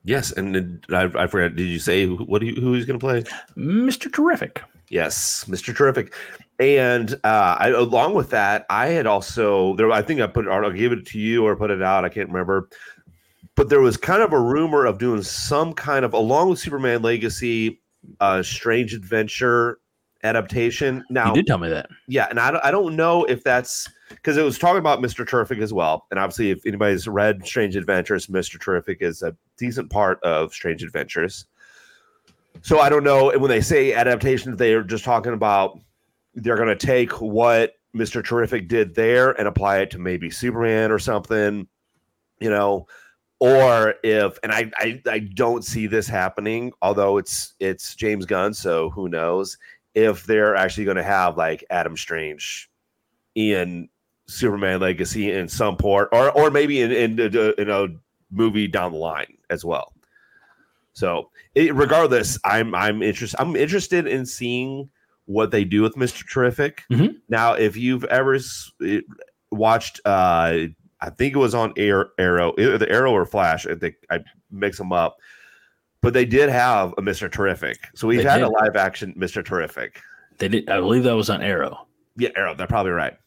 Yes, 0.06 0.32
and 0.32 0.54
then 0.54 0.82
I, 0.90 1.04
I 1.16 1.28
forgot. 1.28 1.56
Did 1.56 1.68
you 1.68 1.80
say 1.80 2.06
who, 2.06 2.18
what? 2.18 2.42
Who 2.42 2.74
he's 2.74 2.86
going 2.86 3.00
to 3.00 3.04
play? 3.04 3.24
Mr. 3.56 4.12
Terrific. 4.12 4.62
Yes, 4.90 5.46
Mr. 5.48 5.76
Terrific. 5.76 6.14
And 6.60 7.14
uh, 7.24 7.56
I, 7.60 7.70
along 7.70 8.14
with 8.14 8.30
that, 8.32 8.66
I 8.70 8.88
had 8.88 9.08
also 9.08 9.76
there. 9.76 9.90
I 9.92 10.02
think 10.02 10.20
I 10.20 10.28
put. 10.28 10.48
I'll 10.48 10.72
give 10.72 10.92
it 10.92 11.06
to 11.08 11.20
you 11.20 11.46
or 11.46 11.56
put 11.56 11.72
it 11.72 11.82
out. 11.82 12.04
I 12.04 12.10
can't 12.10 12.28
remember. 12.30 12.70
But 13.56 13.70
there 13.70 13.82
was 13.82 13.98
kind 13.98 14.22
of 14.24 14.34
a 14.34 14.40
rumor 14.40 14.86
of 14.86 14.98
doing 14.98 15.22
some 15.22 15.74
kind 15.74 16.04
of 16.04 16.14
along 16.14 16.50
with 16.50 16.60
Superman 16.60 17.02
Legacy, 17.02 17.82
uh, 18.20 18.42
Strange 18.42 18.94
Adventure 18.94 19.80
adaptation. 20.24 21.04
Now, 21.10 21.28
You 21.30 21.36
did 21.36 21.48
tell 21.48 21.58
me 21.60 21.70
that. 21.70 21.88
yeah, 22.08 22.28
and 22.30 22.40
I 22.40 22.50
don't, 22.52 22.66
I 22.66 22.72
don't 22.72 22.96
know 22.96 23.26
if 23.26 23.44
that's 23.44 23.88
because 24.10 24.38
it 24.38 24.44
was 24.44 24.58
talking 24.58 24.80
about 24.80 25.00
Mr. 25.02 25.28
Terrific 25.28 25.60
as 25.60 25.74
well. 25.74 26.08
And 26.10 26.20
obviously, 26.20 26.50
if 26.52 26.66
anybody's 26.66 27.08
read 27.08 27.46
Strange 27.46 27.76
Adventures, 27.76 28.28
Mr. 28.28 28.60
Terrific 28.60 29.00
is 29.02 29.22
a 29.22 29.36
decent 29.58 29.90
part 29.90 30.22
of 30.24 30.54
Strange 30.54 30.82
Adventures. 30.84 31.46
So 32.62 32.80
I 32.80 32.90
don't 32.90 33.04
know. 33.04 33.32
And 33.32 33.42
when 33.42 33.50
they 33.50 33.62
say 33.62 33.94
adaptation, 33.94 34.56
they 34.56 34.74
are 34.74 34.84
just 34.84 35.04
talking 35.04 35.34
about 35.34 35.80
they're 36.36 36.56
going 36.56 36.70
to 36.70 36.76
take 36.76 37.12
what 37.22 37.74
Mr. 37.96 38.24
Terrific 38.26 38.68
did 38.68 38.96
there 38.96 39.32
and 39.32 39.48
apply 39.48 39.80
it 39.80 39.92
to 39.92 40.00
maybe 40.00 40.30
Superman 40.32 40.92
or 40.92 40.98
something, 41.00 41.68
you 42.40 42.50
know. 42.50 42.88
Or 43.44 43.96
if, 44.04 44.40
and 44.42 44.54
I, 44.54 44.72
I, 44.78 45.02
I 45.06 45.20
don't 45.20 45.66
see 45.66 45.86
this 45.86 46.08
happening, 46.08 46.72
although 46.82 47.18
it's 47.18 47.56
it's 47.60 47.94
James 47.94 48.26
Gunn, 48.26 48.54
so 48.54 48.90
who 48.92 49.10
knows 49.10 49.58
if 49.96 50.24
they're 50.24 50.56
actually 50.56 50.86
going 50.86 50.98
to 50.98 51.04
have 51.04 51.36
like 51.38 51.64
Adam 51.70 51.98
Strange 51.98 52.70
in 53.36 53.90
Superman 54.28 54.80
Legacy 54.80 55.32
in 55.32 55.50
some 55.50 55.76
port, 55.76 56.08
or 56.14 56.32
or 56.32 56.52
maybe 56.52 56.80
in 56.80 56.92
in, 56.94 57.20
in, 57.20 57.54
in 57.58 57.70
a 57.70 57.88
movie 58.32 58.70
down 58.70 58.94
the 58.94 58.98
line 58.98 59.38
as 59.50 59.66
well. 59.66 59.94
So 60.94 61.30
it, 61.54 61.76
regardless, 61.76 62.40
I'm 62.46 62.74
I'm 62.74 63.04
interested. 63.04 63.42
I'm 63.42 63.58
interested 63.58 64.08
in 64.08 64.26
seeing 64.26 64.90
what 65.26 65.52
they 65.52 65.66
do 65.66 65.82
with 65.82 65.98
Mister 65.98 66.24
Terrific. 66.24 66.84
Mhm. 66.90 67.16
Now, 67.28 67.56
if 67.56 67.76
you've 67.76 68.06
ever 68.06 68.36
s- 68.36 68.72
watched, 69.52 70.00
uh, 70.06 70.68
I 71.04 71.10
think 71.10 71.36
it 71.36 71.40
was 71.40 71.54
on 71.54 71.74
Air, 71.76 72.12
Arrow, 72.18 72.54
either 72.58 72.78
the 72.78 72.90
Arrow 72.90 73.12
or 73.12 73.26
Flash. 73.26 73.68
I 73.68 73.76
think 73.76 73.96
I 74.10 74.20
mix 74.50 74.78
them 74.78 74.94
up. 74.94 75.18
But 76.02 76.14
they 76.14 76.26
did 76.26 76.50
have 76.50 76.94
a 76.98 77.02
Mister 77.02 77.30
Terrific, 77.30 77.78
so 77.94 78.08
we've 78.08 78.24
They 78.24 78.30
had 78.30 78.42
a 78.42 78.50
live 78.50 78.76
action 78.76 79.14
Mister 79.16 79.44
Terrific. 79.44 80.02
They 80.38 80.48
did. 80.48 80.70
I 80.70 80.80
believe 80.80 81.04
that 81.04 81.16
was 81.16 81.30
on 81.30 81.42
Arrow. 81.42 81.88
Yeah, 82.18 82.30
Arrow. 82.36 82.56
They're 82.56 82.68
probably 82.68 82.92
right. 82.92 83.18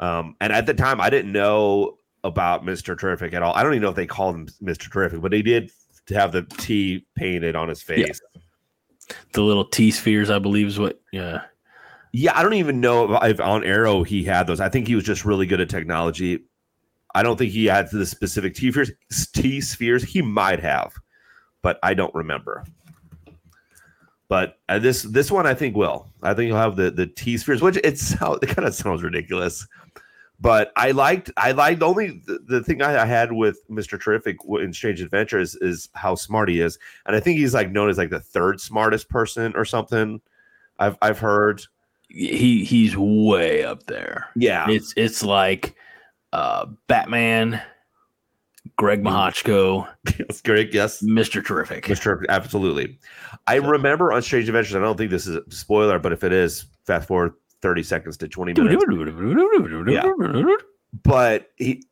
Um, 0.00 0.36
and 0.40 0.52
at 0.52 0.66
the 0.66 0.74
time, 0.74 1.00
I 1.00 1.10
didn't 1.10 1.32
know 1.32 1.98
about 2.24 2.64
Mister 2.64 2.94
Terrific 2.94 3.32
at 3.32 3.42
all. 3.42 3.54
I 3.54 3.62
don't 3.62 3.72
even 3.72 3.82
know 3.82 3.90
if 3.90 3.96
they 3.96 4.06
called 4.06 4.34
him 4.34 4.48
Mister 4.60 4.90
Terrific, 4.90 5.20
but 5.20 5.30
they 5.30 5.42
did 5.42 5.70
have 6.08 6.32
the 6.32 6.42
T 6.42 7.06
painted 7.16 7.56
on 7.56 7.68
his 7.68 7.82
face. 7.82 8.20
The 9.32 9.42
little 9.42 9.64
T 9.64 9.90
spheres, 9.90 10.30
I 10.30 10.38
believe, 10.38 10.66
is 10.66 10.78
what. 10.78 11.00
Yeah. 11.12 11.42
Yeah, 12.12 12.38
I 12.38 12.42
don't 12.42 12.54
even 12.54 12.80
know 12.80 13.16
if 13.22 13.40
on 13.40 13.64
Arrow 13.64 14.02
he 14.02 14.22
had 14.22 14.46
those. 14.46 14.60
I 14.60 14.68
think 14.68 14.86
he 14.86 14.94
was 14.94 15.04
just 15.04 15.24
really 15.24 15.46
good 15.46 15.60
at 15.60 15.68
technology. 15.68 16.44
I 17.14 17.22
don't 17.22 17.36
think 17.36 17.52
he 17.52 17.66
had 17.66 17.90
the 17.90 18.06
specific 18.06 18.54
T 18.54 18.70
spheres. 18.70 18.90
T 19.32 19.60
spheres 19.60 20.02
he 20.02 20.22
might 20.22 20.60
have, 20.60 20.94
but 21.62 21.78
I 21.82 21.94
don't 21.94 22.14
remember. 22.14 22.64
But 24.28 24.58
uh, 24.68 24.78
this 24.78 25.02
this 25.02 25.30
one 25.30 25.46
I 25.46 25.54
think 25.54 25.76
will. 25.76 26.08
I 26.22 26.32
think 26.32 26.46
he'll 26.46 26.56
have 26.56 26.76
the 26.76 26.90
the 26.90 27.06
T 27.06 27.36
spheres, 27.36 27.60
which 27.60 27.78
it's 27.84 28.12
it 28.12 28.48
kind 28.48 28.66
of 28.66 28.74
sounds 28.74 29.02
ridiculous. 29.02 29.66
But 30.40 30.72
I 30.76 30.90
liked 30.90 31.30
I 31.36 31.52
liked 31.52 31.82
only 31.82 32.22
the, 32.26 32.38
the 32.48 32.64
thing 32.64 32.82
I, 32.82 33.02
I 33.02 33.04
had 33.04 33.32
with 33.32 33.58
Mister 33.68 33.98
Terrific 33.98 34.38
in 34.60 34.72
Strange 34.72 35.00
Adventures 35.00 35.54
is 35.56 35.88
how 35.94 36.14
smart 36.14 36.48
he 36.48 36.60
is, 36.60 36.78
and 37.06 37.14
I 37.14 37.20
think 37.20 37.38
he's 37.38 37.54
like 37.54 37.70
known 37.70 37.90
as 37.90 37.98
like 37.98 38.10
the 38.10 38.20
third 38.20 38.60
smartest 38.60 39.08
person 39.08 39.52
or 39.54 39.64
something. 39.64 40.20
I've 40.78 40.96
I've 41.02 41.18
heard. 41.18 41.62
He 42.08 42.64
he's 42.64 42.94
way 42.96 43.64
up 43.64 43.84
there. 43.84 44.28
Yeah, 44.36 44.66
It's 44.68 44.92
it's 44.96 45.22
like 45.22 45.74
uh, 46.32 46.66
Batman, 46.88 47.60
Greg 48.76 49.02
Mahochko, 49.02 49.86
That's 50.18 50.40
great. 50.40 50.72
Yes, 50.72 51.02
Mr. 51.02 51.44
Terrific. 51.44 51.84
Mr. 51.86 52.00
Terrific, 52.02 52.26
Absolutely. 52.30 52.98
I 53.46 53.58
So- 53.58 53.66
remember 53.68 54.12
on 54.12 54.22
Strange 54.22 54.48
Adventures. 54.48 54.76
I 54.76 54.80
don't 54.80 54.96
think 54.96 55.10
this 55.10 55.26
is 55.26 55.36
a 55.36 55.42
spoiler, 55.50 55.98
but 55.98 56.12
if 56.12 56.24
it 56.24 56.32
is, 56.32 56.66
fast 56.86 57.08
forward 57.08 57.32
thirty 57.60 57.82
seconds 57.82 58.16
to 58.18 58.28
twenty 58.28 58.52
minutes. 58.54 58.84
yeah. 59.88 60.02
But 61.04 61.50
he, 61.56 61.86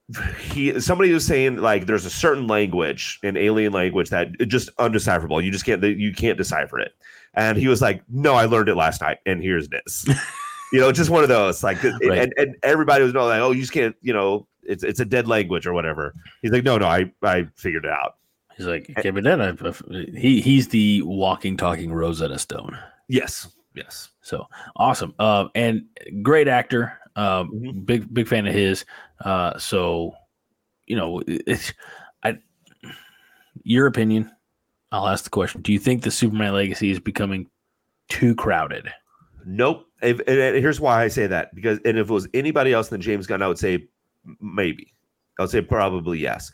he, 0.53 0.79
somebody 0.79 1.11
was 1.11 1.24
saying 1.26 1.57
like 1.57 1.87
there's 1.87 2.05
a 2.05 2.11
certain 2.11 2.46
language, 2.46 3.18
an 3.22 3.35
alien 3.38 3.72
language 3.72 4.11
that 4.11 4.33
just 4.46 4.68
undecipherable. 4.76 5.42
You 5.42 5.50
just 5.50 5.64
can't, 5.64 5.83
you 5.83 6.12
can't 6.12 6.37
decipher 6.37 6.79
it. 6.79 6.92
And 7.33 7.57
he 7.57 7.66
was 7.66 7.81
like, 7.81 8.03
"No, 8.11 8.35
I 8.35 8.44
learned 8.44 8.68
it 8.68 8.74
last 8.74 9.00
night, 9.00 9.16
and 9.24 9.42
here's 9.42 9.68
this." 9.70 10.07
you 10.72 10.80
know, 10.80 10.92
just 10.92 11.11
one 11.11 11.22
of 11.22 11.28
those 11.28 11.62
like, 11.62 11.83
Right. 11.85 12.18
and, 12.18 12.33
and 12.37 12.56
everybody 12.62 13.04
was 13.04 13.14
like, 13.14 13.40
"Oh, 13.40 13.50
you 13.52 13.61
just 13.61 13.72
can't," 13.72 13.96
you 14.02 14.12
know, 14.12 14.46
it's 14.62 14.83
it's 14.85 15.00
a 15.00 15.04
dead 15.04 15.27
language 15.29 15.66
or 15.66 15.73
whatever. 15.73 16.14
He's 16.42 16.52
like, 16.52 16.64
"No, 16.64 16.79
no, 16.79 16.87
I 16.87 17.10
I 17.23 17.46
figured 17.56 17.85
it 17.85 17.90
out." 17.90 18.16
He's 18.56 18.66
like, 18.66 18.90
but 18.94 19.25
then 19.25 19.40
I, 19.40 19.54
he 20.18 20.40
he's 20.42 20.68
the 20.68 21.00
walking, 21.02 21.56
talking 21.56 21.92
Rosetta 21.92 22.38
Stone. 22.38 22.79
Yes, 23.08 23.48
yes. 23.75 24.10
So 24.21 24.46
awesome. 24.77 25.14
Uh, 25.18 25.48
and 25.54 25.85
great 26.23 26.46
actor. 26.46 26.92
Um, 27.16 27.50
Mhm. 27.52 27.87
big 27.87 28.12
big 28.14 28.29
fan 28.29 28.46
of 28.46 28.52
his. 28.54 28.85
Uh, 29.25 29.58
so 29.58 30.14
you 30.87 30.94
know, 30.96 31.23
it's 31.27 31.73
I 32.23 32.38
your 33.62 33.87
opinion. 33.87 34.31
I'll 34.92 35.08
ask 35.08 35.25
the 35.25 35.31
question: 35.31 35.62
Do 35.62 35.73
you 35.73 35.79
think 35.79 36.02
the 36.02 36.10
Superman 36.10 36.52
Legacy 36.54 36.90
is 36.90 37.00
becoming 37.00 37.48
too 38.08 38.35
crowded? 38.35 38.88
Nope. 39.47 39.87
If, 40.03 40.19
and, 40.21 40.57
here's 40.57 40.81
why 40.81 41.03
I 41.03 41.09
say 41.09 41.27
that 41.27 41.55
because, 41.55 41.79
and 41.85 41.99
if 41.99 42.09
it 42.09 42.13
was 42.13 42.29
anybody 42.35 42.73
else 42.73 42.88
than 42.88 43.01
James 43.01 43.27
Gunn, 43.27 43.43
I 43.43 43.49
would 43.49 43.59
say 43.59 43.87
maybe. 44.41 44.93
I 45.38 45.43
would 45.43 45.51
say 45.51 45.61
probably 45.63 46.19
yes. 46.19 46.51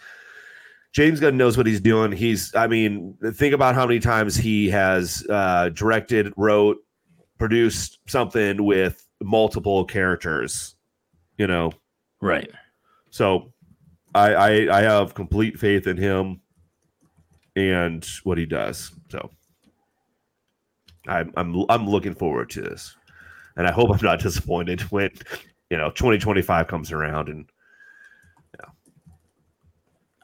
James 0.93 1.21
Gunn 1.21 1.37
knows 1.37 1.57
what 1.57 1.67
he's 1.67 1.81
doing. 1.81 2.11
He's, 2.13 2.55
I 2.55 2.67
mean, 2.67 3.17
think 3.35 3.55
about 3.55 3.75
how 3.75 3.87
many 3.87 4.01
times 4.01 4.35
he 4.37 4.69
has 4.71 5.27
uh, 5.29 5.69
directed, 5.71 6.33
wrote, 6.37 6.79
produced 7.39 7.99
something 8.09 8.65
with 8.65 9.07
multiple 9.23 9.85
characters. 9.85 10.75
You 11.37 11.47
know, 11.47 11.73
Right. 12.23 12.51
so 13.11 13.53
I, 14.15 14.33
I 14.35 14.79
I 14.79 14.83
have 14.83 15.13
complete 15.13 15.59
faith 15.59 15.87
in 15.87 15.99
him 15.99 16.41
and 17.55 18.07
what 18.25 18.39
he 18.39 18.47
does. 18.47 18.91
So 19.11 19.31
I'm 21.09 21.33
I'm 21.37 21.65
I'm 21.69 21.89
looking 21.89 22.15
forward 22.15 22.51
to 22.51 22.63
this, 22.63 22.97
and 23.57 23.67
I 23.67 23.73
hope 23.73 23.91
I'm 23.91 24.05
not 24.05 24.21
disappointed 24.23 24.81
when 24.83 25.11
you 25.71 25.77
know 25.77 25.91
2025 25.91 26.69
comes 26.69 26.93
around 26.93 27.29
and 27.29 27.47
yeah, 28.59 28.71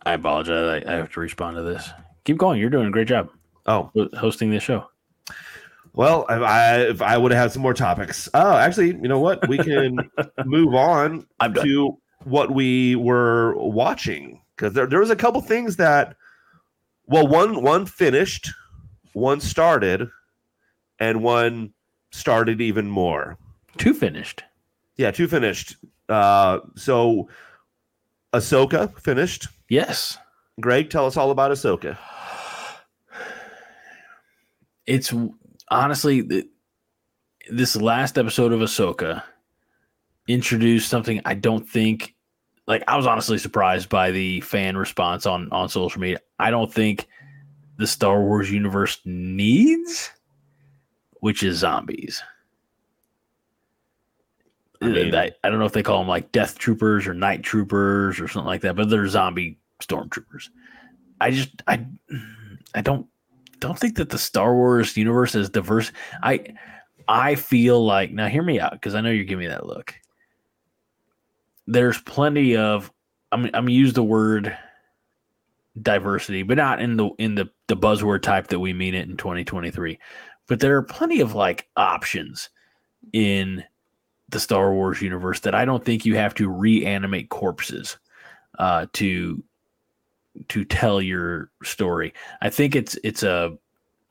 I 0.04 0.12
apologize. 0.14 0.84
I, 0.86 0.92
I 0.92 0.96
have 0.96 1.12
to 1.12 1.20
respond 1.20 1.56
to 1.56 1.62
this. 1.62 1.90
Keep 2.24 2.38
going. 2.38 2.60
You're 2.60 2.70
doing 2.70 2.86
a 2.86 2.90
great 2.90 3.08
job 3.08 3.30
oh 3.66 3.90
hosting 4.14 4.50
this 4.50 4.62
show. 4.62 4.86
well 5.92 6.26
if 6.28 6.42
I 6.42 6.80
if 6.82 7.02
I 7.02 7.16
would 7.16 7.32
have 7.32 7.40
had 7.40 7.52
some 7.52 7.62
more 7.62 7.74
topics. 7.74 8.28
Oh, 8.34 8.56
actually, 8.56 8.88
you 8.88 9.08
know 9.08 9.20
what? 9.20 9.46
We 9.48 9.58
can 9.58 9.98
move 10.44 10.74
on 10.74 11.26
to 11.40 11.98
what 12.24 12.52
we 12.52 12.96
were 12.96 13.54
watching 13.56 14.40
because 14.56 14.74
there 14.74 14.86
there 14.86 15.00
was 15.00 15.10
a 15.10 15.16
couple 15.16 15.40
things 15.40 15.76
that 15.76 16.16
well 17.06 17.26
one 17.26 17.62
one 17.62 17.86
finished, 17.86 18.50
one 19.12 19.40
started, 19.40 20.08
and 21.02 21.20
one 21.20 21.72
started 22.12 22.60
even 22.60 22.88
more. 22.88 23.36
Two 23.76 23.92
finished. 23.92 24.44
Yeah, 24.96 25.10
two 25.10 25.26
finished. 25.26 25.74
Uh, 26.08 26.60
so 26.76 27.28
Ahsoka 28.32 28.96
finished. 29.00 29.48
Yes. 29.68 30.16
Greg, 30.60 30.90
tell 30.90 31.06
us 31.06 31.16
all 31.16 31.32
about 31.32 31.50
Ahsoka. 31.50 31.98
It's 34.86 35.12
honestly 35.72 36.22
th- 36.22 36.46
this 37.50 37.74
last 37.74 38.16
episode 38.16 38.52
of 38.52 38.60
Ahsoka 38.60 39.24
introduced 40.28 40.88
something 40.88 41.20
I 41.24 41.34
don't 41.34 41.68
think 41.68 42.14
like 42.68 42.84
I 42.86 42.96
was 42.96 43.08
honestly 43.08 43.38
surprised 43.38 43.88
by 43.88 44.12
the 44.12 44.40
fan 44.42 44.76
response 44.76 45.26
on 45.26 45.50
on 45.50 45.68
social 45.68 46.00
media. 46.00 46.20
I 46.38 46.50
don't 46.52 46.72
think 46.72 47.08
the 47.78 47.88
Star 47.88 48.22
Wars 48.22 48.52
universe 48.52 49.00
needs, 49.04 50.10
which 51.22 51.44
is 51.44 51.56
zombies. 51.56 52.20
I 54.80 54.86
uh, 54.86 54.88
mean- 54.88 55.14
I, 55.14 55.30
I 55.44 55.50
don't 55.50 55.60
know 55.60 55.66
if 55.66 55.72
they 55.72 55.84
call 55.84 55.98
them 55.98 56.08
like 56.08 56.32
death 56.32 56.58
troopers 56.58 57.06
or 57.06 57.14
night 57.14 57.44
troopers 57.44 58.18
or 58.18 58.26
something 58.26 58.48
like 58.48 58.62
that, 58.62 58.74
but 58.74 58.90
they're 58.90 59.06
zombie 59.06 59.56
stormtroopers. 59.80 60.48
I 61.20 61.30
just 61.30 61.62
I 61.68 61.86
I 62.74 62.80
don't 62.80 63.06
don't 63.60 63.78
think 63.78 63.94
that 63.98 64.08
the 64.10 64.18
Star 64.18 64.52
Wars 64.52 64.96
universe 64.96 65.36
is 65.36 65.48
diverse. 65.48 65.92
I 66.24 66.44
I 67.06 67.36
feel 67.36 67.84
like 67.84 68.10
now 68.10 68.26
hear 68.26 68.42
me 68.42 68.58
out 68.58 68.72
because 68.72 68.96
I 68.96 69.00
know 69.00 69.10
you're 69.10 69.22
giving 69.22 69.44
me 69.44 69.48
that 69.48 69.64
look. 69.64 69.94
There's 71.68 72.00
plenty 72.00 72.56
of 72.56 72.90
I'm 73.30 73.48
I'm 73.54 73.68
use 73.68 73.92
the 73.92 74.02
word 74.02 74.58
diversity, 75.80 76.42
but 76.42 76.56
not 76.56 76.82
in 76.82 76.96
the 76.96 77.10
in 77.18 77.36
the 77.36 77.48
the 77.68 77.76
buzzword 77.76 78.22
type 78.22 78.48
that 78.48 78.58
we 78.58 78.72
mean 78.72 78.96
it 78.96 79.08
in 79.08 79.16
2023. 79.16 80.00
But 80.48 80.60
there 80.60 80.76
are 80.76 80.82
plenty 80.82 81.20
of 81.20 81.34
like 81.34 81.68
options 81.76 82.50
in 83.12 83.64
the 84.28 84.40
Star 84.40 84.72
Wars 84.72 85.00
universe 85.00 85.40
that 85.40 85.54
I 85.54 85.64
don't 85.64 85.84
think 85.84 86.04
you 86.04 86.16
have 86.16 86.34
to 86.34 86.48
reanimate 86.48 87.28
corpses 87.28 87.98
uh, 88.58 88.86
to 88.94 89.42
to 90.48 90.64
tell 90.64 91.00
your 91.00 91.50
story. 91.62 92.14
I 92.40 92.50
think 92.50 92.74
it's 92.74 92.98
it's 93.04 93.22
a 93.22 93.56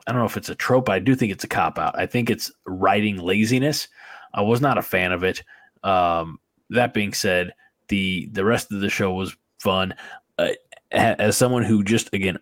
I 0.06 0.12
don't 0.12 0.20
know 0.20 0.26
if 0.26 0.36
it's 0.36 0.48
a 0.48 0.54
trope. 0.54 0.88
I 0.88 0.98
do 0.98 1.14
think 1.14 1.32
it's 1.32 1.44
a 1.44 1.48
cop 1.48 1.78
out. 1.78 1.98
I 1.98 2.06
think 2.06 2.30
it's 2.30 2.50
writing 2.66 3.18
laziness. 3.18 3.88
I 4.34 4.42
was 4.42 4.60
not 4.60 4.78
a 4.78 4.82
fan 4.82 5.12
of 5.12 5.22
it. 5.22 5.42
Um, 5.84 6.38
that 6.70 6.94
being 6.94 7.12
said, 7.12 7.52
the 7.88 8.28
the 8.32 8.44
rest 8.44 8.72
of 8.72 8.80
the 8.80 8.90
show 8.90 9.12
was 9.12 9.36
fun. 9.58 9.94
Uh, 10.38 10.50
as 10.92 11.36
someone 11.36 11.62
who 11.62 11.82
just 11.82 12.12
again 12.12 12.38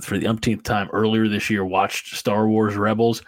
for 0.00 0.18
the 0.18 0.26
umpteenth 0.26 0.62
time 0.62 0.88
earlier 0.92 1.28
this 1.28 1.50
year 1.50 1.64
watched 1.64 2.14
Star 2.14 2.48
Wars 2.48 2.76
Rebels, 2.76 3.22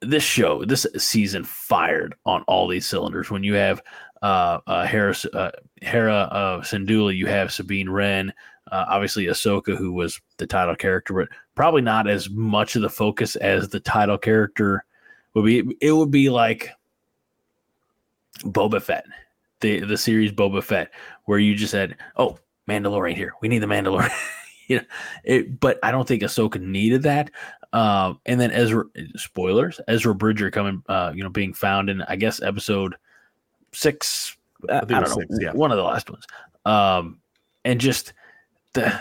this 0.00 0.22
show 0.22 0.64
this 0.64 0.86
season 0.96 1.44
fired 1.44 2.14
on 2.24 2.42
all 2.42 2.68
these 2.68 2.86
cylinders. 2.86 3.30
When 3.30 3.42
you 3.42 3.54
have 3.54 3.82
uh, 4.22 4.58
uh, 4.66 4.86
Hera 4.86 5.14
uh, 5.32 5.50
Hera 5.82 6.14
uh, 6.14 6.60
Syndulla, 6.60 7.16
you 7.16 7.26
have 7.26 7.52
Sabine 7.52 7.90
Wren, 7.90 8.32
uh, 8.70 8.84
obviously 8.88 9.26
Ahsoka, 9.26 9.76
who 9.76 9.92
was 9.92 10.20
the 10.36 10.46
title 10.46 10.76
character, 10.76 11.14
but 11.14 11.28
probably 11.54 11.82
not 11.82 12.08
as 12.08 12.30
much 12.30 12.76
of 12.76 12.82
the 12.82 12.90
focus 12.90 13.36
as 13.36 13.68
the 13.68 13.80
title 13.80 14.18
character 14.18 14.84
would 15.34 15.44
be. 15.44 15.76
It 15.80 15.92
would 15.92 16.10
be 16.10 16.30
like 16.30 16.70
Boba 18.40 18.80
Fett, 18.80 19.04
the 19.60 19.80
the 19.80 19.98
series 19.98 20.32
Boba 20.32 20.62
Fett, 20.62 20.92
where 21.24 21.38
you 21.38 21.54
just 21.54 21.72
said, 21.72 21.96
"Oh, 22.16 22.38
Mandalorian 22.68 23.16
here. 23.16 23.32
We 23.40 23.48
need 23.48 23.60
the 23.60 23.66
Mandalorian." 23.66 24.12
you 24.74 24.76
know, 24.76 24.84
it, 25.24 25.58
but 25.58 25.78
I 25.82 25.90
don't 25.90 26.06
think 26.06 26.22
Ahsoka 26.22 26.60
needed 26.60 27.02
that. 27.02 27.30
Um, 27.72 28.20
and 28.24 28.40
then 28.40 28.50
Ezra, 28.50 28.84
spoilers, 29.16 29.80
Ezra 29.88 30.14
Bridger 30.14 30.50
coming, 30.50 30.82
uh, 30.88 31.12
you 31.14 31.22
know, 31.22 31.30
being 31.30 31.52
found 31.52 31.90
in, 31.90 32.02
I 32.02 32.16
guess, 32.16 32.40
episode 32.40 32.96
six. 33.72 34.36
I, 34.68 34.76
I 34.76 34.80
think 34.80 34.90
it 34.90 34.94
don't 34.94 35.02
know, 35.02 35.14
six, 35.14 35.38
yeah. 35.40 35.52
one 35.52 35.70
of 35.70 35.76
the 35.76 35.84
last 35.84 36.10
ones. 36.10 36.24
Um, 36.64 37.18
and 37.64 37.80
just 37.80 38.12
the 38.72 38.98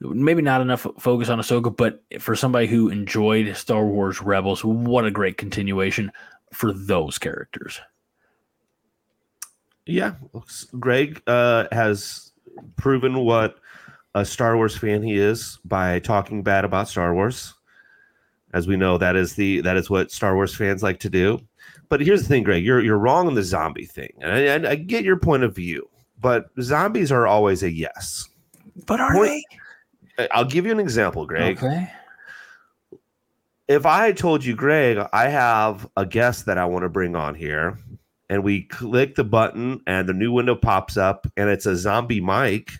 maybe 0.00 0.42
not 0.42 0.60
enough 0.60 0.86
focus 0.98 1.28
on 1.28 1.38
Ahsoka, 1.38 1.76
but 1.76 2.02
for 2.20 2.36
somebody 2.36 2.66
who 2.66 2.88
enjoyed 2.88 3.56
Star 3.56 3.84
Wars 3.84 4.22
Rebels, 4.22 4.64
what 4.64 5.04
a 5.04 5.10
great 5.10 5.36
continuation 5.36 6.12
for 6.52 6.72
those 6.72 7.18
characters. 7.18 7.80
Yeah, 9.86 10.14
Greg 10.78 11.22
uh, 11.26 11.66
has 11.72 12.32
proven 12.76 13.24
what 13.24 13.58
a 14.18 14.24
Star 14.24 14.56
Wars 14.56 14.76
fan 14.76 15.02
he 15.02 15.16
is 15.16 15.58
by 15.64 15.98
talking 16.00 16.42
bad 16.42 16.64
about 16.64 16.88
Star 16.88 17.14
Wars. 17.14 17.54
As 18.54 18.66
we 18.66 18.76
know, 18.76 18.98
that 18.98 19.14
is 19.14 19.34
the 19.34 19.60
that 19.60 19.76
is 19.76 19.90
what 19.90 20.10
Star 20.10 20.34
Wars 20.34 20.54
fans 20.54 20.82
like 20.82 20.98
to 21.00 21.10
do. 21.10 21.38
But 21.88 22.00
here's 22.00 22.22
the 22.22 22.28
thing, 22.28 22.42
Greg, 22.42 22.64
you're 22.64 22.80
you're 22.80 22.98
wrong 22.98 23.26
on 23.26 23.34
the 23.34 23.42
zombie 23.42 23.86
thing, 23.86 24.12
and 24.20 24.66
I, 24.66 24.70
I 24.70 24.74
get 24.74 25.04
your 25.04 25.18
point 25.18 25.42
of 25.42 25.54
view. 25.54 25.88
But 26.20 26.46
zombies 26.60 27.12
are 27.12 27.26
always 27.26 27.62
a 27.62 27.70
yes. 27.70 28.28
But 28.86 29.00
are 29.00 29.12
Point- 29.12 29.44
I'll 30.32 30.44
give 30.44 30.66
you 30.66 30.72
an 30.72 30.80
example, 30.80 31.26
Greg. 31.26 31.58
Okay. 31.58 31.90
if 33.68 33.86
I 33.86 34.10
told 34.12 34.44
you, 34.44 34.56
Greg, 34.56 34.98
I 35.12 35.28
have 35.28 35.88
a 35.96 36.04
guest 36.04 36.46
that 36.46 36.58
I 36.58 36.64
want 36.64 36.82
to 36.82 36.88
bring 36.88 37.14
on 37.14 37.34
here, 37.36 37.78
and 38.28 38.42
we 38.42 38.62
click 38.62 39.14
the 39.14 39.24
button 39.24 39.80
and 39.86 40.08
the 40.08 40.12
new 40.12 40.32
window 40.32 40.56
pops 40.56 40.96
up 40.96 41.26
and 41.36 41.48
it's 41.48 41.66
a 41.66 41.76
zombie 41.76 42.20
mic, 42.20 42.72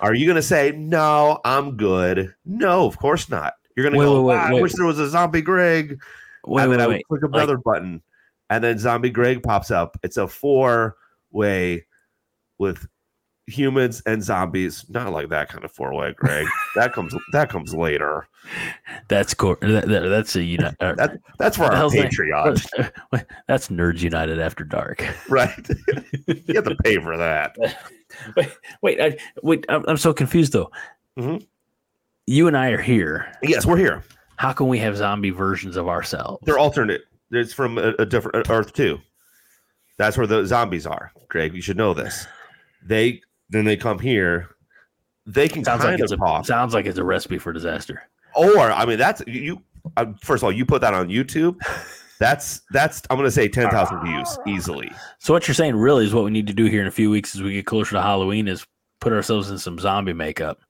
are 0.00 0.14
you 0.14 0.26
going 0.26 0.36
to 0.36 0.42
say, 0.42 0.72
no, 0.72 1.40
I'm 1.44 1.76
good? 1.76 2.34
No, 2.44 2.86
of 2.86 2.98
course 2.98 3.28
not. 3.28 3.54
You're 3.76 3.84
going 3.88 3.94
to 3.94 4.04
go, 4.06 4.22
wait, 4.22 4.28
wait, 4.28 4.36
"Wow, 4.36 4.44
I 4.44 4.52
wait. 4.54 4.62
wish 4.62 4.72
there 4.74 4.86
was 4.86 4.98
a 4.98 5.08
zombie 5.08 5.42
Greg. 5.42 6.00
Wait, 6.46 6.62
and 6.62 6.70
wait, 6.70 6.76
then 6.76 6.84
I 6.84 6.86
would 6.86 6.96
wait. 6.96 7.08
click 7.08 7.22
another 7.24 7.56
button 7.58 8.02
and 8.50 8.62
then 8.62 8.78
zombie 8.78 9.10
Greg 9.10 9.42
pops 9.42 9.70
up. 9.70 9.98
It's 10.02 10.16
a 10.16 10.26
four 10.28 10.96
way 11.30 11.84
with 12.58 12.86
humans 13.46 14.02
and 14.06 14.22
zombies. 14.22 14.84
Not 14.88 15.12
like 15.12 15.28
that 15.28 15.48
kind 15.48 15.64
of 15.64 15.72
four 15.72 15.92
way, 15.94 16.14
Greg. 16.16 16.46
that 16.76 16.92
comes 16.92 17.14
that 17.32 17.50
comes 17.50 17.74
later. 17.74 18.26
That's 19.08 19.34
cool. 19.34 19.56
That, 19.60 19.88
that- 19.88 20.08
that's 20.08 20.36
a 20.36 20.42
uni- 20.42 20.64
uh, 20.80 20.94
That, 20.94 21.18
that's 21.38 21.56
for 21.56 21.64
our? 21.64 21.90
Patreon. 21.90 22.90
that's 23.48 23.68
Nerds 23.68 24.00
United 24.00 24.38
After 24.40 24.64
Dark. 24.64 25.04
right? 25.28 25.68
you 26.28 26.54
have 26.54 26.64
to 26.64 26.76
pay 26.82 26.96
for 26.98 27.16
that. 27.18 27.56
Wait, 28.36 28.48
wait, 28.82 29.00
I, 29.00 29.16
wait. 29.42 29.64
I'm, 29.68 29.84
I'm 29.88 29.96
so 29.96 30.12
confused 30.12 30.52
though. 30.52 30.70
Mhm. 31.18 31.46
You 32.26 32.48
and 32.48 32.56
I 32.56 32.70
are 32.70 32.80
here. 32.80 33.30
Yes, 33.42 33.64
we're 33.66 33.76
here. 33.76 34.02
How 34.36 34.52
can 34.52 34.68
we 34.68 34.78
have 34.78 34.96
zombie 34.96 35.30
versions 35.30 35.76
of 35.76 35.88
ourselves? 35.88 36.42
They're 36.44 36.58
alternate. 36.58 37.02
It's 37.30 37.52
from 37.52 37.78
a, 37.78 37.94
a 37.98 38.06
different 38.06 38.48
Earth 38.50 38.72
too. 38.72 38.98
That's 39.98 40.16
where 40.18 40.26
the 40.26 40.44
zombies 40.44 40.86
are. 40.86 41.12
Greg, 41.28 41.54
you 41.54 41.60
should 41.62 41.76
know 41.76 41.94
this. 41.94 42.26
They 42.84 43.22
then 43.50 43.64
they 43.64 43.76
come 43.76 43.98
here. 43.98 44.48
They 45.26 45.48
can 45.48 45.64
sounds 45.64 45.82
kind 45.82 45.94
like 45.94 46.02
it's 46.02 46.12
of 46.12 46.20
a 46.20 46.24
talk, 46.24 46.46
sounds 46.46 46.74
like 46.74 46.86
it's 46.86 46.98
a 46.98 47.04
recipe 47.04 47.38
for 47.38 47.52
disaster. 47.52 48.02
or 48.34 48.70
I 48.70 48.84
mean, 48.84 48.98
that's 48.98 49.22
you. 49.26 49.62
Uh, 49.96 50.06
first 50.20 50.40
of 50.42 50.44
all, 50.44 50.52
you 50.52 50.66
put 50.66 50.80
that 50.82 50.94
on 50.94 51.08
YouTube. 51.08 51.56
That's 52.18 52.62
that's 52.70 53.02
I'm 53.10 53.16
gonna 53.16 53.30
say 53.30 53.48
ten 53.48 53.70
thousand 53.70 54.00
views 54.04 54.38
ah. 54.38 54.42
easily. 54.48 54.90
So 55.18 55.32
what 55.32 55.46
you're 55.46 55.54
saying 55.54 55.76
really 55.76 56.04
is 56.04 56.14
what 56.14 56.24
we 56.24 56.30
need 56.30 56.46
to 56.46 56.54
do 56.54 56.64
here 56.66 56.80
in 56.80 56.86
a 56.86 56.92
few 56.92 57.10
weeks 57.10 57.34
as 57.34 57.42
we 57.42 57.52
get 57.52 57.66
closer 57.66 57.92
to 57.92 58.02
Halloween 58.02 58.48
is 58.48 58.66
put 59.00 59.12
ourselves 59.12 59.50
in 59.50 59.58
some 59.58 59.78
zombie 59.78 60.12
makeup, 60.12 60.60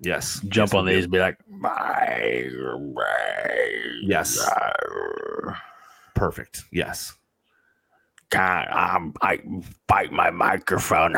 Yes, 0.00 0.40
jump 0.48 0.72
Yes, 0.72 0.74
on 0.74 0.86
these, 0.86 1.04
and 1.04 1.12
be 1.12 1.18
like, 1.18 1.38
bye, 1.48 2.48
bye, 2.94 3.70
Yes. 4.02 4.44
bye." 4.44 5.56
Perfect. 6.14 6.64
Yes. 6.70 7.14
God, 8.30 8.68
I'm, 8.68 8.96
um, 8.96 9.14
I 9.20 9.40
bite 9.88 10.12
my 10.12 10.30
microphone. 10.30 11.14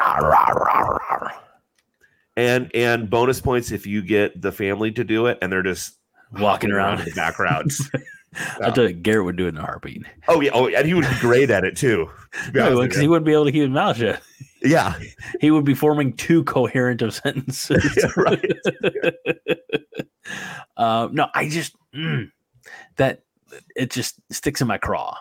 And 2.36 2.74
and 2.74 3.08
bonus 3.08 3.40
points 3.40 3.70
if 3.70 3.86
you 3.86 4.02
get 4.02 4.40
the 4.42 4.50
family 4.50 4.90
to 4.92 5.04
do 5.04 5.26
it 5.26 5.38
and 5.40 5.52
they're 5.52 5.62
just 5.62 5.98
Walking 6.40 6.72
around 6.72 7.00
in 7.00 7.04
the 7.06 7.10
background. 8.34 8.72
I 8.72 8.74
tell 8.74 8.88
you, 8.88 8.94
Garrett 8.94 9.24
would 9.24 9.36
do 9.36 9.46
it 9.46 9.50
in 9.50 9.58
a 9.58 9.62
heartbeat. 9.62 10.04
oh 10.28 10.40
yeah, 10.40 10.50
oh 10.52 10.68
and 10.68 10.86
he 10.86 10.94
would 10.94 11.08
be 11.08 11.20
great 11.20 11.50
at 11.50 11.64
it 11.64 11.76
too. 11.76 12.10
to 12.46 12.52
be 12.52 12.60
honest 12.60 12.82
because 12.82 12.96
you. 12.96 13.02
he 13.02 13.08
wouldn't 13.08 13.26
be 13.26 13.32
able 13.32 13.44
to 13.46 13.52
keep 13.52 13.62
his 13.62 13.70
mouth 13.70 13.96
shut. 13.96 14.20
Yeah, 14.64 14.94
he 15.40 15.50
would 15.50 15.64
be 15.64 15.74
forming 15.74 16.14
two 16.14 16.42
coherent 16.44 17.02
of 17.02 17.14
sentences. 17.14 18.04
right. 18.16 18.52
uh, 20.76 21.08
no, 21.12 21.28
I 21.34 21.48
just 21.48 21.76
mm, 21.94 22.30
that 22.96 23.22
it 23.76 23.90
just 23.90 24.20
sticks 24.30 24.60
in 24.60 24.66
my 24.66 24.78
craw. 24.78 25.16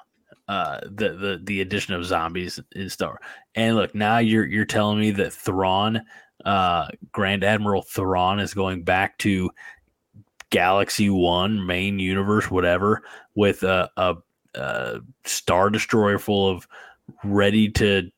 Uh, 0.47 0.79
the 0.83 1.09
the 1.13 1.41
the 1.43 1.61
addition 1.61 1.93
of 1.93 2.05
zombies 2.05 2.59
in 2.73 2.89
Star. 2.89 3.19
And 3.55 3.75
look, 3.75 3.93
now 3.93 4.17
you're 4.17 4.45
you're 4.45 4.65
telling 4.65 4.99
me 4.99 5.11
that 5.11 5.33
Thrawn, 5.33 6.01
uh, 6.45 6.87
Grand 7.11 7.43
Admiral 7.43 7.81
Thrawn, 7.81 8.39
is 8.39 8.53
going 8.53 8.83
back 8.83 9.17
to 9.19 9.51
Galaxy 10.53 11.09
One, 11.09 11.65
main 11.65 11.97
universe, 11.97 12.49
whatever, 12.51 13.01
with 13.33 13.63
a, 13.63 13.89
a, 13.97 14.15
a 14.53 14.99
star 15.25 15.71
destroyer 15.71 16.19
full 16.19 16.47
of 16.47 16.67
ready 17.23 17.69
to 17.71 18.11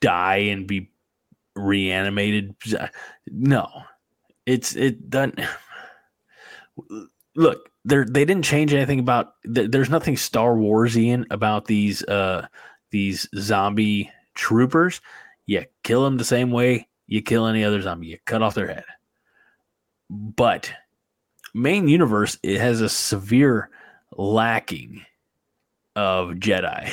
die 0.00 0.36
and 0.36 0.66
be 0.66 0.90
reanimated. 1.54 2.54
No, 3.28 3.68
it's 4.46 4.74
it 4.74 5.10
doesn't. 5.10 5.38
Look, 7.36 7.68
there 7.84 8.06
they 8.06 8.24
didn't 8.24 8.44
change 8.44 8.72
anything 8.72 9.00
about. 9.00 9.34
There's 9.44 9.90
nothing 9.90 10.16
Star 10.16 10.54
Warsian 10.54 11.26
about 11.30 11.66
these 11.66 12.02
uh 12.04 12.46
these 12.92 13.28
zombie 13.36 14.10
troopers. 14.34 15.02
You 15.46 15.66
kill 15.82 16.02
them 16.04 16.16
the 16.16 16.24
same 16.24 16.50
way 16.50 16.88
you 17.06 17.22
kill 17.22 17.46
any 17.46 17.62
other 17.62 17.82
zombie. 17.82 18.06
You 18.06 18.18
cut 18.24 18.42
off 18.42 18.54
their 18.54 18.68
head. 18.68 18.84
But 20.08 20.72
main 21.54 21.88
universe 21.88 22.36
it 22.42 22.60
has 22.60 22.80
a 22.80 22.88
severe 22.88 23.70
lacking 24.16 25.04
of 25.96 26.30
Jedi. 26.32 26.92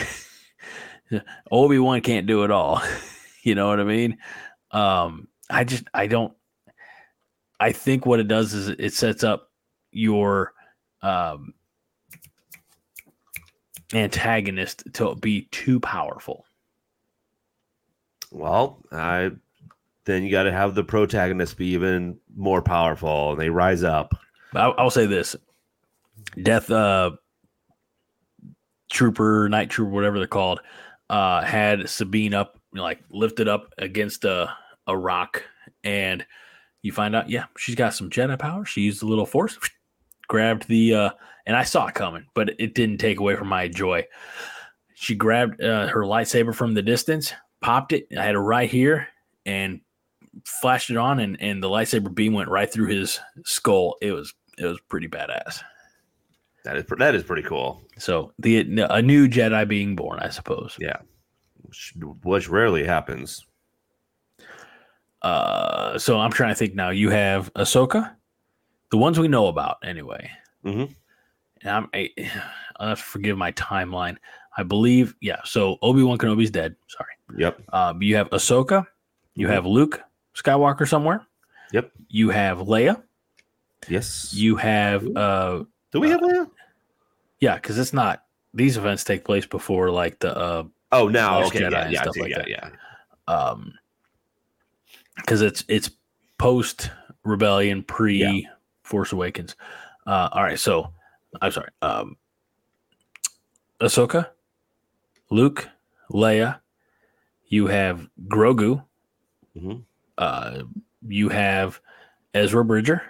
Obi 1.51 1.79
Wan 1.79 2.01
can't 2.01 2.27
do 2.27 2.43
it 2.43 2.51
all. 2.51 2.81
you 3.41 3.55
know 3.55 3.67
what 3.67 3.79
I 3.79 3.83
mean? 3.83 4.17
Um, 4.71 5.27
I 5.49 5.63
just 5.63 5.83
I 5.93 6.07
don't. 6.07 6.33
I 7.59 7.71
think 7.71 8.05
what 8.05 8.19
it 8.19 8.27
does 8.27 8.53
is 8.53 8.69
it 8.69 8.93
sets 8.93 9.23
up 9.23 9.51
your 9.91 10.53
um, 11.01 11.53
antagonist 13.93 14.83
to 14.93 15.15
be 15.15 15.43
too 15.51 15.79
powerful. 15.79 16.45
Well, 18.31 18.79
I 18.91 19.31
then 20.05 20.23
you 20.23 20.31
got 20.31 20.43
to 20.43 20.51
have 20.51 20.73
the 20.73 20.83
protagonist 20.83 21.57
be 21.57 21.67
even 21.67 22.17
more 22.35 22.61
powerful, 22.61 23.31
and 23.31 23.39
they 23.39 23.49
rise 23.49 23.83
up. 23.83 24.15
I'll, 24.55 24.73
I'll 24.77 24.89
say 24.89 25.05
this: 25.05 25.35
Death 26.41 26.69
uh, 26.69 27.11
Trooper, 28.91 29.49
Night 29.49 29.69
Trooper, 29.69 29.91
whatever 29.91 30.17
they're 30.17 30.27
called, 30.27 30.61
uh, 31.09 31.41
had 31.41 31.89
Sabine 31.89 32.33
up, 32.33 32.59
like 32.73 32.99
lifted 33.09 33.47
up 33.47 33.73
against 33.77 34.25
a 34.25 34.53
a 34.87 34.97
rock, 34.97 35.43
and 35.83 36.25
you 36.81 36.91
find 36.91 37.15
out, 37.15 37.29
yeah, 37.29 37.45
she's 37.57 37.75
got 37.75 37.93
some 37.93 38.09
Jedi 38.09 38.37
power. 38.37 38.65
She 38.65 38.81
used 38.81 39.03
a 39.03 39.07
little 39.07 39.25
force, 39.25 39.57
grabbed 40.27 40.67
the, 40.67 40.93
uh, 40.93 41.09
and 41.45 41.55
I 41.55 41.63
saw 41.63 41.87
it 41.87 41.95
coming, 41.95 42.25
but 42.33 42.49
it 42.59 42.75
didn't 42.75 42.97
take 42.97 43.19
away 43.19 43.35
from 43.35 43.47
my 43.47 43.67
joy. 43.67 44.05
She 44.95 45.15
grabbed 45.15 45.61
uh, 45.61 45.87
her 45.87 46.01
lightsaber 46.01 46.53
from 46.53 46.73
the 46.73 46.81
distance, 46.81 47.33
popped 47.61 47.93
it. 47.93 48.07
I 48.17 48.23
had 48.23 48.35
it 48.35 48.39
right 48.39 48.69
here, 48.69 49.07
and 49.45 49.81
flashed 50.45 50.89
it 50.89 50.97
on, 50.97 51.19
and 51.19 51.41
and 51.41 51.61
the 51.61 51.69
lightsaber 51.69 52.13
beam 52.13 52.33
went 52.33 52.49
right 52.49 52.71
through 52.71 52.87
his 52.87 53.19
skull. 53.43 53.95
It 54.01 54.11
was 54.11 54.33
it 54.57 54.65
was 54.65 54.79
pretty 54.89 55.07
badass. 55.07 55.61
That 56.63 56.77
is 56.77 56.85
that 56.99 57.15
is 57.15 57.23
pretty 57.23 57.41
cool. 57.43 57.81
So 57.97 58.33
the 58.39 58.59
a 58.89 59.01
new 59.01 59.27
Jedi 59.27 59.67
being 59.67 59.95
born, 59.95 60.19
I 60.19 60.29
suppose. 60.29 60.75
Yeah, 60.79 60.97
which, 61.63 61.93
which 62.23 62.49
rarely 62.49 62.83
happens. 62.85 63.45
Uh, 65.21 65.97
so 65.99 66.19
I'm 66.19 66.31
trying 66.31 66.51
to 66.51 66.55
think 66.55 66.75
now. 66.75 66.89
You 66.89 67.09
have 67.09 67.53
Ahsoka, 67.53 68.15
the 68.89 68.97
ones 68.97 69.19
we 69.19 69.27
know 69.27 69.47
about 69.47 69.77
anyway. 69.83 70.29
Mm-hmm. 70.65 70.93
And 71.61 71.69
I'm 71.69 71.89
I, 71.93 72.09
I'll 72.77 72.89
have 72.89 72.97
to 72.99 73.03
forgive 73.03 73.37
my 73.37 73.51
timeline. 73.53 74.17
I 74.57 74.63
believe, 74.63 75.15
yeah. 75.21 75.39
So 75.45 75.77
Obi 75.81 76.03
Wan 76.03 76.17
Kenobi's 76.17 76.51
dead. 76.51 76.75
Sorry. 76.87 77.09
Yep. 77.37 77.61
Um, 77.73 78.01
you 78.01 78.15
have 78.17 78.29
Ahsoka. 78.31 78.85
You 79.35 79.47
Mhm. 79.47 79.51
have 79.51 79.65
Luke 79.65 80.01
Skywalker 80.35 80.87
somewhere. 80.87 81.25
Yep. 81.71 81.91
You 82.09 82.29
have 82.31 82.57
Leia. 82.59 83.01
Yes. 83.87 84.33
You 84.33 84.55
have 84.57 85.05
uh 85.15 85.63
Do 85.91 85.99
we 85.99 86.09
have 86.09 86.21
Leia? 86.21 86.49
yeah, 87.39 87.55
because 87.55 87.77
it's 87.77 87.93
not 87.93 88.23
these 88.53 88.77
events 88.77 89.03
take 89.03 89.23
place 89.25 89.45
before 89.45 89.89
like 89.91 90.19
the 90.19 90.35
uh 90.37 90.63
Oh, 90.91 91.07
now 91.07 91.43
okay. 91.45 91.59
Jedi 91.61 91.71
Yeah, 91.71 91.83
and 91.83 91.93
yeah, 91.93 92.01
stuff 92.01 92.15
yeah, 92.17 92.21
like 92.21 92.31
yeah, 92.31 92.37
that. 92.37 92.49
yeah. 92.49 92.69
um 93.27 93.73
because 95.15 95.41
it's 95.41 95.63
it's 95.67 95.89
post 96.37 96.91
rebellion 97.23 97.83
pre 97.83 98.47
force 98.83 99.11
awakens 99.11 99.55
uh 100.07 100.27
all 100.31 100.43
right 100.43 100.59
so 100.59 100.91
i'm 101.41 101.51
sorry 101.51 101.69
um 101.83 102.17
ahsoka 103.79 104.27
luke 105.29 105.69
leia 106.11 106.59
you 107.47 107.67
have 107.67 108.09
grogu 108.27 108.83
Mhm. 109.55 109.83
uh 110.17 110.63
you 111.07 111.29
have 111.29 111.79
ezra 112.33 112.65
bridger 112.65 113.01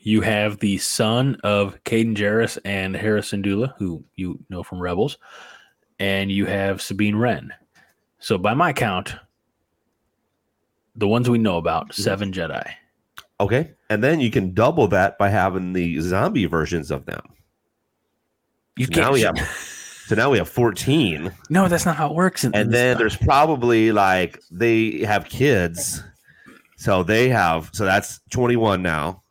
you 0.00 0.20
have 0.20 0.58
the 0.58 0.78
son 0.78 1.38
of 1.44 1.82
Kanan 1.84 2.16
Jarrus 2.16 2.58
and 2.64 2.96
Hera 2.96 3.20
Syndulla, 3.20 3.74
who 3.78 4.04
you 4.16 4.38
know 4.48 4.62
from 4.62 4.80
Rebels, 4.80 5.18
and 5.98 6.30
you 6.30 6.46
have 6.46 6.80
Sabine 6.80 7.16
Wren. 7.16 7.52
So 8.18 8.38
by 8.38 8.54
my 8.54 8.72
count, 8.72 9.14
the 10.96 11.08
ones 11.08 11.28
we 11.28 11.38
know 11.38 11.56
about, 11.56 11.90
mm-hmm. 11.90 12.02
seven 12.02 12.32
Jedi. 12.32 12.72
Okay, 13.40 13.72
and 13.88 14.02
then 14.02 14.20
you 14.20 14.30
can 14.30 14.52
double 14.52 14.88
that 14.88 15.18
by 15.18 15.28
having 15.28 15.72
the 15.72 16.00
zombie 16.00 16.46
versions 16.46 16.90
of 16.90 17.06
them. 17.06 17.22
You 18.76 18.86
So 18.86 19.00
now 19.00 19.12
we 19.12 19.20
have 19.22 19.38
so 20.06 20.14
now 20.14 20.30
we 20.30 20.38
have 20.38 20.48
fourteen, 20.48 21.32
no, 21.50 21.68
that's 21.68 21.86
not 21.86 21.96
how 21.96 22.08
it 22.08 22.14
works. 22.14 22.44
and 22.44 22.72
then 22.72 22.98
there's 22.98 23.16
probably 23.16 23.92
like 23.92 24.40
they 24.50 25.00
have 25.00 25.26
kids, 25.26 26.02
so 26.76 27.02
they 27.02 27.28
have 27.28 27.70
so 27.72 27.84
that's 27.84 28.20
twenty 28.30 28.56
one 28.56 28.82
now, 28.82 29.22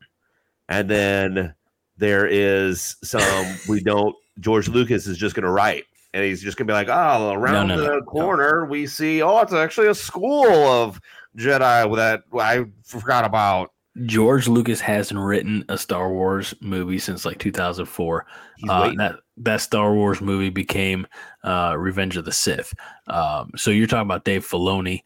and 0.69 0.89
then 0.89 1.53
there 1.97 2.27
is 2.27 2.95
some 3.03 3.55
we 3.67 3.81
don't. 3.81 4.15
George 4.39 4.67
Lucas 4.69 5.07
is 5.07 5.17
just 5.17 5.35
going 5.35 5.45
to 5.45 5.51
write, 5.51 5.85
and 6.13 6.23
he's 6.23 6.41
just 6.41 6.57
going 6.57 6.67
to 6.67 6.71
be 6.71 6.75
like, 6.75 6.89
"Oh, 6.89 7.31
around 7.31 7.67
no, 7.67 7.79
the 7.79 7.87
no, 7.87 7.99
no. 7.99 8.01
corner 8.03 8.65
we 8.65 8.85
see. 8.87 9.21
Oh, 9.21 9.39
it's 9.39 9.53
actually 9.53 9.87
a 9.87 9.95
school 9.95 10.45
of 10.47 10.99
Jedi 11.37 11.95
that 11.95 12.23
I 12.39 12.65
forgot 12.83 13.25
about." 13.25 13.71
George 14.05 14.47
Lucas 14.47 14.79
hasn't 14.79 15.19
written 15.19 15.65
a 15.69 15.77
Star 15.77 16.11
Wars 16.11 16.53
movie 16.61 16.99
since 16.99 17.25
like 17.25 17.39
2004. 17.39 18.25
Uh, 18.69 18.93
that 18.97 19.15
that 19.37 19.61
Star 19.61 19.93
Wars 19.93 20.21
movie 20.21 20.49
became 20.49 21.07
uh, 21.43 21.75
Revenge 21.77 22.15
of 22.17 22.25
the 22.25 22.31
Sith. 22.31 22.73
Um, 23.07 23.51
so 23.55 23.71
you're 23.71 23.87
talking 23.87 24.07
about 24.07 24.23
Dave 24.23 24.47
Filoni, 24.47 25.01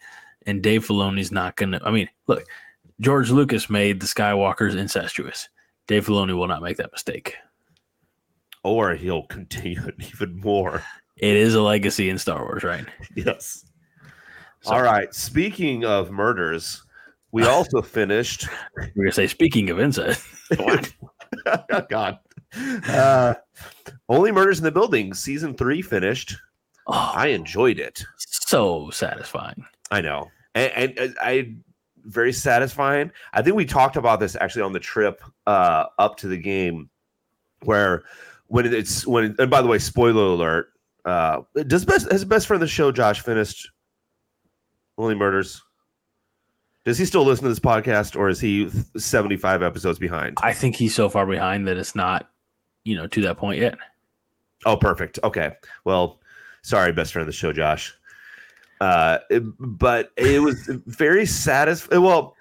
and 0.45 0.61
Dave 0.61 0.85
Filoni's 0.85 1.31
not 1.31 1.55
gonna. 1.55 1.79
I 1.85 1.91
mean, 1.91 2.09
look, 2.27 2.45
George 3.01 3.31
Lucas 3.31 3.69
made 3.69 3.99
the 3.99 4.05
Skywalkers 4.07 4.75
incestuous. 4.75 5.49
Dave 5.87 6.05
Filoni 6.05 6.35
will 6.35 6.47
not 6.47 6.61
make 6.61 6.77
that 6.77 6.91
mistake. 6.91 7.35
or 8.63 8.93
he'll 8.95 9.23
continue 9.23 9.83
it 9.87 9.95
even 10.13 10.39
more. 10.39 10.83
It 11.17 11.35
is 11.35 11.55
a 11.55 11.61
legacy 11.61 12.09
in 12.09 12.17
Star 12.17 12.43
Wars, 12.43 12.63
right? 12.63 12.85
Yes. 13.15 13.65
So- 14.61 14.73
All 14.73 14.81
right. 14.83 15.13
Speaking 15.13 15.83
of 15.83 16.11
murders, 16.11 16.83
we 17.31 17.43
also 17.43 17.81
finished. 17.97 18.47
We're 18.75 18.91
gonna 18.95 19.11
say, 19.11 19.27
speaking 19.27 19.69
of 19.71 19.79
incest, 19.79 20.25
God. 21.89 22.19
Uh, 22.87 23.33
Only 24.09 24.31
Murders 24.31 24.59
in 24.59 24.63
the 24.65 24.71
Building, 24.71 25.13
season 25.13 25.55
three 25.55 25.81
finished. 25.81 26.35
oh, 26.87 27.11
I 27.15 27.27
enjoyed 27.27 27.79
it. 27.79 28.03
so 28.17 28.89
satisfying. 28.91 29.65
I 29.89 30.01
know. 30.01 30.29
And, 30.53 30.71
and, 30.73 30.99
and 30.99 31.17
I 31.21 31.55
very 32.05 32.33
satisfying. 32.33 33.11
I 33.33 33.41
think 33.41 33.55
we 33.55 33.65
talked 33.65 33.95
about 33.95 34.19
this 34.19 34.35
actually 34.39 34.63
on 34.63 34.73
the 34.73 34.79
trip 34.79 35.21
uh, 35.47 35.85
up 35.99 36.17
to 36.17 36.27
the 36.27 36.37
game 36.37 36.89
where 37.63 38.03
when 38.47 38.65
it's 38.73 39.05
when 39.07 39.35
and 39.39 39.49
by 39.49 39.61
the 39.61 39.67
way, 39.67 39.79
spoiler 39.79 40.23
alert, 40.23 40.67
uh 41.05 41.41
does 41.67 41.85
best 41.85 42.11
has 42.11 42.23
best 42.25 42.47
friend 42.47 42.61
of 42.61 42.67
the 42.67 42.71
show 42.71 42.91
Josh 42.91 43.21
finished 43.21 43.71
Only 44.97 45.15
Murders? 45.15 45.61
Does 46.83 46.97
he 46.97 47.05
still 47.05 47.23
listen 47.23 47.43
to 47.43 47.49
this 47.49 47.59
podcast 47.59 48.15
or 48.17 48.29
is 48.29 48.39
he 48.39 48.69
75 48.97 49.61
episodes 49.61 49.99
behind? 49.99 50.37
I 50.41 50.51
think 50.53 50.75
he's 50.75 50.95
so 50.95 51.09
far 51.09 51.27
behind 51.27 51.67
that 51.67 51.77
it's 51.77 51.95
not, 51.95 52.29
you 52.83 52.95
know, 52.95 53.05
to 53.07 53.21
that 53.21 53.37
point 53.37 53.61
yet. 53.61 53.77
Oh, 54.65 54.77
perfect. 54.77 55.19
Okay. 55.23 55.51
Well, 55.85 56.19
sorry, 56.63 56.91
best 56.91 57.13
friend 57.13 57.21
of 57.21 57.27
the 57.27 57.37
show, 57.37 57.53
Josh. 57.53 57.95
Uh, 58.81 59.19
it- 59.29 59.43
but 59.59 60.11
it 60.17 60.41
was 60.41 60.67
very 60.87 61.25
satisfying. 61.25 62.01
Well, 62.01 62.35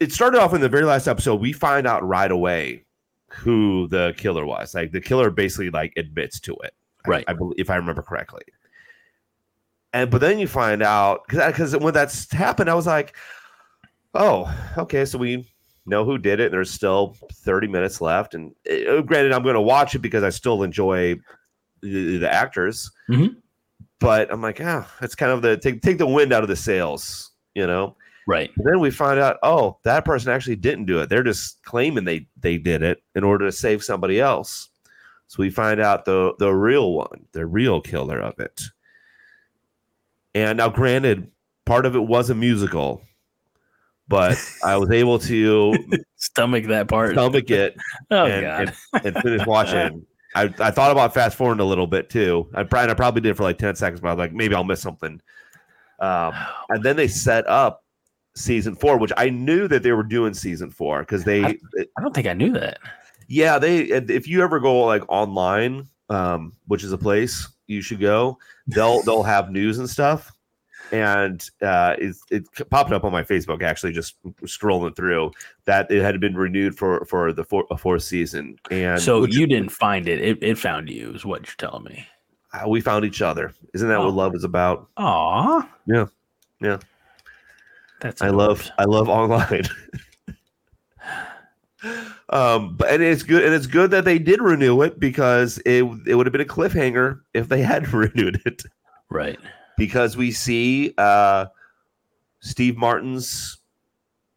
it 0.00 0.12
started 0.12 0.40
off 0.40 0.54
in 0.54 0.60
the 0.62 0.68
very 0.68 0.84
last 0.84 1.06
episode. 1.06 1.40
We 1.40 1.52
find 1.52 1.86
out 1.86 2.02
right 2.06 2.30
away 2.30 2.84
who 3.28 3.86
the 3.88 4.14
killer 4.16 4.46
was. 4.46 4.74
Like 4.74 4.92
the 4.92 5.00
killer 5.00 5.30
basically 5.30 5.68
like 5.70 5.92
admits 5.96 6.40
to 6.40 6.56
it. 6.64 6.72
Right. 7.06 7.24
I, 7.28 7.34
believe, 7.34 7.56
if 7.58 7.68
I 7.70 7.76
remember 7.76 8.02
correctly. 8.02 8.42
and 9.92 10.10
but 10.10 10.20
then 10.20 10.38
you 10.38 10.46
find 10.46 10.82
out 10.82 11.22
because 11.28 11.76
when 11.76 11.94
that's 11.94 12.30
happened, 12.32 12.68
I 12.70 12.74
was 12.74 12.86
like, 12.86 13.14
oh, 14.14 14.52
okay, 14.78 15.04
so 15.04 15.18
we 15.18 15.50
know 15.86 16.04
who 16.04 16.18
did 16.18 16.40
it. 16.40 16.46
And 16.46 16.54
there's 16.54 16.70
still 16.70 17.16
30 17.32 17.68
minutes 17.68 18.00
left, 18.00 18.34
and 18.34 18.54
uh, 18.70 19.00
granted, 19.02 19.32
I'm 19.32 19.42
going 19.42 19.54
to 19.54 19.60
watch 19.60 19.94
it 19.94 20.00
because 20.00 20.22
I 20.22 20.30
still 20.30 20.62
enjoy 20.62 21.16
the, 21.82 22.16
the 22.18 22.32
actors. 22.32 22.90
Mhm. 23.10 23.36
But 24.00 24.32
I'm 24.32 24.40
like, 24.42 24.60
ah, 24.62 24.88
it's 25.00 25.14
kind 25.14 25.32
of 25.32 25.42
the 25.42 25.56
take 25.56 25.82
take 25.82 25.98
the 25.98 26.06
wind 26.06 26.32
out 26.32 26.42
of 26.42 26.48
the 26.48 26.56
sails, 26.56 27.30
you 27.54 27.66
know. 27.66 27.96
Right. 28.26 28.50
And 28.56 28.66
then 28.66 28.78
we 28.80 28.90
find 28.90 29.18
out, 29.18 29.38
oh, 29.42 29.78
that 29.84 30.04
person 30.04 30.30
actually 30.30 30.56
didn't 30.56 30.84
do 30.84 31.00
it. 31.00 31.08
They're 31.08 31.22
just 31.22 31.62
claiming 31.64 32.04
they 32.04 32.26
they 32.40 32.58
did 32.58 32.82
it 32.82 33.02
in 33.14 33.24
order 33.24 33.46
to 33.46 33.52
save 33.52 33.82
somebody 33.82 34.20
else. 34.20 34.68
So 35.26 35.36
we 35.42 35.50
find 35.50 35.80
out 35.80 36.04
the 36.04 36.34
the 36.38 36.52
real 36.52 36.92
one, 36.92 37.26
the 37.32 37.46
real 37.46 37.80
killer 37.80 38.20
of 38.20 38.38
it. 38.38 38.62
And 40.34 40.58
now, 40.58 40.68
granted, 40.68 41.30
part 41.64 41.86
of 41.86 41.96
it 41.96 42.00
was 42.00 42.30
a 42.30 42.34
musical, 42.34 43.02
but 44.08 44.38
I 44.64 44.76
was 44.76 44.90
able 44.90 45.18
to 45.20 45.74
Stomach 46.16 46.66
that 46.66 46.88
part. 46.88 47.12
stomach 47.12 47.50
it 47.50 47.76
oh 48.10 48.26
and, 48.26 48.42
god. 48.44 48.74
and, 48.92 49.06
and 49.06 49.22
finish 49.22 49.46
watching. 49.46 50.06
I, 50.34 50.52
I 50.58 50.70
thought 50.70 50.90
about 50.92 51.14
fast 51.14 51.36
forwarding 51.36 51.60
a 51.60 51.64
little 51.68 51.86
bit 51.86 52.10
too. 52.10 52.48
I 52.54 52.62
probably, 52.62 52.90
I 52.90 52.94
probably 52.94 53.20
did 53.22 53.36
for 53.36 53.42
like 53.44 53.58
10 53.58 53.76
seconds, 53.76 54.00
but 54.00 54.08
I 54.08 54.12
was 54.12 54.18
like, 54.18 54.32
maybe 54.32 54.54
I'll 54.54 54.64
miss 54.64 54.80
something. 54.82 55.20
Um, 56.00 56.34
and 56.68 56.82
then 56.82 56.96
they 56.96 57.08
set 57.08 57.46
up 57.48 57.84
season 58.36 58.74
four, 58.76 58.98
which 58.98 59.12
I 59.16 59.30
knew 59.30 59.66
that 59.68 59.82
they 59.82 59.92
were 59.92 60.02
doing 60.02 60.34
season 60.34 60.70
four 60.70 61.00
because 61.00 61.24
they, 61.24 61.42
I- 61.44 61.58
I 61.96 62.00
don't 62.02 62.14
think 62.14 62.26
I 62.26 62.34
knew 62.34 62.52
that. 62.52 62.78
yeah, 63.26 63.58
they, 63.58 63.80
if 63.84 64.28
you 64.28 64.42
ever 64.42 64.60
go 64.60 64.80
like 64.84 65.02
online, 65.08 65.88
um, 66.10 66.52
which 66.66 66.84
is 66.84 66.92
a 66.92 66.98
place 66.98 67.48
you 67.66 67.80
should 67.82 68.00
go, 68.00 68.38
they'll, 68.66 69.02
they'll 69.02 69.22
have 69.22 69.50
news 69.50 69.78
and 69.78 69.88
stuff. 69.90 70.30
And 70.92 71.48
uh, 71.60 71.96
it, 71.98 72.16
it 72.30 72.70
popped 72.70 72.92
up 72.92 73.04
on 73.04 73.12
my 73.12 73.22
Facebook 73.22 73.62
actually, 73.62 73.92
just 73.92 74.16
scrolling 74.44 74.96
through 74.96 75.32
that 75.66 75.90
it 75.90 76.00
had 76.02 76.18
been 76.20 76.34
renewed 76.36 76.76
for 76.78 77.04
for 77.04 77.32
the 77.32 77.44
four, 77.44 77.64
a 77.70 77.76
fourth 77.76 78.02
season. 78.02 78.56
And 78.70 79.00
So 79.00 79.20
which- 79.22 79.34
you 79.36 79.46
didn't 79.46 79.70
find 79.70 80.08
it. 80.08 80.20
it. 80.22 80.38
It 80.42 80.58
found 80.58 80.88
you, 80.88 81.12
is 81.14 81.24
what 81.24 81.46
you're 81.46 81.54
telling 81.58 81.84
me. 81.84 82.06
uh, 82.54 82.66
we 82.68 82.80
found 82.80 83.04
each 83.04 83.20
other. 83.20 83.52
Isn't 83.74 83.88
that 83.88 83.98
Oh. 83.98 84.06
what 84.06 84.14
love 84.14 84.34
is 84.34 84.44
about? 84.44 84.88
Aw. 84.96 85.68
Yeah. 85.86 86.06
Yeah. 86.60 86.78
That's 88.00 88.22
I 88.22 88.28
love 88.30 88.70
I 88.78 88.84
love 88.84 89.08
online. 89.08 89.64
um, 92.30 92.76
but 92.76 92.88
and 92.90 93.02
it's 93.02 93.22
good 93.22 93.44
and 93.44 93.54
it's 93.54 93.66
good 93.66 93.90
that 93.90 94.04
they 94.04 94.18
did 94.18 94.40
renew 94.42 94.82
it 94.82 94.98
because 94.98 95.58
it 95.66 95.84
it 96.06 96.14
would 96.14 96.26
have 96.26 96.32
been 96.32 96.40
a 96.40 96.44
cliffhanger 96.44 97.20
if 97.34 97.48
they 97.48 97.62
had 97.62 97.92
renewed 97.92 98.40
it 98.44 98.62
right. 99.10 99.38
Because 99.78 100.16
we 100.16 100.30
see 100.30 100.92
uh 100.98 101.46
Steve 102.40 102.76
Martin's 102.76 103.58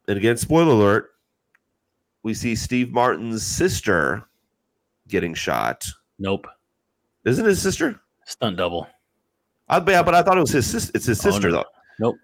and 0.08 0.16
again 0.16 0.36
spoiler 0.38 0.72
alert 0.72 1.10
we 2.22 2.32
see 2.34 2.54
Steve 2.54 2.92
Martin's 2.92 3.44
sister 3.44 4.24
getting 5.08 5.34
shot. 5.34 5.84
Nope. 6.20 6.46
Isn't 7.24 7.44
his 7.44 7.60
sister? 7.60 8.00
Stunt 8.26 8.56
double. 8.56 8.86
I, 9.68 9.78
yeah, 9.90 10.02
but 10.04 10.14
I 10.14 10.22
thought 10.22 10.36
it 10.36 10.40
was 10.40 10.50
his 10.52 10.66
sister. 10.70 10.92
It's 10.94 11.06
his 11.06 11.18
Oh, 11.26 11.30
sister 11.30 11.48
no. 11.50 11.56
though. 11.56 11.64
Nope. 11.98 12.16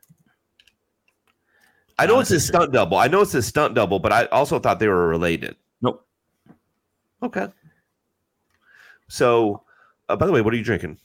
I 1.98 2.06
know 2.06 2.14
Not 2.14 2.20
it's 2.20 2.30
a 2.30 2.34
his 2.34 2.42
sister. 2.44 2.58
stunt 2.58 2.72
double. 2.72 2.96
I 2.96 3.08
know 3.08 3.22
it's 3.22 3.32
his 3.32 3.46
stunt 3.46 3.74
double, 3.74 3.98
but 3.98 4.12
I 4.12 4.26
also 4.26 4.60
thought 4.60 4.78
they 4.78 4.86
were 4.86 5.08
related. 5.08 5.56
Nope. 5.82 6.06
Okay. 7.24 7.48
So, 9.08 9.64
uh, 10.08 10.14
by 10.14 10.26
the 10.26 10.32
way, 10.32 10.42
what 10.42 10.54
are 10.54 10.56
you 10.56 10.62
drinking? 10.64 10.98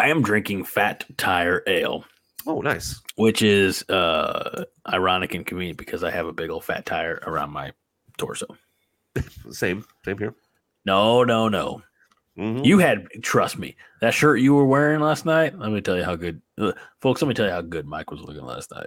I 0.00 0.08
am 0.08 0.22
drinking 0.22 0.64
Fat 0.64 1.04
Tire 1.16 1.62
Ale, 1.66 2.04
Oh, 2.46 2.60
nice. 2.60 3.00
which 3.16 3.42
is 3.42 3.88
uh 3.90 4.64
ironic 4.88 5.34
and 5.34 5.44
convenient 5.46 5.78
because 5.78 6.02
I 6.02 6.10
have 6.10 6.26
a 6.26 6.32
big 6.32 6.50
old 6.50 6.64
fat 6.64 6.86
tire 6.86 7.20
around 7.26 7.50
my 7.50 7.72
torso. 8.16 8.46
Same, 9.50 9.84
same 10.04 10.18
here. 10.18 10.34
No, 10.86 11.24
no, 11.24 11.48
no. 11.48 11.82
Mhm. 12.38 12.64
You 12.64 12.78
had 12.78 13.06
trust 13.22 13.58
me. 13.58 13.76
That 14.00 14.14
shirt 14.14 14.40
you 14.40 14.54
were 14.54 14.64
wearing 14.64 15.00
last 15.00 15.26
night. 15.26 15.58
Let 15.58 15.70
me 15.72 15.80
tell 15.80 15.96
you 15.96 16.04
how 16.04 16.16
good, 16.16 16.40
uh, 16.58 16.72
folks. 17.00 17.20
Let 17.20 17.28
me 17.28 17.34
tell 17.34 17.46
you 17.46 17.52
how 17.52 17.60
good 17.60 17.86
Mike 17.86 18.10
was 18.10 18.20
looking 18.20 18.44
last 18.44 18.70
night. 18.72 18.86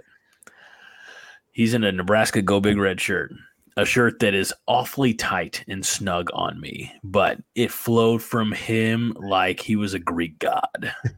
He's 1.52 1.74
in 1.74 1.84
a 1.84 1.92
Nebraska 1.92 2.42
Go 2.42 2.58
Big 2.60 2.78
Red 2.78 3.00
shirt, 3.00 3.32
a 3.76 3.84
shirt 3.84 4.20
that 4.20 4.34
is 4.34 4.54
awfully 4.66 5.14
tight 5.14 5.64
and 5.68 5.84
snug 5.84 6.30
on 6.32 6.60
me, 6.60 6.92
but 7.02 7.38
it 7.54 7.72
flowed 7.72 8.22
from 8.22 8.52
him 8.52 9.16
like 9.18 9.60
he 9.60 9.76
was 9.76 9.94
a 9.94 9.98
Greek 9.98 10.38
god. 10.38 10.94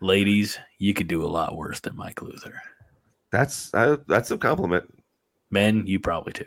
Ladies, 0.00 0.58
you 0.78 0.92
could 0.92 1.08
do 1.08 1.24
a 1.24 1.28
lot 1.28 1.56
worse 1.56 1.80
than 1.80 1.96
Mike 1.96 2.20
Luther. 2.20 2.60
That's 3.32 3.72
uh, 3.74 3.96
that's 4.06 4.30
a 4.30 4.38
compliment. 4.38 4.84
Men, 5.50 5.86
you 5.86 6.00
probably 6.00 6.32
too. 6.32 6.44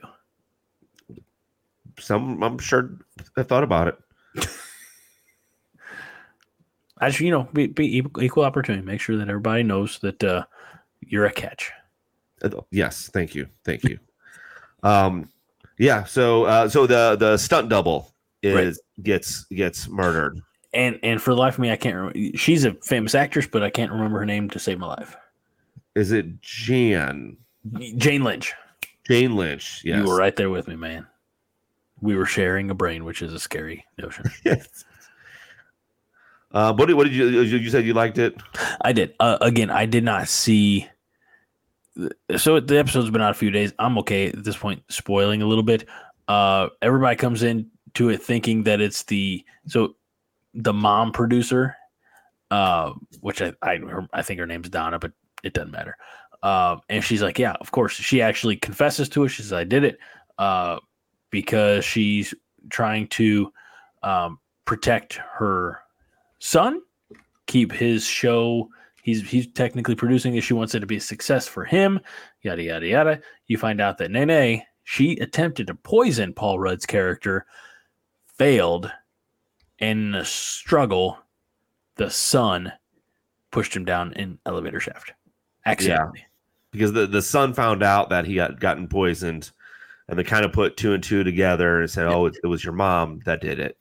Some, 1.99 2.41
I'm 2.43 2.57
sure, 2.57 2.97
have 3.35 3.47
thought 3.47 3.63
about 3.63 3.89
it. 3.89 3.97
I 6.99 7.09
just, 7.09 7.21
you 7.21 7.31
know, 7.31 7.47
be, 7.53 7.67
be 7.67 7.97
equal, 7.97 8.23
equal 8.23 8.43
opportunity. 8.43 8.85
Make 8.85 9.01
sure 9.01 9.17
that 9.17 9.29
everybody 9.29 9.63
knows 9.63 9.99
that 9.99 10.23
uh, 10.23 10.45
you're 11.01 11.25
a 11.25 11.31
catch. 11.31 11.71
Uh, 12.41 12.49
Yes, 12.71 13.09
thank 13.13 13.35
you, 13.35 13.47
thank 13.65 13.83
you. 13.83 13.99
Um, 14.83 15.29
yeah. 15.77 16.03
So, 16.03 16.43
uh, 16.45 16.69
so 16.69 16.85
the 16.87 17.15
the 17.19 17.37
stunt 17.37 17.69
double 17.69 18.13
is 18.41 18.55
Right. 18.55 19.03
gets 19.03 19.45
gets 19.45 19.87
murdered. 19.87 20.41
and 20.73 20.99
and 21.03 21.21
for 21.21 21.33
the 21.33 21.39
life 21.39 21.55
of 21.55 21.59
me, 21.59 21.71
I 21.71 21.75
can't 21.75 21.95
remember. 21.95 22.37
She's 22.37 22.65
a 22.65 22.73
famous 22.83 23.15
actress, 23.15 23.47
but 23.51 23.63
I 23.63 23.69
can't 23.69 23.91
remember 23.91 24.19
her 24.19 24.25
name 24.25 24.49
to 24.51 24.59
save 24.59 24.79
my 24.79 24.87
life. 24.87 25.15
Is 25.95 26.11
it 26.11 26.41
Jan 26.41 27.37
Jane 27.97 28.23
Lynch. 28.23 28.53
Jane 29.07 29.35
Lynch? 29.35 29.81
Yes. 29.83 29.97
You 29.97 30.05
were 30.05 30.15
right 30.15 30.35
there 30.35 30.49
with 30.49 30.67
me, 30.67 30.75
man. 30.75 31.07
We 32.01 32.15
were 32.15 32.25
sharing 32.27 32.69
a 32.69 32.75
brain, 32.75 33.03
which 33.03 33.21
is 33.21 33.33
a 33.33 33.39
scary 33.39 33.83
notion. 33.97 34.25
yes. 34.45 34.85
Uh, 36.51 36.73
what 36.73 36.87
did, 36.87 36.95
what 36.95 37.03
did 37.03 37.13
you 37.13 37.27
you 37.27 37.57
you 37.57 37.69
said 37.69 37.85
you 37.85 37.93
liked 37.93 38.17
it? 38.17 38.35
I 38.81 38.91
did. 38.93 39.13
Uh, 39.19 39.37
again, 39.41 39.69
I 39.69 39.85
did 39.85 40.03
not 40.03 40.27
see. 40.27 40.87
So 42.37 42.59
the 42.59 42.79
episode's 42.79 43.09
been 43.09 43.21
out 43.21 43.31
a 43.31 43.35
few 43.35 43.51
days. 43.51 43.73
I'm 43.79 43.97
okay 43.99 44.27
at 44.27 44.43
this 44.43 44.57
point, 44.57 44.83
spoiling 44.89 45.41
a 45.41 45.45
little 45.45 45.63
bit. 45.63 45.87
Uh, 46.27 46.69
everybody 46.81 47.15
comes 47.15 47.43
in 47.43 47.69
to 47.95 48.09
it 48.09 48.21
thinking 48.21 48.63
that 48.63 48.81
it's 48.81 49.03
the 49.03 49.43
so 49.67 49.95
the 50.53 50.73
mom 50.73 51.11
producer, 51.11 51.75
uh, 52.51 52.93
which 53.21 53.41
I 53.41 53.53
I, 53.61 53.77
her, 53.77 54.07
I 54.13 54.21
think 54.21 54.39
her 54.39 54.47
name's 54.47 54.69
Donna, 54.69 54.99
but 54.99 55.11
it 55.43 55.53
doesn't 55.53 55.71
matter. 55.71 55.97
Uh, 56.41 56.77
and 56.87 57.03
she's 57.03 57.21
like, 57.21 57.37
yeah, 57.37 57.53
of 57.59 57.71
course. 57.71 57.93
She 57.93 58.21
actually 58.21 58.55
confesses 58.55 59.09
to 59.09 59.23
it. 59.23 59.29
She 59.29 59.41
says, 59.41 59.53
I 59.53 59.63
did 59.63 59.83
it 59.83 59.99
uh, 60.37 60.79
because 61.31 61.83
she's 61.83 62.33
trying 62.69 63.07
to 63.07 63.51
um, 64.03 64.39
protect 64.65 65.15
her 65.15 65.79
son, 66.39 66.81
keep 67.47 67.71
his 67.71 68.05
show. 68.05 68.69
He's 69.03 69.27
he's 69.29 69.47
technically 69.47 69.95
producing 69.95 70.35
it. 70.35 70.41
She 70.41 70.53
wants 70.53 70.75
it 70.75 70.81
to 70.81 70.85
be 70.85 70.97
a 70.97 71.01
success 71.01 71.47
for 71.47 71.65
him. 71.65 71.99
Yada 72.41 72.63
yada 72.63 72.87
yada. 72.87 73.21
You 73.47 73.57
find 73.57 73.81
out 73.81 73.97
that 73.97 74.11
Nene 74.11 74.63
she 74.83 75.17
attempted 75.17 75.67
to 75.67 75.75
poison 75.75 76.33
Paul 76.33 76.57
Rudd's 76.57 76.87
character, 76.87 77.45
failed, 78.37 78.91
and 79.77 79.99
in 79.99 80.15
a 80.15 80.25
struggle, 80.25 81.19
the 81.95 82.09
son 82.09 82.73
pushed 83.51 83.75
him 83.75 83.85
down 83.85 84.13
an 84.15 84.39
elevator 84.47 84.79
shaft 84.79 85.13
accidentally. 85.65 86.25
Because 86.71 86.91
the 86.91 87.07
the 87.07 87.21
son 87.21 87.53
found 87.53 87.83
out 87.83 88.09
that 88.09 88.25
he 88.25 88.35
got 88.35 88.59
gotten 88.59 88.87
poisoned, 88.87 89.51
and 90.07 90.17
they 90.17 90.23
kind 90.23 90.43
of 90.43 90.53
put 90.53 90.75
two 90.75 90.93
and 90.93 91.03
two 91.03 91.23
together 91.23 91.81
and 91.81 91.89
said, 91.89 92.07
"Oh, 92.07 92.25
it, 92.25 92.37
it 92.43 92.47
was 92.47 92.63
your 92.63 92.73
mom 92.73 93.21
that 93.25 93.41
did 93.41 93.59
it." 93.59 93.77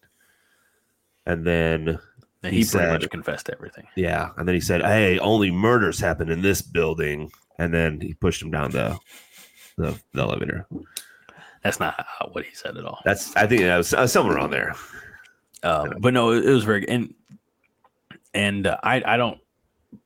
And 1.27 1.47
then 1.47 1.99
And 2.43 2.53
He 2.53 2.61
he, 2.61 2.65
pretty 2.65 2.87
said- 2.87 3.01
much 3.03 3.11
confessed 3.11 3.51
everything. 3.51 3.87
yeah, 3.97 4.29
and 4.37 4.47
then 4.47 4.55
he 4.55 4.61
said, 4.61 4.83
"Hey, 4.83 5.19
only 5.19 5.51
murders 5.51 5.99
happen 5.99 6.29
in 6.31 6.41
this 6.43 6.63
building." 6.63 7.31
And 7.59 7.75
then 7.75 8.01
he 8.01 8.15
pushed 8.15 8.41
him 8.41 8.51
down 8.53 8.71
the 8.71 8.97
the, 9.77 9.99
the 10.13 10.21
elevator. 10.23 10.67
That's 11.65 11.81
not 11.81 11.95
how, 12.07 12.29
what 12.33 12.45
he 12.45 12.55
said 12.55 12.77
at 12.77 12.85
all. 12.85 13.01
That's 13.05 13.35
I 13.37 13.47
think 13.49 13.63
that 13.63 13.77
was 13.77 13.93
uh, 13.93 14.07
somewhere 14.07 14.39
on 14.39 14.51
there. 14.51 14.75
Um, 15.65 15.95
but 15.99 16.15
no, 16.15 16.31
it, 16.31 16.45
it 16.45 16.51
was 16.51 16.63
very 16.65 16.89
and 16.89 17.13
and 18.35 18.67
uh, 18.69 18.79
I 18.83 19.03
I 19.05 19.17
don't 19.17 19.39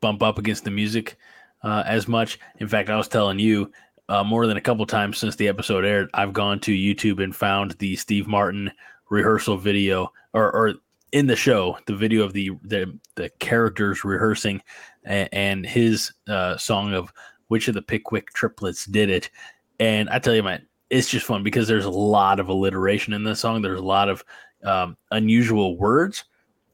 bump 0.00 0.22
up 0.22 0.38
against 0.38 0.64
the 0.64 0.70
music 0.70 1.16
uh, 1.62 1.82
as 1.86 2.08
much. 2.08 2.38
In 2.58 2.68
fact, 2.68 2.88
I 2.88 2.96
was 2.96 3.08
telling 3.08 3.38
you 3.38 3.70
uh, 4.08 4.24
more 4.24 4.46
than 4.46 4.56
a 4.56 4.60
couple 4.62 4.86
times 4.86 5.18
since 5.18 5.36
the 5.36 5.48
episode 5.48 5.84
aired. 5.84 6.08
I've 6.14 6.32
gone 6.32 6.60
to 6.60 6.72
YouTube 6.72 7.22
and 7.22 7.36
found 7.36 7.72
the 7.72 7.96
Steve 7.96 8.26
Martin 8.26 8.70
rehearsal 9.10 9.58
video, 9.58 10.10
or 10.32 10.50
or 10.50 10.74
in 11.12 11.26
the 11.26 11.36
show, 11.36 11.78
the 11.86 11.94
video 11.96 12.24
of 12.24 12.32
the 12.32 12.50
the, 12.62 12.98
the 13.14 13.30
characters 13.38 14.04
rehearsing 14.04 14.62
and, 15.04 15.28
and 15.32 15.66
his 15.66 16.12
uh, 16.28 16.56
song 16.56 16.94
of 16.94 17.12
which 17.48 17.68
of 17.68 17.74
the 17.74 17.82
Pickwick 17.82 18.32
triplets 18.32 18.86
did 18.86 19.10
it. 19.10 19.30
And 19.78 20.08
I 20.08 20.18
tell 20.18 20.34
you, 20.34 20.42
man, 20.42 20.66
it's 20.90 21.08
just 21.08 21.26
fun 21.26 21.42
because 21.42 21.68
there's 21.68 21.84
a 21.84 21.90
lot 21.90 22.40
of 22.40 22.48
alliteration 22.48 23.12
in 23.12 23.24
this 23.24 23.40
song. 23.40 23.62
There's 23.62 23.80
a 23.80 23.84
lot 23.84 24.08
of 24.08 24.24
um, 24.64 24.96
unusual 25.10 25.76
words, 25.76 26.24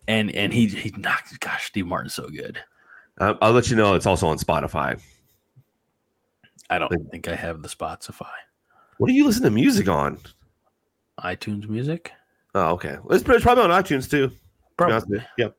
and 0.07 0.31
and 0.33 0.53
he 0.53 0.67
he 0.67 0.91
knocked. 0.97 1.39
Gosh, 1.41 1.67
Steve 1.67 1.87
Martin's 1.87 2.15
so 2.15 2.29
good. 2.29 2.59
Uh, 3.19 3.35
I'll 3.43 3.53
let 3.53 3.71
you 3.71 3.77
know 3.77 3.95
it's 3.95 4.07
also 4.07 4.29
on 4.29 4.39
Spotify. 4.39 5.01
I 6.71 6.79
don't 6.79 7.11
think 7.11 7.29
I 7.29 7.35
have 7.35 7.63
the 7.63 7.69
Spotify, 7.69 8.27
What 8.99 9.09
do 9.09 9.15
you 9.15 9.25
listen 9.25 9.43
to 9.45 9.51
music 9.51 9.89
on? 9.89 10.19
iTunes 11.21 11.67
Music, 11.67 12.13
Oh, 12.55 12.71
okay. 12.73 12.97
It's, 13.11 13.29
it's 13.29 13.43
probably 13.45 13.65
on 13.65 13.71
iTunes 13.71 14.11
too. 14.11 14.29
to 14.29 14.35
be 14.35 14.85
honest 14.85 15.07
probably. 15.09 15.25
Yep. 15.39 15.57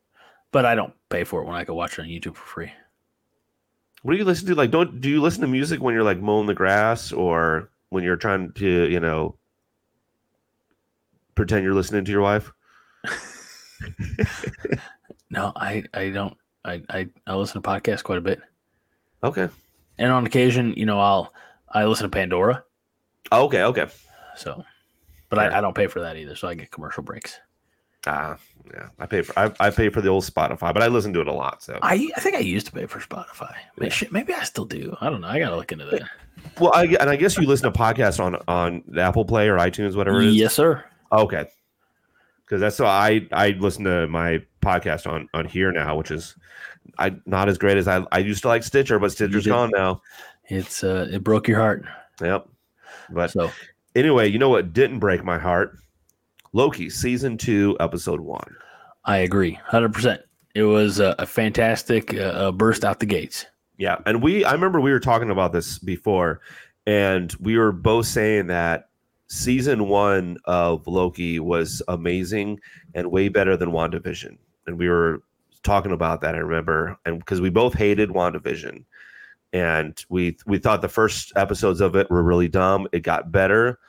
but 0.51 0.65
I 0.65 0.75
don't 0.75 0.93
pay 1.09 1.23
for 1.23 1.41
it 1.41 1.45
when 1.45 1.55
I 1.55 1.63
can 1.63 1.75
watch 1.75 1.99
it 1.99 2.01
on 2.01 2.07
YouTube 2.07 2.35
for 2.35 2.45
free. 2.45 2.71
What 4.01 4.13
do 4.13 4.17
you 4.17 4.25
listen 4.25 4.47
to? 4.47 4.55
Like, 4.55 4.71
don't 4.71 5.01
do 5.01 5.09
you 5.09 5.21
listen 5.21 5.41
to 5.41 5.47
music 5.47 5.81
when 5.81 5.93
you're 5.93 6.03
like 6.03 6.19
mowing 6.19 6.47
the 6.47 6.53
grass 6.53 7.11
or 7.11 7.69
when 7.89 8.03
you're 8.03 8.15
trying 8.15 8.51
to, 8.53 8.89
you 8.89 8.99
know, 8.99 9.35
pretend 11.35 11.63
you're 11.63 11.73
listening 11.73 12.05
to 12.05 12.11
your 12.11 12.21
wife? 12.21 12.51
No, 15.31 15.51
I 15.55 15.83
I 15.93 16.09
don't. 16.09 16.35
I 16.65 16.81
I, 16.89 17.07
I 17.27 17.35
listen 17.35 17.61
to 17.61 17.69
podcasts 17.69 18.03
quite 18.03 18.17
a 18.17 18.21
bit, 18.21 18.41
Okay. 19.23 19.47
and 19.99 20.11
on 20.11 20.25
occasion, 20.25 20.73
you 20.75 20.87
know, 20.87 20.99
I'll 20.99 21.31
I 21.71 21.85
listen 21.85 22.03
to 22.05 22.09
Pandora. 22.09 22.63
Oh, 23.31 23.45
okay. 23.45 23.61
Okay. 23.63 23.85
So, 24.35 24.63
but 25.29 25.39
I, 25.39 25.57
I 25.57 25.61
don't 25.61 25.75
pay 25.75 25.87
for 25.87 25.99
that 26.01 26.17
either, 26.17 26.35
so 26.35 26.47
I 26.47 26.55
get 26.55 26.71
commercial 26.71 27.03
breaks. 27.03 27.39
Ah, 28.07 28.37
yeah. 28.73 28.89
I 28.97 29.05
pay 29.05 29.21
for 29.21 29.37
I, 29.37 29.51
I 29.59 29.69
pay 29.69 29.89
for 29.89 30.01
the 30.01 30.09
old 30.09 30.23
Spotify, 30.23 30.73
but 30.73 30.81
I 30.81 30.87
listen 30.87 31.11
to 31.13 31.21
it 31.21 31.27
a 31.27 31.33
lot. 31.33 31.61
So 31.61 31.77
I 31.81 32.09
I 32.15 32.19
think 32.21 32.35
I 32.35 32.39
used 32.39 32.65
to 32.67 32.71
pay 32.71 32.85
for 32.85 32.99
Spotify. 32.99 33.53
Maybe, 33.77 33.89
shit, 33.91 34.11
maybe 34.11 34.33
I 34.33 34.43
still 34.43 34.65
do. 34.65 34.95
I 35.01 35.09
don't 35.09 35.21
know. 35.21 35.27
I 35.27 35.39
gotta 35.39 35.57
look 35.57 35.71
into 35.71 35.85
that. 35.85 36.03
well, 36.59 36.71
I 36.73 36.85
and 36.85 37.09
I 37.09 37.15
guess 37.17 37.37
you 37.37 37.45
listen 37.45 37.71
to 37.71 37.77
podcasts 37.77 38.19
on 38.23 38.37
on 38.47 38.83
the 38.87 39.01
Apple 39.01 39.25
Play 39.25 39.49
or 39.49 39.57
iTunes, 39.57 39.95
whatever 39.95 40.21
it 40.21 40.27
is. 40.27 40.35
Yes, 40.35 40.53
sir. 40.53 40.83
Okay. 41.11 41.45
Because 42.45 42.61
that's 42.61 42.77
so 42.77 42.85
I 42.85 43.27
I 43.31 43.49
listen 43.49 43.83
to 43.83 44.07
my 44.07 44.43
podcast 44.61 45.05
on 45.05 45.27
on 45.33 45.45
here 45.45 45.71
now, 45.71 45.97
which 45.97 46.09
is 46.09 46.35
I 46.97 47.15
not 47.25 47.49
as 47.49 47.57
great 47.57 47.77
as 47.77 47.87
I 47.87 48.05
I 48.11 48.19
used 48.19 48.43
to 48.43 48.47
like 48.47 48.63
Stitcher, 48.63 48.97
but 48.97 49.11
Stitcher's 49.11 49.45
gone 49.45 49.71
now. 49.75 50.01
It's 50.45 50.83
uh, 50.83 51.07
it 51.11 51.23
broke 51.23 51.47
your 51.47 51.59
heart. 51.59 51.85
Yep. 52.21 52.47
But 53.11 53.31
So 53.31 53.51
anyway, 53.95 54.29
you 54.29 54.39
know 54.39 54.49
what 54.49 54.73
didn't 54.73 54.99
break 54.99 55.23
my 55.23 55.37
heart? 55.37 55.77
Loki 56.53 56.89
season 56.89 57.37
two, 57.37 57.77
episode 57.79 58.21
one. 58.21 58.55
I 59.05 59.17
agree, 59.17 59.53
hundred 59.53 59.93
percent. 59.93 60.21
It 60.55 60.63
was 60.63 60.99
a, 60.99 61.15
a 61.19 61.25
fantastic 61.25 62.13
uh, 62.13 62.17
uh, 62.17 62.51
burst 62.51 62.83
out 62.83 62.99
the 62.99 63.05
gates. 63.05 63.45
Yeah, 63.77 63.97
and 64.05 64.21
we 64.21 64.43
I 64.43 64.51
remember 64.51 64.81
we 64.81 64.91
were 64.91 64.99
talking 64.99 65.29
about 65.29 65.53
this 65.53 65.79
before, 65.79 66.41
and 66.85 67.33
we 67.39 67.57
were 67.57 67.71
both 67.71 68.07
saying 68.07 68.47
that 68.47 68.89
season 69.27 69.87
one 69.87 70.37
of 70.45 70.85
Loki 70.87 71.39
was 71.39 71.81
amazing 71.87 72.59
and 72.95 73.11
way 73.11 73.29
better 73.29 73.55
than 73.55 73.69
WandaVision. 73.69 74.37
And 74.65 74.77
we 74.77 74.89
were 74.89 75.21
talking 75.63 75.91
about 75.91 76.21
that, 76.21 76.35
I 76.35 76.39
remember, 76.39 76.97
and 77.05 77.19
because 77.19 77.41
we 77.41 77.49
both 77.49 77.73
hated 77.73 78.09
WandaVision. 78.09 78.83
And 79.51 79.97
we 80.09 80.37
we 80.45 80.59
thought 80.59 80.81
the 80.81 80.89
first 80.89 81.33
episodes 81.35 81.81
of 81.81 81.95
it 81.95 82.09
were 82.09 82.21
really 82.23 82.47
dumb. 82.47 82.87
It 82.91 83.01
got 83.01 83.31
better. 83.31 83.79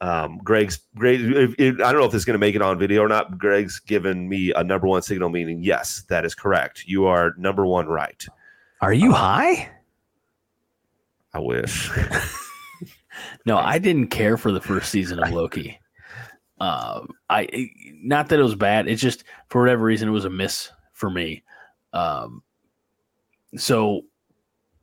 Um, 0.00 0.38
Greg's 0.42 0.80
Greg. 0.96 1.20
If, 1.20 1.54
if, 1.58 1.74
I 1.80 1.92
don't 1.92 2.00
know 2.00 2.06
if 2.06 2.12
this 2.12 2.20
is 2.20 2.24
going 2.24 2.34
to 2.34 2.38
make 2.38 2.54
it 2.54 2.62
on 2.62 2.78
video 2.78 3.02
or 3.02 3.08
not. 3.08 3.36
Greg's 3.36 3.78
given 3.78 4.28
me 4.28 4.52
a 4.56 4.64
number 4.64 4.86
one 4.86 5.02
signal, 5.02 5.28
meaning 5.28 5.62
yes, 5.62 6.04
that 6.08 6.24
is 6.24 6.34
correct. 6.34 6.84
You 6.86 7.04
are 7.04 7.34
number 7.36 7.66
one 7.66 7.86
right. 7.86 8.24
Are 8.80 8.94
you 8.94 9.12
high? 9.12 9.70
I 11.34 11.40
wish. 11.40 11.90
No, 13.46 13.58
I 13.58 13.78
didn't 13.78 14.08
care 14.08 14.36
for 14.36 14.52
the 14.52 14.60
first 14.60 14.90
season 14.90 15.18
of 15.18 15.32
Loki. 15.32 15.78
Um, 16.58 17.08
I 17.28 17.70
not 18.02 18.28
that 18.28 18.38
it 18.38 18.42
was 18.42 18.54
bad. 18.54 18.88
It's 18.88 19.00
just 19.00 19.24
for 19.48 19.62
whatever 19.62 19.84
reason 19.84 20.08
it 20.08 20.12
was 20.12 20.24
a 20.24 20.30
miss 20.30 20.70
for 20.92 21.10
me. 21.10 21.42
Um, 21.92 22.42
so 23.56 24.02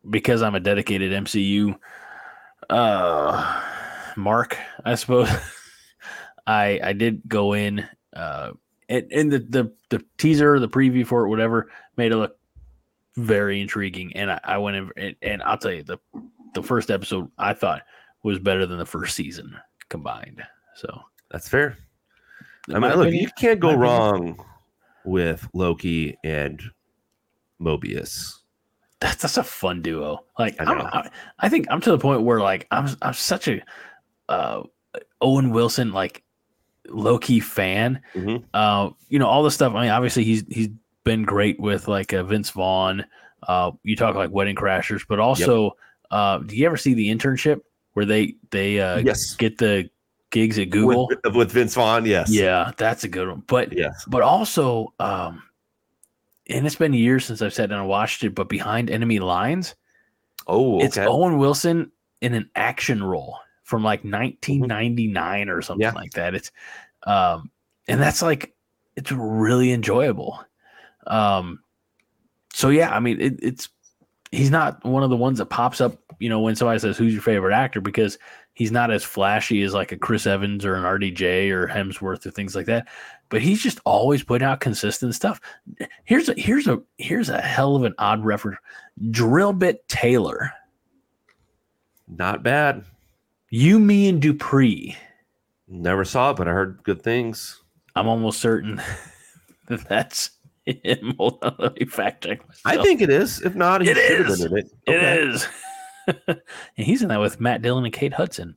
because 0.10 0.42
I'm 0.42 0.56
a 0.56 0.60
dedicated 0.60 1.12
MCU 1.12 1.78
uh 2.70 3.62
mark, 4.16 4.58
I 4.84 4.96
suppose 4.96 5.30
I 6.48 6.80
I 6.84 6.94
did 6.94 7.22
go 7.28 7.54
in 7.54 7.88
uh 8.16 8.52
and, 8.90 9.12
and 9.12 9.32
the, 9.32 9.40
the 9.40 9.74
the 9.90 10.06
teaser, 10.18 10.60
the 10.60 10.70
preview 10.70 11.06
for 11.06 11.26
it, 11.26 11.30
whatever, 11.30 11.70
made 11.98 12.12
it 12.12 12.18
look 12.18 12.38
very 13.16 13.62
intriguing. 13.62 14.16
And 14.16 14.32
I, 14.32 14.40
I 14.44 14.58
went 14.58 14.78
in 14.78 14.92
and, 14.98 15.16
and 15.22 15.44
I'll 15.44 15.58
tell 15.58 15.72
you 15.72 15.84
the 15.84 15.98
the 16.54 16.64
first 16.64 16.90
episode 16.90 17.30
I 17.38 17.54
thought 17.54 17.84
was 18.24 18.40
better 18.40 18.66
than 18.66 18.78
the 18.78 18.86
first 18.86 19.16
season 19.16 19.56
combined. 19.90 20.44
So 20.76 21.02
That's 21.32 21.48
fair. 21.48 21.78
I 22.74 22.80
mean, 22.80 22.94
look, 22.96 23.14
you 23.14 23.30
can't 23.38 23.60
go 23.60 23.74
wrong 23.76 24.44
with 25.06 25.48
Loki 25.54 26.18
and 26.24 26.62
Mobius. 27.62 28.37
That's 29.00 29.22
that's 29.22 29.38
a 29.38 29.44
fun 29.44 29.82
duo. 29.82 30.24
Like 30.38 30.60
I. 30.60 30.66
I, 30.74 31.10
I 31.40 31.50
think 31.50 31.68
I'm 31.70 31.82
to 31.82 31.92
the 31.92 32.00
point 32.00 32.24
where 32.24 32.40
like 32.40 32.68
I'm 32.72 32.90
I'm 33.02 33.14
such 33.14 33.48
a 33.48 33.62
uh, 34.30 34.64
Owen 35.22 35.52
Wilson 35.52 35.92
like 35.92 36.24
low 36.88 37.18
key 37.18 37.40
fan. 37.40 38.02
Mhm. 38.16 38.44
Uh, 38.54 38.90
you 39.10 39.20
know 39.20 39.28
all 39.28 39.44
the 39.44 39.52
stuff. 39.52 39.74
I 39.74 39.82
mean, 39.82 39.92
obviously 39.92 40.24
he's 40.24 40.44
he's 40.50 40.70
been 41.04 41.24
great 41.24 41.60
with 41.60 41.88
like 41.88 42.14
uh, 42.14 42.24
Vince 42.24 42.50
Vaughn. 42.50 43.06
Uh, 43.48 43.72
you 43.84 43.96
talk 43.96 44.16
like 44.16 44.32
Wedding 44.32 44.56
Crashers, 44.56 45.06
but 45.08 45.20
also, 45.20 45.72
uh, 46.12 46.40
do 46.40 46.56
you 46.56 46.66
ever 46.66 46.78
see 46.78 46.94
the 46.94 47.10
internship 47.10 47.62
where 47.94 48.06
they 48.06 48.36
they 48.52 48.80
uh, 48.80 48.98
yes. 48.98 49.36
get 49.36 49.58
the 49.58 49.90
gigs 50.32 50.58
at 50.60 50.70
Google? 50.70 51.08
With, 51.08 51.36
with 51.36 51.52
Vince 51.52 51.76
Vaughn, 51.76 52.06
yes. 52.06 52.30
Yeah, 52.30 52.72
that's 52.78 53.04
a 53.04 53.08
good 53.08 53.28
one. 53.28 53.44
But 53.48 53.74
Yes. 53.74 54.06
but 54.08 54.22
also 54.22 54.94
um 55.00 55.44
and 56.50 56.66
it's 56.66 56.76
been 56.76 56.94
years 56.94 57.26
since 57.26 57.42
I've 57.42 57.54
sat 57.54 57.70
down 57.70 57.80
and 57.80 57.88
watched 57.90 58.24
it, 58.24 58.36
but 58.36 58.50
behind 58.50 58.90
enemy 58.90 59.20
lines, 59.20 59.76
Oh, 60.48 60.80
it's. 60.82 60.98
Owen 60.98 61.38
Wilson 61.38 61.92
in 62.22 62.34
an 62.34 62.50
action 62.56 63.04
role 63.04 63.38
from 63.64 63.84
like 63.84 64.04
1999 64.04 65.50
or 65.50 65.62
something 65.62 65.84
Yeah. 65.84 65.92
like 65.92 66.12
that. 66.12 66.34
It's 66.36 66.52
um 67.06 67.52
and 67.88 68.02
that's 68.02 68.22
like 68.22 68.56
it's 68.96 69.12
really 69.12 69.72
enjoyable. 69.72 70.40
Um 71.06 71.60
so 72.54 72.70
yeah, 72.70 72.96
I 72.96 73.00
mean 73.00 73.20
it, 73.20 73.40
it's 73.42 73.70
he's 74.32 74.52
not 74.52 74.84
one 74.86 75.04
of 75.04 75.10
the 75.10 75.18
ones 75.18 75.38
that 75.40 75.48
pops 75.48 75.82
up, 75.82 75.98
you 76.20 76.30
know, 76.30 76.40
when 76.40 76.56
somebody 76.56 76.80
says 76.80 76.98
who's 76.98 77.14
your 77.14 77.22
favorite 77.22 77.54
actor 77.54 77.82
because 77.82 78.18
he's 78.58 78.72
not 78.72 78.90
as 78.90 79.04
flashy 79.04 79.62
as 79.62 79.76
like 79.76 79.92
a 79.92 79.98
Chris 79.98 80.26
Evans 80.26 80.66
or 80.66 80.74
an 80.74 80.84
RDJ 80.84 81.52
or 81.52 81.68
Hemsworth 81.68 82.26
or 82.26 82.32
things 82.32 82.56
like 82.56 82.66
that. 82.66 82.88
But 83.30 83.44
he's 83.44 83.62
just 83.62 83.80
always 83.86 84.24
putting 84.24 84.48
out 84.48 84.62
consistent 84.62 85.14
stuff. 85.14 85.40
Here's 86.06 86.28
a 86.28 86.34
here's 86.36 86.66
a 86.68 86.82
here's 86.98 87.30
a 87.30 87.40
hell 87.40 87.76
of 87.76 87.84
an 87.84 87.94
odd 88.00 88.26
reference. 88.26 88.58
Drillbit 89.12 89.78
Taylor. 89.88 90.52
Not 92.08 92.42
bad. 92.42 92.84
You, 93.52 93.78
me, 93.80 94.10
and 94.10 94.20
Dupree. 94.22 94.96
Never 95.68 96.04
saw 96.04 96.32
it, 96.32 96.38
but 96.38 96.48
I 96.48 96.52
heard 96.52 96.82
good 96.84 97.04
things. 97.04 97.62
I'm 97.96 98.08
almost 98.08 98.40
certain 98.40 98.82
that 99.68 99.88
that's 99.88 100.32
him. 100.66 101.14
Hold 101.20 101.38
on, 101.44 101.56
let 101.60 101.80
me 101.80 101.86
fact 101.86 102.24
check 102.24 102.40
I 102.66 102.82
think 102.82 103.02
it 103.02 103.10
is. 103.12 103.42
If 103.42 103.54
not, 103.54 103.82
he 103.82 103.90
It 103.90 103.98
should 103.98 104.20
have 104.26 104.30
is. 104.30 104.44
been 104.44 104.52
in 104.54 104.58
it. 104.58 104.72
it 104.88 104.96
Okay. 104.96 105.18
is. 105.30 105.48
and 106.28 106.42
he's 106.76 107.02
in 107.02 107.10
that 107.10 107.20
with 107.20 107.40
Matt 107.40 107.62
Dillon 107.62 107.86
and 107.86 107.94
Kate 107.94 108.14
Hudson. 108.14 108.56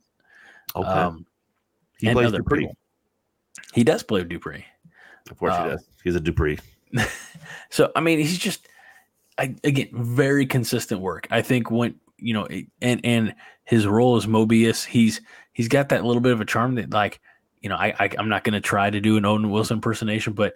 Okay. 0.75 0.87
Um, 0.87 1.25
he 1.99 2.11
plays 2.11 2.31
Dupree. 2.31 2.59
people. 2.61 2.77
He 3.73 3.83
does 3.83 4.03
play 4.03 4.23
Dupree. 4.23 4.65
Of 5.29 5.37
course 5.37 5.53
Uh, 5.53 5.63
he 5.63 5.69
does. 5.71 5.85
He's 6.03 6.15
a 6.15 6.19
Dupree. 6.19 6.59
So 7.69 7.89
I 7.95 8.01
mean, 8.01 8.19
he's 8.19 8.37
just 8.37 8.67
I, 9.37 9.55
again 9.63 9.87
very 9.93 10.45
consistent 10.45 10.99
work. 10.99 11.25
I 11.31 11.41
think 11.41 11.71
when 11.71 11.95
you 12.17 12.33
know, 12.33 12.47
and 12.81 12.99
and 13.05 13.33
his 13.63 13.87
role 13.87 14.17
as 14.17 14.25
Mobius, 14.25 14.85
he's 14.85 15.21
he's 15.53 15.69
got 15.69 15.87
that 15.89 16.03
little 16.03 16.21
bit 16.21 16.33
of 16.33 16.41
a 16.41 16.45
charm 16.45 16.75
that 16.75 16.89
like 16.91 17.21
you 17.61 17.69
know, 17.69 17.77
I, 17.77 17.93
I 17.97 18.09
I'm 18.19 18.27
not 18.27 18.43
going 18.43 18.53
to 18.53 18.61
try 18.61 18.89
to 18.89 18.99
do 18.99 19.15
an 19.15 19.25
Owen 19.25 19.49
Wilson 19.49 19.77
impersonation, 19.77 20.33
but 20.33 20.55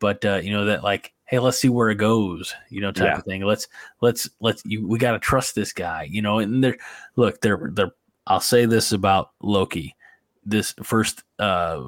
but 0.00 0.24
uh, 0.24 0.40
you 0.42 0.50
know 0.50 0.64
that 0.64 0.82
like 0.82 1.12
hey 1.26 1.38
let's 1.38 1.58
see 1.58 1.68
where 1.68 1.90
it 1.90 1.96
goes 1.96 2.54
you 2.70 2.80
know 2.80 2.92
type 2.92 3.04
Yeah. 3.06 3.18
of 3.18 3.24
thing. 3.24 3.42
Let's 3.42 3.66
let's 4.00 4.28
let's 4.40 4.62
you, 4.64 4.86
we 4.86 4.98
got 4.98 5.12
to 5.12 5.18
trust 5.18 5.54
this 5.54 5.72
guy 5.72 6.06
you 6.10 6.22
know 6.22 6.38
and 6.38 6.62
they're 6.62 6.76
look 7.16 7.40
they're 7.40 7.70
they're 7.72 7.92
i'll 8.26 8.40
say 8.40 8.66
this 8.66 8.92
about 8.92 9.30
loki. 9.42 9.94
This 10.44 10.74
first 10.82 11.22
uh 11.38 11.82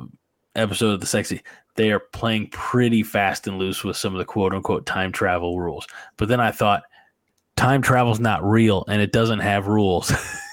episode 0.56 0.90
of 0.94 1.00
the 1.00 1.06
sexy 1.06 1.42
they 1.76 1.92
are 1.92 2.00
playing 2.00 2.48
pretty 2.50 3.04
fast 3.04 3.46
and 3.46 3.58
loose 3.58 3.84
with 3.84 3.96
some 3.96 4.12
of 4.12 4.18
the 4.18 4.24
quote 4.24 4.52
unquote 4.52 4.84
time 4.86 5.12
travel 5.12 5.60
rules. 5.60 5.86
But 6.16 6.28
then 6.28 6.40
i 6.40 6.50
thought 6.50 6.82
time 7.56 7.82
travel's 7.82 8.20
not 8.20 8.42
real 8.44 8.84
and 8.88 9.00
it 9.02 9.12
doesn't 9.12 9.40
have 9.40 9.66
rules 9.68 10.12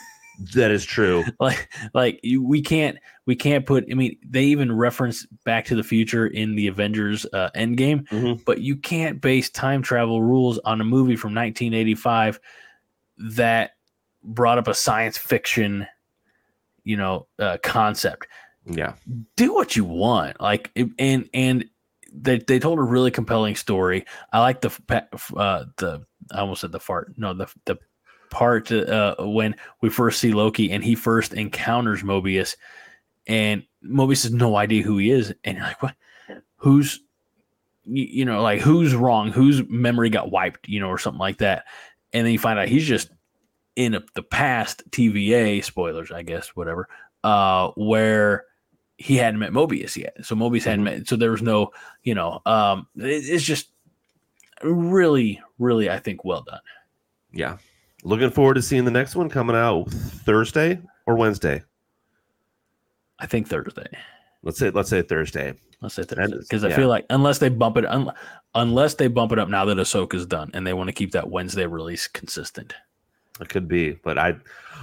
That 0.54 0.72
is 0.72 0.84
true. 0.86 1.24
like 1.40 1.72
like 1.94 2.20
we 2.24 2.62
can't 2.62 2.98
we 3.26 3.36
can't 3.36 3.66
put 3.66 3.86
i 3.92 3.94
mean 3.94 4.18
they 4.28 4.44
even 4.44 4.72
reference 4.72 5.26
back 5.46 5.66
to 5.66 5.76
the 5.76 5.84
future 5.84 6.28
in 6.28 6.56
the 6.56 6.68
avengers 6.68 7.26
uh, 7.34 7.50
endgame 7.56 8.08
Mhm. 8.10 8.44
but 8.46 8.60
you 8.62 8.76
can't 8.76 9.22
base 9.22 9.50
time 9.50 9.82
travel 9.82 10.22
rules 10.22 10.60
on 10.60 10.82
a 10.82 10.84
movie 10.84 11.16
from 11.16 11.34
1985 11.34 12.40
that 13.18 13.72
brought 14.24 14.58
up 14.58 14.68
a 14.68 14.74
science 14.74 15.18
fiction 15.18 15.88
you 16.84 16.98
know 16.98 17.28
uh, 17.40 17.58
concept 17.64 18.28
Yeah. 18.66 18.94
do 19.36 19.54
what 19.54 19.76
you 19.76 19.86
want 19.86 20.40
like 20.42 20.72
and 21.00 21.30
and 21.34 21.66
they 22.18 22.40
they 22.40 22.60
told 22.60 22.80
a 22.80 22.84
really 22.84 23.12
compelling 23.12 23.56
story. 23.58 24.06
I 24.32 24.40
like 24.40 24.62
the 24.62 24.70
uh, 25.36 25.66
the 25.78 26.06
I 26.32 26.40
almost 26.40 26.62
said 26.62 26.72
the 26.72 26.80
fart. 26.80 27.14
No, 27.18 27.34
the 27.34 27.48
the 27.66 27.78
part 28.36 28.70
uh, 28.72 29.16
when 29.20 29.56
we 29.82 29.90
first 29.90 30.20
see 30.20 30.34
Loki 30.34 30.72
and 30.72 30.84
he 30.84 30.94
first 30.94 31.34
encounters 31.34 32.04
Mobius, 32.04 32.56
and 33.28 33.64
Mobius 33.84 34.24
has 34.24 34.34
no 34.34 34.58
idea 34.58 34.84
who 34.84 34.98
he 34.98 35.10
is, 35.10 35.34
and 35.46 35.58
you're 35.58 35.66
like, 35.66 35.82
what? 35.82 35.96
Who's 36.58 37.00
you, 37.86 38.26
know 38.26 38.42
like 38.42 38.60
who's 38.62 38.94
wrong? 38.94 39.32
Whose 39.32 39.64
memory 39.70 40.10
got 40.10 40.32
wiped? 40.32 40.68
You 40.68 40.82
know, 40.82 40.90
or 40.90 40.98
something 40.98 41.20
like 41.20 41.38
that, 41.38 41.64
and 42.12 42.26
then 42.26 42.34
you 42.34 42.40
find 42.40 42.60
out 42.60 42.68
he's 42.68 42.86
just 42.86 43.10
in 43.76 43.94
a, 43.94 44.02
the 44.16 44.24
past 44.24 44.84
TVA 44.92 45.64
spoilers, 45.64 46.12
I 46.12 46.24
guess, 46.24 46.50
whatever, 46.50 46.88
uh, 47.24 47.70
where 47.78 48.46
he 48.98 49.16
hadn't 49.18 49.40
met 49.40 49.52
Mobius 49.52 49.96
yet. 49.96 50.16
So 50.24 50.36
Mobius 50.36 50.64
hadn't 50.64 50.82
Mhm. 50.86 51.00
met. 51.00 51.08
So 51.08 51.16
there 51.16 51.32
was 51.32 51.42
no, 51.42 51.72
you 52.04 52.16
know, 52.16 52.42
um, 52.46 52.88
it, 52.96 53.30
it's 53.30 53.44
just 53.44 53.70
really, 54.64 55.42
really, 55.60 55.90
I 55.90 56.00
think, 56.00 56.24
well 56.24 56.44
done. 56.44 56.62
Yeah. 57.34 57.58
Looking 58.06 58.30
forward 58.30 58.54
to 58.54 58.62
seeing 58.62 58.86
the 58.86 58.92
next 58.92 59.16
one 59.16 59.30
coming 59.30 59.56
out 59.56 59.90
Thursday 59.90 60.80
or 61.08 61.16
Wednesday. 61.16 61.64
I 63.18 63.26
think 63.26 63.48
Thursday. 63.48 63.88
Let's 64.44 64.60
say 64.60 64.70
let's 64.70 64.92
say 64.92 65.02
Thursday. 65.02 65.56
Let's 65.82 65.96
say 65.96 66.04
Thursday 66.04 66.38
because 66.38 66.64
I 66.64 66.70
yeah. 66.70 66.76
feel 66.76 66.88
like 66.88 67.08
unless 67.10 67.40
they 67.40 67.50
bump 67.50 67.78
it, 67.78 67.86
un, 67.88 68.12
unless 68.54 68.94
they 68.94 69.08
bump 69.08 69.32
it 69.32 69.40
up 69.40 69.50
now 69.50 69.66
that 69.66 69.78
Ahsoka's 69.78 70.28
done, 70.28 70.52
and 70.54 70.68
they 70.68 70.74
want 70.74 70.88
to 70.88 70.94
keep 70.94 71.14
that 71.14 71.32
Wednesday 71.32 71.66
release 71.66 72.06
consistent. 72.08 72.76
It 73.42 73.50
could 73.50 73.68
be, 73.68 73.94
but 74.04 74.20
I 74.20 74.36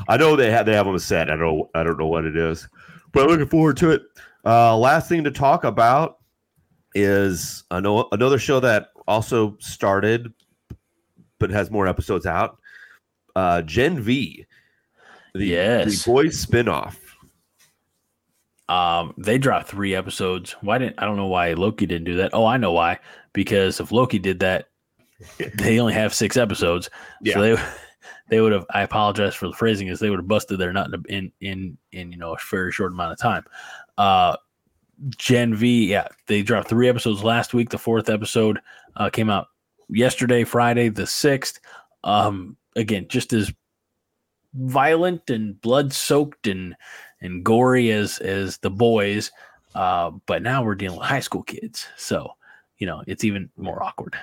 I 0.08 0.16
know 0.16 0.34
they 0.34 0.50
have 0.50 0.66
they 0.66 0.74
have 0.74 0.86
them 0.86 0.98
set. 0.98 1.30
I 1.30 1.36
don't 1.36 1.70
I 1.76 1.84
don't 1.84 2.00
know 2.00 2.08
what 2.08 2.24
it 2.24 2.36
is, 2.36 2.68
but 3.12 3.22
I'm 3.22 3.28
looking 3.28 3.46
forward 3.46 3.76
to 3.76 3.90
it. 3.90 4.02
Uh, 4.44 4.76
last 4.76 5.08
thing 5.08 5.22
to 5.22 5.30
talk 5.30 5.62
about 5.62 6.18
is 6.96 7.62
I 7.70 7.78
know 7.78 8.08
another 8.10 8.40
show 8.40 8.58
that 8.58 8.88
also 9.06 9.56
started, 9.60 10.32
but 11.38 11.50
has 11.50 11.70
more 11.70 11.86
episodes 11.86 12.26
out. 12.26 12.58
Uh, 13.34 13.62
Gen 13.62 14.00
V, 14.00 14.46
the, 15.34 15.46
Yes. 15.46 16.04
the 16.04 16.10
boys 16.10 16.44
spinoff. 16.44 16.96
Um, 18.68 19.12
they 19.18 19.38
dropped 19.38 19.68
three 19.68 19.94
episodes. 19.94 20.52
Why 20.60 20.78
didn't 20.78 20.96
I 20.98 21.04
don't 21.04 21.16
know 21.16 21.26
why 21.26 21.52
Loki 21.54 21.86
didn't 21.86 22.04
do 22.04 22.16
that? 22.16 22.30
Oh, 22.32 22.46
I 22.46 22.56
know 22.56 22.72
why. 22.72 22.98
Because 23.32 23.80
if 23.80 23.92
Loki 23.92 24.18
did 24.18 24.40
that, 24.40 24.68
they 25.58 25.78
only 25.78 25.94
have 25.94 26.14
six 26.14 26.36
episodes. 26.36 26.88
Yeah. 27.20 27.34
So 27.34 27.40
they 27.42 27.62
they 28.28 28.40
would 28.40 28.52
have. 28.52 28.64
I 28.70 28.82
apologize 28.82 29.34
for 29.34 29.46
the 29.46 29.52
phrasing, 29.54 29.88
is 29.88 30.00
they 30.00 30.10
would 30.10 30.20
have 30.20 30.28
busted 30.28 30.58
their 30.58 30.72
nut 30.72 30.90
in 30.92 31.02
in 31.08 31.32
in 31.40 31.78
in 31.92 32.12
you 32.12 32.18
know 32.18 32.32
a 32.34 32.38
very 32.50 32.72
short 32.72 32.92
amount 32.92 33.12
of 33.12 33.18
time. 33.18 33.44
Uh, 33.98 34.36
Gen 35.16 35.54
V, 35.54 35.86
yeah, 35.90 36.06
they 36.28 36.42
dropped 36.42 36.68
three 36.68 36.88
episodes 36.88 37.24
last 37.24 37.54
week. 37.54 37.70
The 37.70 37.78
fourth 37.78 38.08
episode 38.08 38.60
uh, 38.96 39.10
came 39.10 39.28
out 39.28 39.48
yesterday, 39.88 40.44
Friday 40.44 40.88
the 40.88 41.06
sixth. 41.06 41.60
Um, 42.04 42.56
again, 42.76 43.06
just 43.08 43.32
as 43.32 43.52
violent 44.54 45.30
and 45.30 45.60
blood 45.60 45.92
soaked 45.92 46.46
and 46.46 46.74
and 47.20 47.44
gory 47.44 47.90
as 47.92 48.18
as 48.18 48.58
the 48.58 48.70
boys. 48.70 49.30
Uh, 49.74 50.10
but 50.26 50.42
now 50.42 50.62
we're 50.62 50.74
dealing 50.74 50.98
with 50.98 51.06
high 51.08 51.20
school 51.20 51.42
kids, 51.42 51.86
so 51.96 52.32
you 52.78 52.86
know 52.86 53.02
it's 53.06 53.24
even 53.24 53.48
more 53.56 53.82
awkward. 53.82 54.14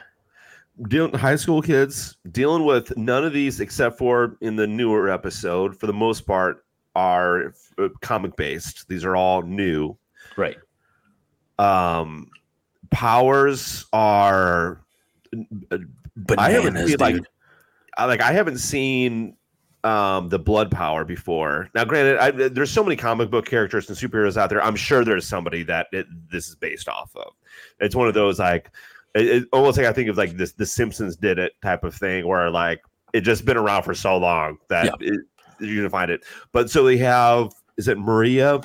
dealing 0.87 1.13
high 1.13 1.35
school 1.35 1.61
kids 1.61 2.15
dealing 2.31 2.65
with 2.65 2.95
none 2.97 3.25
of 3.25 3.33
these 3.33 3.59
except 3.59 3.97
for 3.97 4.37
in 4.41 4.55
the 4.55 4.67
newer 4.67 5.09
episode 5.09 5.77
for 5.77 5.87
the 5.87 5.93
most 5.93 6.25
part 6.27 6.63
are 6.95 7.53
uh, 7.77 7.89
comic 8.01 8.35
based 8.37 8.87
these 8.87 9.03
are 9.03 9.15
all 9.15 9.41
new 9.41 9.95
Right. 10.37 10.57
um 11.57 12.29
powers 12.91 13.85
are 13.91 14.81
But 16.15 16.39
i 16.39 16.49
haven't 16.51 16.77
seen 16.87 16.97
like 16.99 17.15
like 17.97 18.21
i 18.21 18.31
haven't 18.31 18.57
seen 18.59 19.35
um 19.85 20.27
the 20.27 20.37
blood 20.37 20.69
power 20.69 21.05
before. 21.05 21.69
Now 21.73 21.85
granted 21.85 22.17
I, 22.17 22.31
there's 22.49 22.69
so 22.69 22.83
many 22.83 22.97
comic 22.97 23.29
book 23.31 23.45
characters 23.45 23.87
and 23.87 23.97
superheroes 23.97 24.35
out 24.35 24.49
there 24.49 24.61
i'm 24.61 24.75
sure 24.75 25.05
there's 25.05 25.25
somebody 25.25 25.63
that 25.63 25.87
it, 25.93 26.05
this 26.29 26.49
is 26.49 26.55
based 26.55 26.89
off 26.89 27.15
of. 27.15 27.31
It's 27.79 27.95
one 27.95 28.07
of 28.09 28.13
those 28.13 28.39
like 28.39 28.71
it, 29.15 29.25
it 29.27 29.43
almost 29.53 29.77
like 29.77 29.87
i 29.87 29.93
think 29.93 30.09
of 30.09 30.17
like 30.17 30.35
this 30.35 30.51
the 30.51 30.65
simpsons 30.65 31.15
did 31.15 31.39
it 31.39 31.53
type 31.61 31.83
of 31.85 31.95
thing 31.95 32.27
where 32.27 32.49
like 32.49 32.81
it 33.13 33.21
just 33.21 33.45
been 33.45 33.55
around 33.57 33.83
for 33.83 33.93
so 33.93 34.17
long 34.17 34.57
that 34.69 34.85
Yeah. 34.85 35.13
it, 35.13 35.19
you're 35.61 35.77
gonna 35.77 35.89
find 35.89 36.11
it. 36.11 36.23
But 36.51 36.69
so 36.69 36.83
they 36.83 36.97
have 36.97 37.53
is 37.77 37.87
it 37.87 37.97
maria 37.97 38.59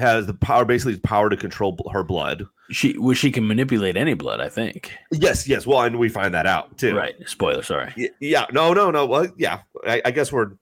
has 0.00 0.26
the 0.26 0.34
power 0.34 0.64
basically 0.64 0.94
the 0.94 1.00
power 1.00 1.28
to 1.30 1.36
control 1.36 1.76
her 1.92 2.02
blood 2.02 2.46
she 2.72 2.96
well, 2.98 3.14
she 3.14 3.32
can 3.32 3.46
manipulate 3.48 3.96
any 3.96 4.14
blood. 4.14 4.40
I 4.40 4.48
think. 4.48 4.92
yes 5.12 5.48
yes 5.48 5.66
well 5.66 5.82
and 5.82 5.98
we 5.98 6.08
find 6.08 6.32
that 6.34 6.46
out 6.46 6.76
too 6.78 6.94
Right. 6.96 7.14
Spoiler. 7.26 7.62
Sorry. 7.62 7.92
Y- 7.96 8.10
yeah 8.20 8.46
no 8.52 8.72
no 8.72 8.90
no 8.90 9.06
well 9.06 9.26
yeah 9.36 9.60
i, 9.86 10.00
I 10.04 10.10
guess 10.12 10.30
we're 10.32 10.52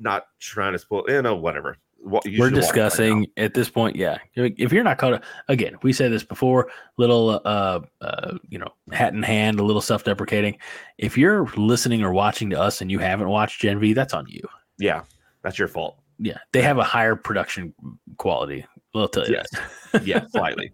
not 0.00 0.26
trying 0.40 0.72
to 0.72 0.78
spoil 0.78 1.04
you 1.08 1.22
know 1.22 1.34
whatever 1.36 1.76
you 2.02 2.10
We're 2.10 2.20
should 2.20 2.26
watch 2.26 2.40
it 2.40 2.40
by 2.40 2.48
now. 2.50 2.60
discussing 2.60 3.26
at 3.38 3.54
this 3.54 3.70
point. 3.70 3.96
Yeah. 3.96 4.18
If 4.36 4.74
you're 4.74 4.84
not 4.84 4.98
caught 4.98 5.14
up, 5.14 5.24
again, 5.48 5.78
we 5.82 5.94
said 5.94 6.12
this 6.12 6.22
before. 6.22 6.70
Little, 6.98 7.40
uh, 7.46 7.80
uh, 8.02 8.36
you 8.50 8.58
know, 8.58 8.68
hat 8.92 9.14
in 9.14 9.22
hand, 9.22 9.58
a 9.58 9.62
little 9.62 9.80
self-deprecating. 9.80 10.58
If 10.98 11.16
you're 11.16 11.46
listening 11.56 12.02
or 12.04 12.12
watching 12.12 12.50
to 12.50 12.60
us 12.60 12.82
and 12.82 12.90
you 12.90 12.98
haven't 12.98 13.30
watched 13.30 13.62
Gen 13.62 13.80
V, 13.80 13.94
that's 13.94 14.12
on 14.12 14.26
you. 14.28 14.46
yeah 14.78 15.04
that's 15.42 15.58
your 15.58 15.66
fault 15.68 15.96
Yeah, 16.24 16.38
they 16.52 16.62
have 16.62 16.78
a 16.78 16.84
higher 16.84 17.16
production 17.16 17.74
quality. 18.16 18.64
We'll 18.94 19.08
tell 19.08 19.26
you 19.26 19.34
Yes. 19.34 19.48
that. 19.92 20.06
yeah 20.06 20.26
slightly 20.28 20.72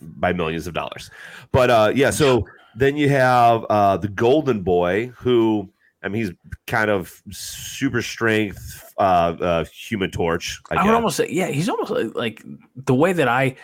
by 0.00 0.32
millions 0.32 0.66
of 0.66 0.74
dollars 0.74 1.10
but 1.52 1.70
uh 1.70 1.90
yeah 1.94 2.10
so 2.10 2.46
then 2.76 2.96
you 2.96 3.08
have 3.08 3.64
uh 3.70 3.96
the 3.96 4.08
golden 4.08 4.62
boy 4.62 5.06
who 5.16 5.68
i 6.02 6.08
mean 6.08 6.22
he's 6.24 6.32
kind 6.66 6.90
of 6.90 7.22
super 7.30 8.02
strength 8.02 8.92
uh 8.98 9.34
uh 9.40 9.64
human 9.64 10.10
torch 10.10 10.60
i, 10.70 10.76
I 10.76 10.84
would 10.84 10.94
almost 10.94 11.16
say, 11.16 11.28
yeah, 11.30 11.48
he's 11.48 11.68
almost 11.70 11.90
like, 11.90 12.14
like 12.14 12.42
the 12.76 12.94
way 12.94 13.12
that 13.14 13.28
I 13.28 13.56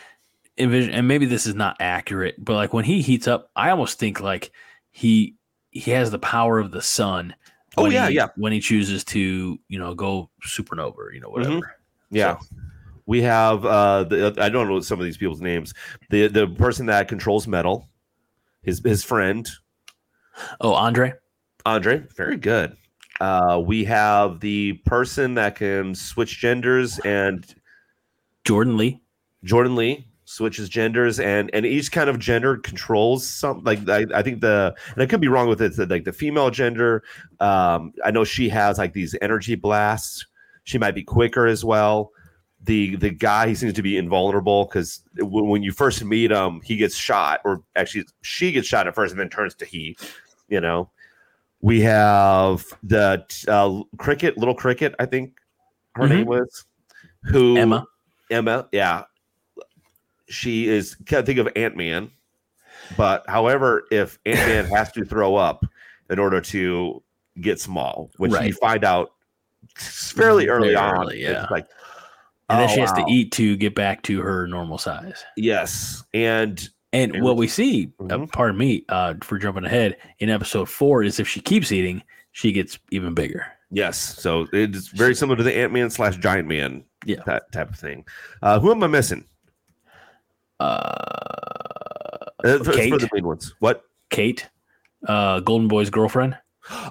envision, 0.57 0.93
and 0.95 1.07
maybe 1.09 1.27
this 1.27 1.47
is 1.47 1.55
not 1.55 1.77
accurate, 1.81 2.37
but 2.39 2.55
like 2.55 2.73
when 2.73 2.85
he 2.85 3.03
heats 3.03 3.27
up, 3.29 3.51
I 3.57 3.71
almost 3.71 3.99
think 3.99 4.21
like 4.21 4.51
he 4.91 5.35
he 5.71 5.91
has 5.91 6.11
the 6.11 6.19
power 6.19 6.59
of 6.59 6.71
the 6.71 6.83
sun. 6.83 7.35
Oh, 7.77 7.87
yeah, 7.91 8.09
he- 8.09 8.15
yeah. 8.17 8.29
When 8.37 8.53
he 8.53 8.61
chooses 8.61 9.05
to, 9.05 9.59
you 9.69 9.79
know, 9.79 9.95
go 9.95 10.31
supernova, 10.47 11.13
you 11.13 11.21
know, 11.21 11.29
whatever. 11.29 11.55
Mm-hmm. 11.57 12.17
Yeah. 12.17 12.37
We 13.07 13.21
have 13.23 13.65
uh 13.67 14.05
the 14.05 14.35
I 14.39 14.49
don't 14.49 14.69
know 14.69 14.81
some 14.81 14.99
of 14.99 15.05
these 15.05 15.17
people's 15.19 15.41
names. 15.43 15.75
The 16.11 16.29
the 16.29 16.47
person 16.47 16.87
that 16.87 17.07
controls 17.09 17.47
metal, 17.47 17.89
his 18.63 18.81
his 18.85 19.05
friend, 19.05 19.49
Oh, 20.61 20.73
Andre. 20.75 21.13
Andre, 21.67 22.03
very 22.17 22.37
good. 22.37 22.77
Uh 23.21 23.63
we 23.65 23.85
have 23.85 24.41
the 24.41 24.75
person 24.87 25.35
that 25.35 25.55
can 25.57 25.95
switch 25.95 26.39
genders 26.39 26.99
and 27.01 27.45
Jordan 28.45 28.77
Li. 28.77 29.01
Jordan 29.45 29.77
Li 29.77 30.07
switches 30.35 30.69
genders 30.69 31.21
and 31.21 31.51
and 31.55 31.65
each 31.65 31.93
kind 31.93 32.11
of 32.11 32.19
gender 32.19 32.57
controls 32.57 33.27
some 33.27 33.63
like 33.65 33.89
I, 33.89 34.05
I 34.15 34.23
think 34.23 34.41
the 34.41 34.75
and 34.93 35.03
I 35.03 35.07
could 35.07 35.21
be 35.21 35.29
wrong 35.29 35.49
with 35.49 35.63
it 35.63 35.77
the, 35.77 35.87
like 35.87 36.05
the 36.05 36.13
female 36.13 36.51
gender 36.51 37.03
um 37.41 37.93
I 38.05 38.11
know 38.11 38.25
she 38.25 38.49
has 38.49 38.79
like 38.79 38.93
these 38.93 39.15
energy 39.23 39.55
blasts 39.55 40.27
she 40.65 40.79
might 40.79 40.95
be 40.95 41.05
quicker 41.05 41.47
as 41.47 41.65
well 41.65 42.11
the 42.65 42.97
the 42.97 43.11
guy 43.11 43.47
he 43.47 43.55
seems 43.55 43.75
to 43.75 43.83
be 43.83 43.97
invulnerable 43.97 44.65
because 44.65 45.03
when, 45.19 45.47
when 45.49 45.63
you 45.63 45.71
first 45.71 46.05
meet 46.05 46.31
him 46.31 46.61
he 46.65 46.77
gets 46.77 46.97
shot 46.97 47.41
or 47.45 47.63
actually 47.77 48.05
she 48.23 48.51
gets 48.51 48.67
shot 48.67 48.89
at 48.89 48.95
first 48.95 49.13
and 49.13 49.21
then 49.21 49.29
turns 49.29 49.55
to 49.55 49.65
he 49.65 49.97
you 50.49 50.61
know 50.61 50.91
we 51.61 51.81
have 51.81 52.65
the 52.83 53.25
uh, 53.49 53.83
cricket 53.99 54.37
little 54.37 54.55
cricket 54.55 54.95
I 54.99 55.07
think 55.07 55.35
her 55.95 56.05
Mhm. 56.05 56.09
name 56.11 56.27
was 56.27 56.65
who 57.23 57.57
Emma. 57.57 57.87
Emma, 58.31 58.67
yeah. 58.73 59.05
She 60.29 60.69
is 60.69 60.95
can't 61.07 61.27
think 61.27 61.39
of 61.39 61.49
Ant 61.57 61.77
Man. 61.77 62.11
But 62.97 63.25
however, 63.29 63.85
if 63.91 64.19
Ant 64.27 64.39
Man 64.49 64.65
has 64.67 64.93
to 64.93 65.05
throw 65.05 65.37
up 65.37 65.65
in 66.11 66.19
order 66.19 66.41
to 66.41 67.03
get 67.41 67.61
small, 67.61 68.11
which 68.19 68.33
you 68.43 68.53
find 68.55 68.85
out 68.85 69.13
fairly 69.77 70.49
early 70.49 70.75
Very 70.75 70.77
on, 70.77 71.11
yeah. 71.17 71.43
it's 71.43 71.51
like 71.51 71.67
And 72.51 72.61
then 72.61 72.69
oh, 72.71 72.75
she 72.75 72.81
has 72.81 72.91
wow. 72.97 73.05
to 73.07 73.13
eat 73.13 73.33
to 73.33 73.57
get 73.57 73.75
back 73.75 74.03
to 74.05 74.21
her 74.21 74.47
normal 74.47 74.79
size. 74.79 75.25
Yes. 75.37 76.05
And 76.13 76.69
And 76.93 77.17
And- 77.17 77.25
what 77.25 77.37
we 77.37 77.49
see, 77.49 77.91
uh, 77.99 78.05
Mhm. 78.05 78.31
pardon 78.33 78.57
me 78.57 78.85
uh, 78.89 79.15
for 79.23 79.37
jumping 79.39 79.65
ahead, 79.65 79.97
in 80.21 80.31
episode 80.31 80.69
four 80.69 81.03
is 81.03 81.19
if 81.19 81.27
she 81.27 81.41
keeps 81.41 81.73
eating, 81.73 82.03
she 82.33 82.53
gets 82.53 82.79
even 82.93 83.15
bigger. 83.15 83.47
yes, 83.71 83.99
so 83.99 84.47
it's 84.53 84.89
very 84.89 85.13
similar 85.17 85.37
to 85.37 85.43
the 85.43 85.57
Ant 85.57 85.73
Man 85.73 85.91
slash 85.91 86.17
Giant 86.19 86.47
Man 86.47 86.85
Yeah. 87.05 87.23
that 87.27 87.51
type 87.51 87.71
of 87.71 87.77
thing. 87.77 88.05
Uh, 88.43 88.61
who 88.61 88.71
am 88.71 88.85
I 88.85 88.87
missing? 88.87 89.25
Uh, 90.61 92.31
Kate. 92.45 92.91
for 92.91 92.99
the 92.99 93.09
main 93.13 93.27
ones. 93.27 93.55
What? 93.59 93.83
Kate, 94.11 94.49
uh, 95.09 95.41
Golden 95.41 95.67
Boy's 95.69 95.91
girlfriend, 95.91 96.37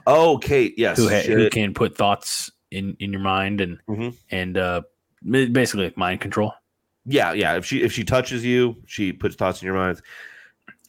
Oh, 0.08 0.38
Kate. 0.40 0.74
Yes. 0.78 0.98
who, 0.98 1.08
ha- 1.10 1.22
who 1.22 1.50
can 1.50 1.74
put 1.74 1.96
thoughts 1.96 2.52
in 2.72 2.96
in 3.00 3.12
your 3.14 3.22
mind 3.22 3.62
and 3.62 3.80
Mhm. 3.88 4.16
and 4.32 4.58
uh, 4.58 4.82
basically 5.24 5.94
mind 5.96 6.22
control. 6.22 6.54
Yeah, 7.06 7.34
yeah. 7.34 7.56
If 7.56 7.66
she 7.66 7.82
if 7.84 7.92
she 7.94 8.04
touches 8.04 8.44
you, 8.44 8.78
she 8.88 9.14
puts 9.14 9.36
thoughts 9.36 9.62
in 9.62 9.66
your 9.68 9.76
mind. 9.76 10.02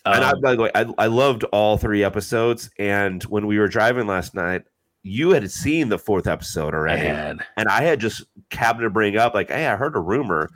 Um, 0.06 0.14
and 0.14 0.24
I, 0.24 0.32
by 0.34 0.54
the 0.54 0.62
way, 0.62 0.70
I, 0.74 0.86
I 0.98 1.06
loved 1.06 1.44
all 1.44 1.78
three 1.78 2.04
episodes. 2.04 2.68
And 2.78 3.22
when 3.24 3.46
we 3.46 3.58
were 3.58 3.68
driving 3.68 4.06
last 4.06 4.34
night, 4.34 4.62
you 5.02 5.30
had 5.30 5.50
seen 5.50 5.88
the 5.88 5.98
fourth 5.98 6.26
episode 6.26 6.74
already, 6.74 7.02
man, 7.08 7.40
and 7.56 7.68
I 7.68 7.82
had 7.82 8.00
just 8.00 8.24
happened 8.50 8.84
to 8.84 8.90
bring 8.90 9.16
up 9.16 9.34
like, 9.34 9.50
hey, 9.50 9.66
I 9.66 9.76
heard 9.76 9.96
a 9.96 10.00
rumor 10.00 10.50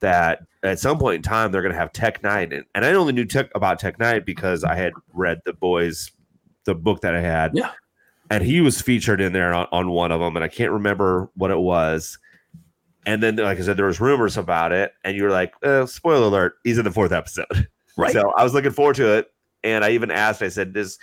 that 0.00 0.40
at 0.62 0.78
some 0.78 0.98
point 0.98 1.16
in 1.16 1.22
time 1.22 1.50
they're 1.52 1.62
going 1.62 1.72
to 1.74 1.78
have 1.78 1.92
Tek 1.92 2.22
Knight, 2.22 2.52
and, 2.52 2.64
and 2.74 2.84
I 2.84 2.92
only 2.92 3.12
knew 3.12 3.24
tech, 3.24 3.50
about 3.54 3.78
Tek 3.78 3.98
Knight 3.98 4.24
because 4.24 4.64
I 4.64 4.74
had 4.74 4.92
read 5.12 5.40
the 5.44 5.52
boys, 5.52 6.10
the 6.64 6.74
book 6.74 7.00
that 7.00 7.14
I 7.14 7.20
had, 7.20 7.52
Yeah. 7.54 7.70
and 8.30 8.42
he 8.44 8.60
was 8.60 8.80
featured 8.80 9.20
in 9.20 9.32
there 9.32 9.52
on, 9.54 9.66
on 9.72 9.90
one 9.90 10.12
of 10.12 10.20
them, 10.20 10.36
and 10.36 10.44
I 10.44 10.48
can't 10.48 10.70
remember 10.72 11.30
what 11.34 11.50
it 11.50 11.58
was. 11.58 12.18
And 13.04 13.20
then, 13.20 13.34
like 13.36 13.58
I 13.58 13.62
said, 13.62 13.76
there 13.76 13.86
was 13.86 14.00
rumors 14.00 14.36
about 14.36 14.70
it, 14.70 14.92
and 15.04 15.16
you 15.16 15.24
were 15.24 15.30
like, 15.30 15.52
uh, 15.64 15.86
"Spoiler 15.86 16.26
alert: 16.26 16.54
He's 16.62 16.78
in 16.78 16.84
the 16.84 16.92
fourth 16.92 17.10
episode." 17.10 17.68
right? 17.96 18.12
So 18.12 18.32
I 18.36 18.44
was 18.44 18.54
looking 18.54 18.70
forward 18.70 18.94
to 18.96 19.18
it, 19.18 19.32
and 19.64 19.84
I 19.84 19.90
even 19.90 20.12
asked. 20.12 20.40
I 20.40 20.48
said, 20.48 20.72
"Does 20.72 21.00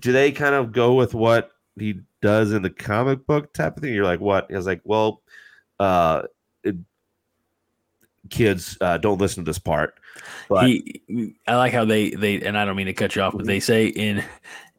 do 0.00 0.12
they 0.12 0.30
kind 0.30 0.54
of 0.54 0.70
go 0.70 0.94
with 0.94 1.14
what 1.14 1.50
he 1.76 2.02
does 2.22 2.52
in 2.52 2.62
the 2.62 2.70
comic 2.70 3.26
book 3.26 3.52
type 3.52 3.76
of 3.76 3.82
thing?" 3.82 3.92
You're 3.92 4.04
like, 4.04 4.20
"What?" 4.20 4.46
I 4.48 4.56
was 4.56 4.66
like, 4.66 4.80
"Well, 4.84 5.22
uh, 5.80 6.22
it, 6.62 6.76
kids, 8.30 8.76
uh, 8.80 8.98
don't 8.98 9.20
listen 9.20 9.44
to 9.44 9.48
this 9.48 9.58
part." 9.58 9.94
But 10.48 10.66
he, 10.66 11.34
I 11.46 11.56
like 11.56 11.72
how 11.72 11.84
they 11.84 12.10
they 12.10 12.40
and 12.42 12.56
I 12.58 12.64
don't 12.64 12.76
mean 12.76 12.86
to 12.86 12.92
cut 12.92 13.14
you 13.16 13.22
off, 13.22 13.34
but 13.36 13.46
they 13.46 13.60
say 13.60 13.86
in 13.86 14.24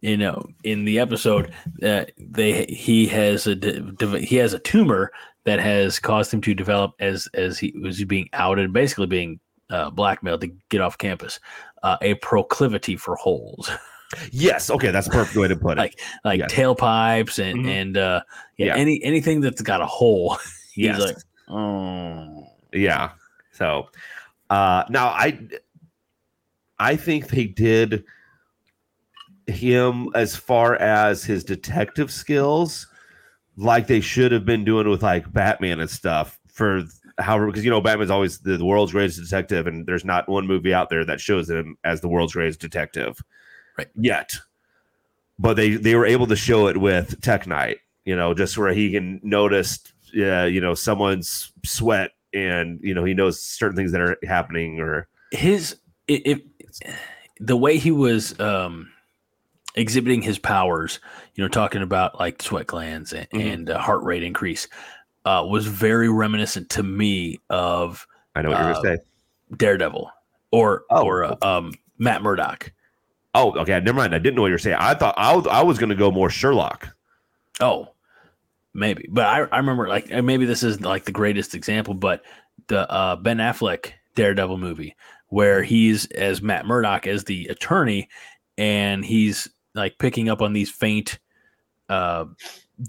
you 0.02 0.18
know 0.18 0.46
in 0.64 0.86
the 0.86 1.00
episode 1.00 1.54
that 1.80 2.12
they 2.18 2.66
he 2.66 3.08
has 3.08 3.48
a 3.48 3.56
de- 3.56 3.80
de- 3.80 4.20
he 4.26 4.36
has 4.38 4.54
a 4.54 4.60
tumor 4.60 5.12
that 5.46 5.60
has 5.60 6.00
caused 6.00 6.34
him 6.34 6.42
to 6.42 6.54
develop 6.54 6.94
as 7.00 7.28
as 7.34 7.58
he 7.60 7.74
was 7.82 8.04
being 8.06 8.30
outed, 8.34 8.74
basically 8.74 9.08
being 9.08 9.40
uh, 9.70 9.90
blackmailed 9.90 10.42
to 10.42 10.48
get 10.70 10.82
off 10.82 10.98
campus, 10.98 11.40
uh, 11.84 11.96
a 12.02 12.16
proclivity 12.16 12.96
for 12.98 13.16
holes, 13.16 13.70
yes, 14.32 14.70
okay, 14.72 14.90
that's 14.92 15.06
a 15.08 15.12
perfect 15.12 15.38
way 15.38 15.48
to 15.48 15.56
put 15.56 15.78
it. 15.78 15.82
Like- 15.82 16.00
like 16.26 16.40
Yes. 16.40 16.52
tailpipes 16.52 17.38
and 17.40 17.60
Mhm. 17.66 17.70
and 17.70 17.98
uh, 17.98 18.22
yeah, 18.58 18.66
Yeah. 18.68 18.76
any 18.78 19.02
anything 19.04 19.42
that's 19.42 19.62
got 19.62 19.80
a 19.82 19.86
hole. 19.86 20.38
He's 20.74 20.86
Yes. 20.88 21.00
like, 21.00 21.16
oh, 21.50 22.48
Yeah. 22.74 23.12
So 23.60 23.90
uh 24.50 24.86
now 24.90 25.10
I 25.10 25.38
I 26.80 26.96
think 26.96 27.28
they 27.28 27.46
did 27.46 28.04
him 29.48 30.10
as 30.16 30.36
far 30.36 30.76
as 30.76 31.24
his 31.24 31.44
detective 31.44 32.12
skills 32.12 32.88
like 33.58 33.88
they 33.88 34.00
should 34.00 34.32
have 34.32 34.46
been 34.46 34.64
doing 34.64 34.88
with 34.90 35.04
like 35.04 35.32
Batman 35.34 35.80
and 35.82 35.90
stuff 35.90 36.40
for 36.48 36.84
however 37.18 37.48
because 37.48 37.66
you 37.66 37.70
know 37.72 37.82
Batman's 37.82 38.12
always 38.12 38.40
the, 38.40 38.56
the 38.58 38.66
world's 38.66 38.94
greatest 38.94 39.20
detective 39.20 39.68
and 39.68 39.86
there's 39.86 40.06
not 40.06 40.30
one 40.30 40.48
movie 40.48 40.74
out 40.74 40.90
there 40.90 41.04
that 41.04 41.20
shows 41.20 41.50
him 41.50 41.78
as 41.84 42.00
the 42.00 42.08
world's 42.08 42.34
greatest 42.34 42.62
detective 42.62 43.22
Right. 43.78 43.88
yet 43.96 44.36
but 45.38 45.56
they 45.56 45.72
they 45.72 45.96
were 45.96 46.06
able 46.06 46.28
to 46.28 46.36
show 46.36 46.68
it 46.68 46.78
with 46.78 47.20
Tek 47.22 47.46
Knight 47.48 47.80
you 48.06 48.16
know 48.16 48.34
just 48.34 48.58
where 48.58 48.74
he 48.74 48.92
can 48.92 49.20
notice 49.24 49.80
uh, 50.18 50.44
you 50.46 50.62
know 50.62 50.74
someone's 50.76 51.52
sweat 51.66 52.12
and 52.34 52.80
you 52.84 52.94
know 52.94 53.04
he 53.04 53.14
knows 53.14 53.42
certain 53.42 53.76
things 53.76 53.92
that 53.92 54.02
are 54.02 54.18
happening 54.28 54.80
or 54.80 55.08
his 55.32 55.78
if 56.08 56.40
the 57.40 57.58
way 57.58 57.78
he 57.78 57.92
was 57.92 58.40
um 58.40 58.90
exhibiting 59.76 60.22
his 60.22 60.38
powers 60.40 61.00
you 61.36 61.44
know 61.44 61.48
talking 61.48 61.82
about 61.82 62.20
like 62.20 62.42
sweat 62.42 62.68
glands 62.68 63.14
and, 63.14 63.28
Mhm. 63.32 63.54
and 63.54 63.70
uh, 63.70 63.80
heart 63.80 64.04
rate 64.04 64.24
increase 64.24 64.68
uh 65.26 65.46
was 65.48 65.68
very 65.68 66.10
reminiscent 66.10 66.70
to 66.72 66.84
me 66.84 67.40
of 67.50 68.06
I 68.36 68.42
know 68.42 68.50
what 68.50 68.60
you're 68.60 68.70
Uh, 68.72 68.74
gonna 68.82 68.98
say. 68.98 69.04
daredevil 69.58 70.12
or 70.52 70.84
Oh. 70.90 71.04
or 71.06 71.24
uh, 71.24 71.36
um 71.42 71.74
matt 71.98 72.22
murdock 72.22 72.72
Oh, 73.36 73.52
okay. 73.60 73.80
Never 73.80 73.96
mind. 73.96 74.16
I 74.16 74.18
didn't 74.18 74.36
know 74.38 74.42
what 74.42 74.48
you're 74.48 74.58
saying. 74.58 74.78
I 74.80 74.96
thought 74.96 75.14
I 75.16 75.36
was, 75.36 75.46
I 75.46 75.62
was 75.62 75.78
gonna 75.78 75.94
go 75.94 76.10
more 76.10 76.32
Sherlock. 76.32 76.90
oh 77.62 77.90
maybe 78.80 79.06
but 79.12 79.26
i 79.26 79.42
i 79.52 79.58
remember 79.58 79.88
like 79.88 80.10
maybe 80.24 80.46
this 80.46 80.64
is 80.64 80.82
like 80.82 81.06
the 81.06 81.12
greatest 81.12 81.54
example 81.54 81.94
but 81.94 82.24
the 82.68 82.90
uh 82.92 83.16
ben 83.16 83.38
affleck 83.38 83.92
daredevil 84.16 84.58
movie 84.58 84.96
where 85.28 85.62
he's 85.62 86.06
as 86.12 86.42
matt 86.42 86.66
murdock 86.66 87.06
as 87.06 87.26
the 87.26 87.46
attorney 87.48 88.08
and 88.58 89.04
he's 89.06 89.48
like 89.76 89.98
picking 90.00 90.30
up 90.30 90.42
on 90.42 90.54
these 90.54 90.70
faint 90.72 91.20
uh 91.90 92.26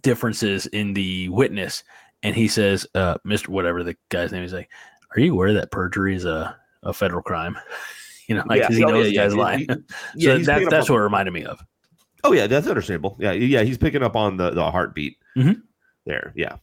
differences 0.02 0.66
in 0.66 0.94
the 0.94 1.28
witness 1.30 1.82
and 2.22 2.34
he 2.36 2.46
says 2.48 2.86
uh 2.94 3.16
mr 3.26 3.48
whatever 3.48 3.82
the 3.82 3.96
guy's 4.08 4.32
name 4.32 4.44
is 4.44 4.52
like 4.52 4.70
are 5.16 5.20
you 5.20 5.32
aware 5.32 5.52
that 5.52 5.70
perjury 5.72 6.14
is 6.14 6.24
a, 6.24 6.56
a 6.84 6.92
federal 6.92 7.22
crime 7.22 7.58
you 8.28 8.34
know 8.34 8.42
like 8.46 8.62
'cause 8.62 8.76
he 8.76 8.84
oh, 8.84 8.88
knows 8.88 9.06
the 9.06 9.14
yeah, 9.14 9.22
guy's 9.24 9.34
yeah, 9.34 9.42
lying 9.42 9.58
he- 9.58 9.66
so 9.66 9.76
yeah, 10.14 10.36
he's 10.36 10.46
that's 10.46 10.64
on- 10.88 10.94
what 10.94 11.00
it 11.00 11.02
reminded 11.02 11.32
me 11.32 11.44
of 11.44 11.60
Oh 12.22 12.32
yeah, 12.32 12.46
that's 12.46 12.66
understandable. 12.66 13.16
Yeah, 13.18 13.32
yeah. 13.32 13.62
He's 13.62 13.78
picking 13.78 14.02
up 14.02 14.14
on 14.14 14.36
the 14.36 14.50
the 14.50 14.70
heartbeat 14.70 15.16
Mhm. 15.38 15.62
There. 16.10 16.32
Yeah. 16.34 16.56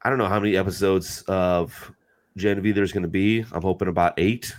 I 0.00 0.08
don't 0.08 0.16
know 0.16 0.24
how 0.26 0.40
many 0.40 0.56
episodes 0.56 1.20
of 1.28 1.92
Gen 2.38 2.62
V 2.62 2.72
there's 2.72 2.92
going 2.92 3.02
to 3.02 3.10
be. 3.10 3.44
I'm 3.52 3.60
hoping 3.60 3.88
about 3.88 4.14
eight. 4.16 4.54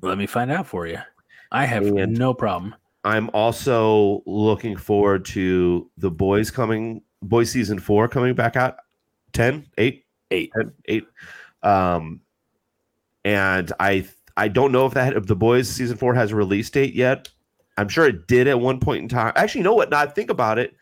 let 0.00 0.16
me 0.16 0.26
find 0.26 0.50
out 0.50 0.66
for 0.66 0.86
you 0.86 0.98
i 1.52 1.66
have 1.66 1.84
And- 1.84 2.16
no 2.16 2.32
problem 2.32 2.74
I'm 3.02 3.30
also 3.34 4.22
looking 4.26 4.76
forward 4.76 5.24
to 5.26 5.90
the 5.96 6.10
boys 6.10 6.50
coming, 6.50 7.00
boys 7.22 7.50
season 7.50 7.78
four 7.78 8.06
coming 8.08 8.34
back 8.34 8.56
out 8.56 8.76
10, 9.32 9.66
8, 9.78 10.04
eight 10.30 10.52
10, 10.54 10.72
8. 10.84 11.06
Um, 11.62 12.20
and 13.24 13.72
I 13.80 14.06
I 14.36 14.48
don't 14.48 14.70
know 14.70 14.84
if 14.86 14.92
that 14.94 15.16
if 15.16 15.26
the 15.26 15.34
boys 15.36 15.68
season 15.68 15.96
four 15.96 16.14
has 16.14 16.30
a 16.30 16.36
release 16.36 16.68
date 16.70 16.94
yet. 16.94 17.28
I'm 17.80 17.88
sure 17.88 18.06
it 18.06 18.26
did 18.26 18.46
at 18.46 18.60
one 18.60 18.78
point 18.80 19.02
in 19.02 19.08
time. 19.08 19.32
Actually, 19.36 19.60
you 19.60 19.64
know 19.64 19.74
what? 19.74 19.90
Now 19.90 20.00
I 20.00 20.06
think 20.06 20.30
about 20.30 20.58
it. 20.58 20.74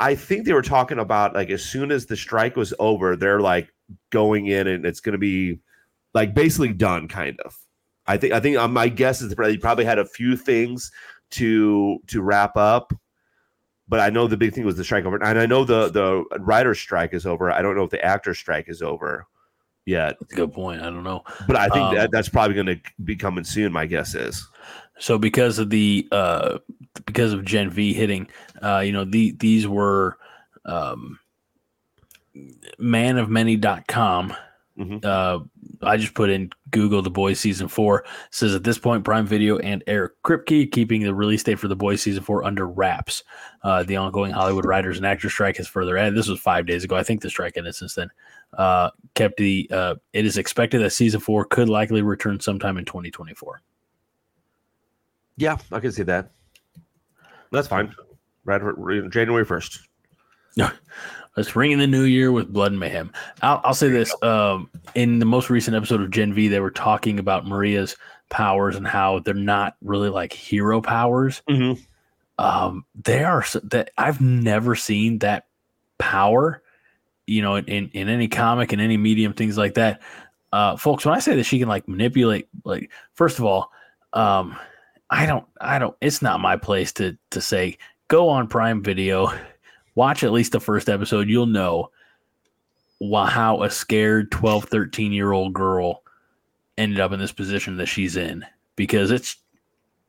I 0.00 0.14
think 0.16 0.44
they 0.44 0.52
were 0.52 0.62
talking 0.62 0.98
about 0.98 1.34
like 1.34 1.50
as 1.50 1.64
soon 1.64 1.92
as 1.92 2.06
the 2.06 2.16
strike 2.16 2.56
was 2.56 2.74
over, 2.78 3.14
they're 3.16 3.40
like 3.40 3.68
going 4.10 4.46
in 4.48 4.66
and 4.66 4.84
it's 4.84 5.00
going 5.00 5.12
to 5.12 5.18
be 5.18 5.60
like 6.14 6.34
basically 6.34 6.72
done, 6.72 7.06
kind 7.08 7.38
of. 7.40 7.56
I 8.06 8.16
think 8.16 8.32
I 8.32 8.40
think 8.40 8.56
uh, 8.56 8.68
my 8.68 8.88
guess 8.88 9.22
is 9.22 9.34
they 9.34 9.56
probably 9.56 9.84
had 9.84 9.98
a 9.98 10.04
few 10.04 10.36
things 10.36 10.90
to 11.32 11.98
to 12.08 12.20
wrap 12.22 12.56
up, 12.56 12.92
but 13.88 14.00
I 14.00 14.10
know 14.10 14.26
the 14.26 14.36
big 14.36 14.52
thing 14.52 14.64
was 14.66 14.76
the 14.76 14.84
strike 14.84 15.04
over, 15.04 15.16
and 15.16 15.38
I 15.38 15.46
know 15.46 15.64
the 15.64 15.88
the 15.88 16.24
writer 16.40 16.74
strike 16.74 17.14
is 17.14 17.24
over. 17.24 17.50
I 17.50 17.62
don't 17.62 17.76
know 17.76 17.84
if 17.84 17.90
the 17.90 18.04
actor 18.04 18.34
strike 18.34 18.68
is 18.68 18.82
over 18.82 19.26
yet, 19.86 20.16
That's 20.20 20.32
a 20.32 20.36
good 20.36 20.52
point. 20.52 20.80
I 20.80 20.86
don't 20.86 21.04
know. 21.04 21.22
but 21.46 21.56
I 21.56 21.68
think 21.68 21.86
Um, 21.88 21.94
that 21.94 22.10
that's 22.10 22.28
probably 22.28 22.54
going 22.54 22.66
to 22.66 22.80
be 23.04 23.16
coming 23.16 23.44
soon. 23.44 23.72
My 23.72 23.86
guess 23.86 24.14
is. 24.14 24.46
So 24.98 25.18
because 25.18 25.58
of 25.58 25.70
the 25.70 26.06
uh 26.12 26.58
because 27.06 27.32
of 27.32 27.44
Gen 27.44 27.70
V 27.70 27.92
hitting, 27.92 28.28
uh, 28.62 28.78
you 28.84 28.92
know, 28.92 29.04
the 29.04 29.32
these 29.38 29.66
were 29.66 30.18
um 30.64 31.18
manofmany.com. 32.80 34.34
Mhm. 34.78 35.04
Uh 35.04 35.40
I 35.82 35.96
just 35.96 36.14
put 36.14 36.30
in 36.30 36.50
Google 36.70 37.02
the 37.02 37.10
boys 37.10 37.38
season 37.38 37.68
four. 37.68 38.04
Says 38.30 38.54
at 38.54 38.64
this 38.64 38.78
point, 38.78 39.04
Prime 39.04 39.26
Video 39.26 39.58
and 39.58 39.84
Eric 39.86 40.14
Kripke 40.24 40.70
keeping 40.72 41.02
the 41.02 41.14
release 41.14 41.42
date 41.42 41.58
for 41.58 41.68
the 41.68 41.76
boys 41.76 42.00
season 42.00 42.22
four 42.22 42.42
under 42.44 42.66
wraps. 42.66 43.22
Uh, 43.62 43.82
the 43.82 43.96
ongoing 43.96 44.32
Hollywood 44.32 44.64
writers 44.64 44.96
and 44.96 45.06
actors 45.06 45.32
strike 45.32 45.56
has 45.58 45.68
further 45.68 45.96
added. 45.98 46.14
This 46.16 46.28
was 46.28 46.40
five 46.40 46.66
days 46.66 46.84
ago. 46.84 46.96
I 46.96 47.02
think 47.02 47.20
the 47.20 47.30
strike 47.30 47.56
ended 47.56 47.74
since 47.74 47.94
then. 47.94 48.08
Uh, 48.56 48.90
kept 49.14 49.36
the. 49.36 49.68
Uh, 49.70 49.94
it 50.12 50.24
is 50.24 50.38
expected 50.38 50.80
that 50.80 50.90
season 50.90 51.20
four 51.20 51.44
could 51.44 51.68
likely 51.68 52.02
return 52.02 52.40
sometime 52.40 52.78
in 52.78 52.84
2024. 52.84 53.60
Yeah, 55.36 55.58
I 55.72 55.80
can 55.80 55.92
see 55.92 56.04
that. 56.04 56.30
That's 57.50 57.68
fine. 57.68 57.94
Right, 58.44 58.60
January 59.10 59.44
first. 59.44 59.80
Let's 61.36 61.56
ring 61.56 61.72
in 61.72 61.80
the 61.80 61.86
new 61.86 62.04
year 62.04 62.30
with 62.30 62.52
blood 62.52 62.70
and 62.70 62.78
mayhem. 62.78 63.12
I'll, 63.42 63.60
I'll 63.64 63.74
say 63.74 63.88
this: 63.88 64.14
um, 64.22 64.70
in 64.94 65.18
the 65.18 65.24
most 65.24 65.50
recent 65.50 65.76
episode 65.76 66.00
of 66.00 66.10
Gen 66.10 66.32
V, 66.32 66.48
they 66.48 66.60
were 66.60 66.70
talking 66.70 67.18
about 67.18 67.46
Maria's 67.46 67.96
powers 68.30 68.76
and 68.76 68.86
how 68.86 69.18
they're 69.18 69.34
not 69.34 69.76
really 69.82 70.08
like 70.08 70.32
hero 70.32 70.80
powers. 70.80 71.42
Mm-hmm. 71.48 71.82
Um, 72.38 72.84
they 73.02 73.24
are 73.24 73.44
that 73.64 73.90
I've 73.98 74.20
never 74.20 74.76
seen 74.76 75.18
that 75.20 75.46
power. 75.98 76.62
You 77.26 77.42
know, 77.42 77.56
in, 77.56 77.64
in 77.64 77.90
in 77.94 78.08
any 78.08 78.28
comic, 78.28 78.72
in 78.72 78.78
any 78.78 78.96
medium, 78.96 79.32
things 79.32 79.58
like 79.58 79.74
that. 79.74 80.02
Uh, 80.52 80.76
folks, 80.76 81.04
when 81.04 81.16
I 81.16 81.18
say 81.18 81.34
that 81.34 81.44
she 81.44 81.58
can 81.58 81.68
like 81.68 81.88
manipulate, 81.88 82.48
like 82.64 82.92
first 83.14 83.40
of 83.40 83.44
all, 83.44 83.72
um, 84.12 84.56
I 85.14 85.26
don't, 85.26 85.46
I 85.60 85.78
don't. 85.78 85.96
It's 86.00 86.22
not 86.22 86.40
my 86.40 86.56
place 86.56 86.92
to 86.94 87.16
to 87.30 87.40
say 87.40 87.78
go 88.08 88.28
on 88.28 88.48
Prime 88.48 88.82
Video, 88.82 89.32
watch 89.94 90.24
at 90.24 90.32
least 90.32 90.52
the 90.52 90.60
first 90.60 90.88
episode. 90.88 91.28
You'll 91.28 91.46
know 91.46 91.90
wha- 93.00 93.26
how 93.26 93.62
a 93.62 93.70
scared 93.70 94.30
12, 94.32 94.64
13 94.64 95.12
year 95.12 95.32
old 95.32 95.52
girl 95.52 96.02
ended 96.76 96.98
up 97.00 97.12
in 97.12 97.20
this 97.20 97.32
position 97.32 97.76
that 97.76 97.86
she's 97.86 98.16
in 98.16 98.44
because 98.76 99.10
it's 99.12 99.36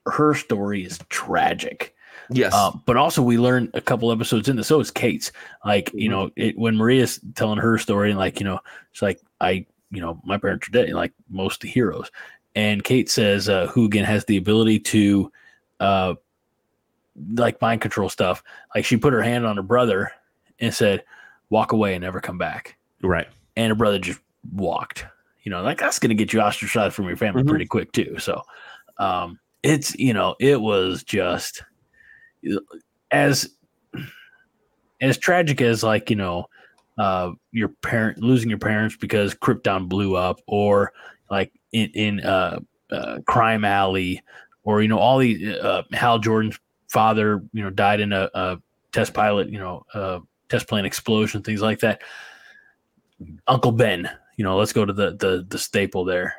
her 0.08 0.34
story 0.34 0.84
is 0.84 1.00
tragic. 1.10 1.94
Yes. 2.32 2.54
Uh, 2.56 2.72
but 2.88 2.98
also, 2.98 3.22
we 3.22 3.38
learned 3.38 3.70
a 3.76 3.82
couple 3.82 4.12
episodes 4.12 4.50
in 4.50 4.56
this. 4.56 4.66
So 4.68 4.80
is 4.80 4.90
Kate's. 4.90 5.32
Like, 5.64 5.92
you 5.94 6.10
Mhm. 6.10 6.12
know, 6.12 6.32
it, 6.36 6.58
when 6.58 6.76
Maria's 6.76 7.20
telling 7.36 7.60
her 7.60 7.78
story, 7.78 8.10
and 8.10 8.18
like, 8.18 8.40
you 8.40 8.46
know, 8.46 8.60
it's 8.92 9.04
like, 9.04 9.20
I, 9.40 9.68
you 9.92 10.02
know, 10.02 10.20
my 10.26 10.40
parents 10.40 10.68
are 10.68 10.72
dead, 10.72 10.90
like 10.94 11.14
most 11.30 11.58
of 11.58 11.62
the 11.62 11.68
heroes. 11.70 12.10
And 12.56 12.84
Kate 12.84 13.10
says 13.10 13.50
uh, 13.50 13.68
Hoogan 13.68 14.06
has 14.06 14.26
the 14.26 14.38
ability 14.38 14.80
to, 14.80 15.32
uh, 15.80 16.16
like, 17.34 17.62
mind 17.62 17.82
control 17.82 18.10
stuff. 18.10 18.44
Like, 18.74 18.86
she 18.86 18.98
put 18.98 19.14
her 19.14 19.22
hand 19.22 19.46
on 19.46 19.58
her 19.58 19.64
brother 19.64 20.12
and 20.60 20.74
said, 20.74 21.04
walk 21.50 21.74
away 21.74 21.94
and 21.96 22.04
never 22.04 22.22
come 22.22 22.38
back. 22.38 22.78
right. 23.02 23.28
And 23.58 23.70
her 23.70 23.76
brother 23.76 24.00
just 24.00 24.20
walked. 24.54 25.06
You 25.44 25.50
know, 25.52 25.62
like, 25.62 25.78
that's 25.78 26.00
going 26.00 26.10
to 26.10 26.16
get 26.16 26.34
you 26.34 26.42
ostracized 26.42 26.96
from 26.96 27.08
your 27.08 27.18
family 27.18 27.44
Mhm. 27.44 27.48
pretty 27.50 27.66
quick, 27.66 27.92
too. 27.92 28.18
So, 28.20 28.42
um, 28.98 29.40
it's, 29.64 29.96
you 29.96 30.14
know, 30.14 30.36
it 30.40 30.60
was 30.62 31.04
just 31.04 31.64
as 33.12 33.50
as 35.02 35.18
tragic 35.18 35.62
as 35.62 35.84
like 35.84 36.10
you 36.10 36.16
know 36.16 36.46
uh 36.98 37.32
your 37.52 37.70
parent 37.70 38.18
losing 38.20 38.50
your 38.50 38.60
parents 38.60 38.96
because 38.96 39.34
krypton 39.34 39.88
blew 39.88 40.16
up 40.16 40.40
or 40.48 40.92
like 41.30 41.52
in 41.76 41.90
in 41.94 42.26
uh, 42.26 42.60
uh 42.92 43.20
crime 43.28 43.66
alley 43.66 44.22
or 44.64 44.82
you 44.82 44.88
know 44.88 45.00
all 45.00 45.18
these 45.18 45.48
uh, 45.48 45.84
Hal 45.94 46.20
jordan's 46.20 46.60
father 46.88 47.44
you 47.54 47.64
know 47.64 47.70
died 47.70 48.00
in 48.00 48.14
a, 48.14 48.30
a 48.34 48.58
test 48.92 49.14
pilot 49.14 49.50
you 49.50 49.60
know 49.60 49.86
uh 49.94 50.20
test 50.50 50.68
plane 50.68 50.86
explosion 50.86 51.42
things 51.42 51.62
like 51.62 51.80
that. 51.80 52.02
Uncle 53.48 53.72
ben 53.72 54.10
you 54.38 54.44
know 54.44 54.58
let's 54.58 54.74
go 54.74 54.86
to 54.86 54.94
the 54.94 55.12
the 55.16 55.46
the 55.48 55.60
staple 55.60 56.06
there. 56.06 56.36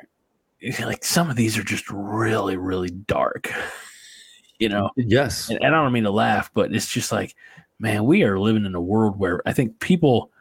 Like 0.79 1.05
some 1.05 1.29
of 1.29 1.35
these 1.35 1.57
are 1.57 1.63
just 1.63 1.85
really 1.89 2.57
really 2.57 2.89
dark 2.89 3.51
you 4.59 4.69
know? 4.69 4.89
Yes. 4.95 5.49
and, 5.49 5.59
and 5.61 5.75
I 5.75 5.83
don't 5.83 5.93
mean 5.93 6.03
to 6.03 6.11
laugh, 6.11 6.51
but 6.53 6.73
it's 6.73 6.87
just 6.87 7.11
like, 7.11 7.35
man, 7.79 8.05
we 8.05 8.23
are 8.23 8.39
living 8.39 8.65
in 8.65 8.75
a 8.75 8.81
world 8.81 9.19
where 9.19 9.41
I 9.45 9.53
think 9.53 9.79
people 9.79 10.31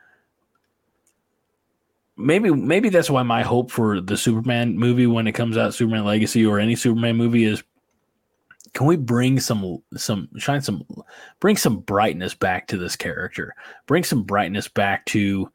maybe 2.17 2.51
maybe 2.51 2.89
that's 2.89 3.11
why 3.11 3.23
my 3.23 3.43
hope 3.43 3.71
for 3.71 4.01
the 4.01 4.17
Superman 4.17 4.77
movie 4.77 5.07
when 5.07 5.27
it 5.27 5.33
comes 5.33 5.57
out, 5.57 5.75
Superman 5.75 6.05
Legacy 6.05 6.45
or 6.45 6.59
any 6.59 6.77
Superman 6.77 7.17
movie 7.17 7.45
is 7.45 7.63
can 8.77 8.87
we 8.87 8.97
bring 8.97 9.41
some 9.41 9.79
some 9.97 10.29
shine 10.37 10.61
some 10.61 10.85
bring 11.41 11.57
some 11.57 11.79
brightness 11.79 12.35
back 12.35 12.67
to 12.67 12.77
this 12.77 12.95
character? 12.95 13.55
Bring 13.87 14.05
some 14.05 14.23
brightness 14.23 14.69
back 14.69 15.07
to 15.07 15.51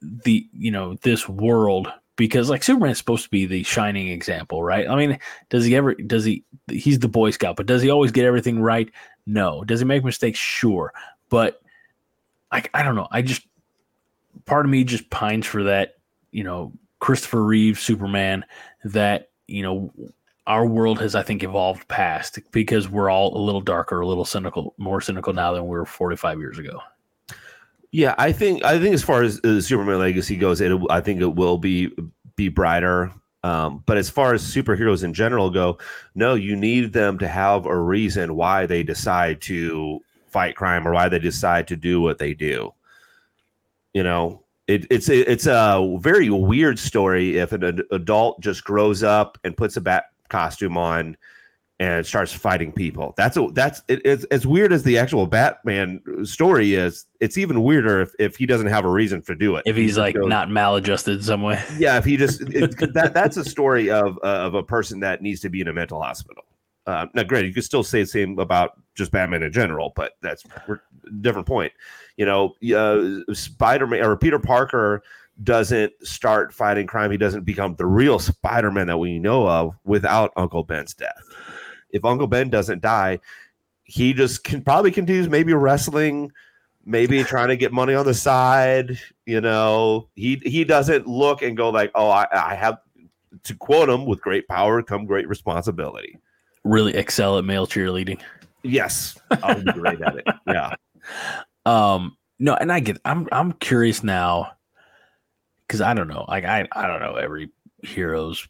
the 0.00 0.48
you 0.52 0.70
know 0.70 0.94
this 1.02 1.28
world 1.28 1.92
because 2.14 2.48
like 2.48 2.62
superman 2.62 2.90
is 2.90 2.98
supposed 2.98 3.24
to 3.24 3.30
be 3.30 3.44
the 3.44 3.64
shining 3.64 4.08
example 4.08 4.62
right? 4.62 4.88
I 4.88 4.94
mean 4.94 5.18
does 5.48 5.64
he 5.64 5.74
ever 5.74 5.94
does 5.94 6.24
he 6.24 6.44
he's 6.70 7.00
the 7.00 7.08
boy 7.08 7.30
scout 7.30 7.56
but 7.56 7.66
does 7.66 7.82
he 7.82 7.90
always 7.90 8.12
get 8.12 8.24
everything 8.24 8.60
right? 8.60 8.88
No. 9.26 9.64
Does 9.64 9.80
he 9.80 9.86
make 9.86 10.04
mistakes? 10.04 10.38
Sure. 10.38 10.92
But 11.30 11.60
i, 12.52 12.62
I 12.72 12.84
don't 12.84 12.94
know. 12.94 13.08
I 13.10 13.22
just 13.22 13.47
part 14.46 14.64
of 14.64 14.70
me 14.70 14.84
just 14.84 15.10
pines 15.10 15.46
for 15.46 15.64
that 15.64 15.96
you 16.30 16.44
know 16.44 16.72
christopher 17.00 17.44
reeve 17.44 17.78
superman 17.78 18.44
that 18.84 19.30
you 19.46 19.62
know 19.62 19.92
our 20.46 20.66
world 20.66 21.00
has 21.00 21.14
i 21.14 21.22
think 21.22 21.42
evolved 21.42 21.86
past 21.88 22.38
because 22.52 22.88
we're 22.88 23.10
all 23.10 23.36
a 23.36 23.42
little 23.42 23.60
darker 23.60 24.00
a 24.00 24.06
little 24.06 24.24
cynical 24.24 24.74
more 24.78 25.00
cynical 25.00 25.32
now 25.32 25.52
than 25.52 25.64
we 25.64 25.70
were 25.70 25.84
45 25.84 26.38
years 26.38 26.58
ago 26.58 26.80
Yeah, 27.90 28.14
I 28.18 28.32
think 28.32 28.64
I 28.64 28.78
think 28.78 28.94
as 28.94 29.02
far 29.02 29.22
as 29.22 29.40
the 29.40 29.62
Superman 29.62 29.98
Legacy 29.98 30.36
goes, 30.36 30.60
it 30.60 30.78
I 30.90 31.00
think 31.00 31.20
it 31.20 31.34
will 31.34 31.58
be 31.58 31.90
be 32.36 32.48
brighter. 32.48 33.12
Um, 33.44 33.82
but 33.86 33.96
as 33.96 34.10
far 34.10 34.34
as 34.34 34.42
superheroes 34.42 35.04
in 35.04 35.14
general 35.14 35.50
go, 35.50 35.78
no, 36.14 36.34
you 36.34 36.56
need 36.56 36.92
them 36.92 37.18
to 37.18 37.28
have 37.28 37.66
a 37.66 37.80
reason 37.80 38.34
why 38.34 38.66
they 38.66 38.82
decide 38.82 39.40
to 39.42 40.00
fight 40.26 40.56
crime 40.56 40.86
or 40.86 40.92
why 40.92 41.08
they 41.08 41.18
decide 41.18 41.68
to 41.68 41.76
do 41.76 42.00
what 42.00 42.18
they 42.18 42.34
do. 42.34 42.72
You 43.94 44.02
know, 44.02 44.44
it, 44.66 44.86
it's 44.90 45.08
it's 45.08 45.46
a 45.46 45.96
very 46.00 46.30
weird 46.30 46.78
story 46.78 47.38
if 47.38 47.52
an 47.52 47.64
ad- 47.64 47.82
adult 47.90 48.40
just 48.40 48.64
grows 48.64 49.02
up 49.02 49.38
and 49.44 49.56
puts 49.56 49.76
a 49.76 49.80
bat 49.80 50.04
costume 50.28 50.76
on 50.76 51.16
and 51.80 52.04
starts 52.04 52.32
fighting 52.32 52.72
people. 52.72 53.14
That's 53.16 53.36
a 53.36 53.48
that's 53.52 53.82
it, 53.88 54.02
it's 54.04 54.24
as 54.24 54.46
weird 54.46 54.72
as 54.72 54.82
the 54.82 54.98
actual 54.98 55.26
Batman 55.26 56.02
story 56.24 56.74
is. 56.74 57.06
It's 57.20 57.38
even 57.38 57.62
weirder 57.62 58.00
if, 58.02 58.12
if 58.18 58.36
he 58.36 58.46
doesn't 58.46 58.66
have 58.66 58.84
a 58.84 58.90
reason 58.90 59.22
to 59.22 59.34
do 59.34 59.56
it. 59.56 59.62
if 59.64 59.76
he's 59.76 59.96
like 59.96 60.16
not 60.16 60.50
maladjusted 60.50 61.16
in 61.16 61.22
some 61.22 61.42
way 61.42 61.62
yeah, 61.78 61.96
if 61.96 62.04
he 62.04 62.16
just 62.16 62.42
it, 62.42 62.76
that 62.94 63.12
that's 63.14 63.36
a 63.36 63.44
story 63.44 63.90
of 63.90 64.18
uh, 64.24 64.26
of 64.26 64.54
a 64.54 64.62
person 64.62 65.00
that 65.00 65.22
needs 65.22 65.40
to 65.40 65.48
be 65.48 65.60
in 65.60 65.68
a 65.68 65.72
mental 65.72 66.02
hospital. 66.02 66.44
Uh, 66.86 67.06
now, 67.12 67.22
granted, 67.22 67.48
you 67.48 67.54
could 67.54 67.64
still 67.64 67.84
say 67.84 68.00
the 68.00 68.06
same 68.06 68.38
about 68.38 68.80
just 68.94 69.12
Batman 69.12 69.42
in 69.42 69.52
general, 69.52 69.92
but 69.94 70.12
that's 70.22 70.42
a 70.68 70.78
different 71.20 71.46
point. 71.46 71.70
You 72.18 72.26
know, 72.26 72.54
uh, 72.76 73.32
Spider 73.32 73.86
Man 73.86 74.04
or 74.04 74.16
Peter 74.16 74.38
Parker 74.38 75.02
doesn't 75.42 75.92
start 76.02 76.52
fighting 76.52 76.86
crime. 76.86 77.10
He 77.10 77.16
doesn't 77.16 77.44
become 77.44 77.76
the 77.76 77.86
real 77.86 78.18
Spider 78.18 78.70
Man 78.70 78.88
that 78.88 78.98
we 78.98 79.18
know 79.18 79.48
of 79.48 79.74
without 79.84 80.32
Uncle 80.36 80.64
Ben's 80.64 80.92
death. 80.92 81.22
If 81.90 82.04
Uncle 82.04 82.26
Ben 82.26 82.50
doesn't 82.50 82.82
die, 82.82 83.20
he 83.84 84.12
just 84.12 84.44
can 84.44 84.62
probably 84.62 84.90
continues 84.90 85.28
maybe 85.28 85.54
wrestling, 85.54 86.30
maybe 86.84 87.24
trying 87.24 87.48
to 87.48 87.56
get 87.56 87.72
money 87.72 87.94
on 87.94 88.04
the 88.04 88.14
side. 88.14 88.98
You 89.24 89.40
know, 89.40 90.08
he 90.14 90.42
he 90.44 90.64
doesn't 90.64 91.06
look 91.06 91.40
and 91.40 91.56
go 91.56 91.70
like, 91.70 91.90
oh, 91.94 92.10
I, 92.10 92.26
I 92.32 92.54
have 92.54 92.78
to 93.44 93.54
quote 93.54 93.88
him 93.88 94.04
with 94.04 94.20
great 94.20 94.48
power 94.48 94.82
come 94.82 95.06
great 95.06 95.28
responsibility. 95.28 96.18
really 96.64 96.94
excel 96.96 97.38
at 97.38 97.44
male 97.44 97.66
cheerleading 97.66 98.20
Yes, 98.62 99.18
I'll 99.42 99.62
be 99.62 99.72
great 99.72 100.00
at 100.00 100.16
it. 100.16 100.26
Yeah, 100.46 100.74
Um, 101.68 102.16
no, 102.38 102.54
and 102.54 102.72
I 102.72 102.80
get. 102.80 102.98
I'm 103.04 103.28
I'm 103.32 103.52
curious 103.52 104.02
now 104.02 104.52
because 105.66 105.80
I 105.80 105.94
don't 105.94 106.08
know. 106.08 106.24
Like 106.28 106.44
I 106.44 106.66
I 106.72 106.86
don't 106.86 107.00
know 107.00 107.16
every 107.16 107.50
hero's 107.82 108.46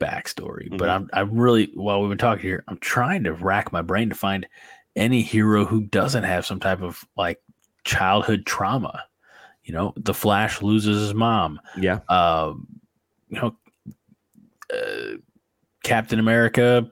backstory, 0.00 0.68
but 0.70 0.88
Mhm. 0.88 0.90
I'm 0.90 1.10
I'm 1.12 1.38
really 1.38 1.70
while 1.74 2.00
we've 2.00 2.08
been 2.08 2.18
talking 2.18 2.42
here, 2.42 2.64
I'm 2.68 2.78
trying 2.78 3.24
to 3.24 3.32
rack 3.32 3.72
my 3.72 3.82
brain 3.82 4.08
to 4.10 4.14
find 4.14 4.46
any 4.94 5.22
hero 5.22 5.64
who 5.64 5.82
doesn't 5.82 6.24
have 6.24 6.46
some 6.46 6.60
type 6.60 6.82
of 6.82 7.04
like 7.16 7.40
childhood 7.84 8.46
trauma. 8.46 9.04
You 9.64 9.74
know, 9.74 9.92
the 9.96 10.14
Flash 10.14 10.62
loses 10.62 11.00
his 11.00 11.14
mom. 11.14 11.60
yeah, 11.76 11.98
Um, 12.08 12.66
you 13.28 13.40
know, 13.40 13.56
uh, 14.72 15.16
Captain 15.82 16.18
America. 16.20 16.88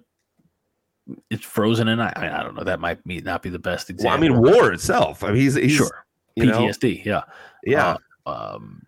It's 1.30 1.44
frozen, 1.44 1.88
and 1.88 2.02
I 2.02 2.12
I 2.16 2.42
don't 2.42 2.54
know. 2.54 2.64
That 2.64 2.80
might 2.80 3.04
be 3.06 3.20
not 3.20 3.42
be 3.42 3.50
the 3.50 3.58
best 3.58 3.88
well, 3.88 3.94
example. 3.94 4.16
I 4.16 4.20
mean, 4.20 4.40
war 4.40 4.72
itself. 4.72 5.22
I 5.22 5.28
mean, 5.28 5.36
he's, 5.36 5.54
he's 5.54 5.72
sure. 5.72 6.06
you 6.36 6.46
know, 6.46 6.60
PTSD, 6.60 7.04
yeah. 7.04 7.22
yeah, 7.64 7.96
Uh, 8.26 8.54
um, 8.54 8.82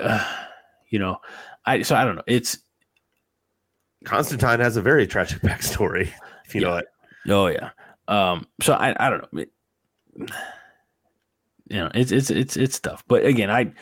uh, 0.00 0.36
you 0.90 0.98
know, 0.98 1.18
I 1.64 1.82
so 1.82 1.96
I 1.96 2.04
don't 2.04 2.16
know. 2.16 2.22
It's 2.26 2.58
Constantine 4.04 4.60
has 4.60 4.76
a 4.76 4.82
very 4.82 5.06
tragic 5.06 5.40
backstory. 5.42 6.10
If 6.46 6.54
you 6.54 6.60
know 6.60 6.76
it. 6.76 6.86
oh 7.28 7.46
yeah. 7.46 7.70
Um, 8.06 8.46
so 8.60 8.74
I 8.74 8.94
I 8.98 9.10
don't 9.10 9.32
know. 9.32 9.40
It- 9.40 9.52
you 11.70 11.76
know, 11.76 11.90
it's 11.94 12.12
it's 12.12 12.30
it's 12.30 12.56
it's 12.56 12.80
tough. 12.80 13.04
But 13.08 13.24
again, 13.24 13.50
I 13.50 13.72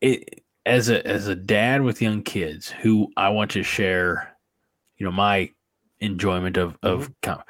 it 0.00 0.42
as 0.66 0.88
a 0.88 1.06
as 1.06 1.26
a 1.26 1.34
dad 1.34 1.82
with 1.82 2.02
young 2.02 2.22
kids 2.22 2.70
who 2.70 3.08
I 3.16 3.30
want 3.30 3.50
to 3.52 3.62
share, 3.62 4.36
you 4.98 5.06
know, 5.06 5.12
my 5.12 5.50
enjoyment 6.00 6.56
of 6.56 6.76
of 6.82 7.04
mm-hmm. 7.04 7.12
com- 7.22 7.42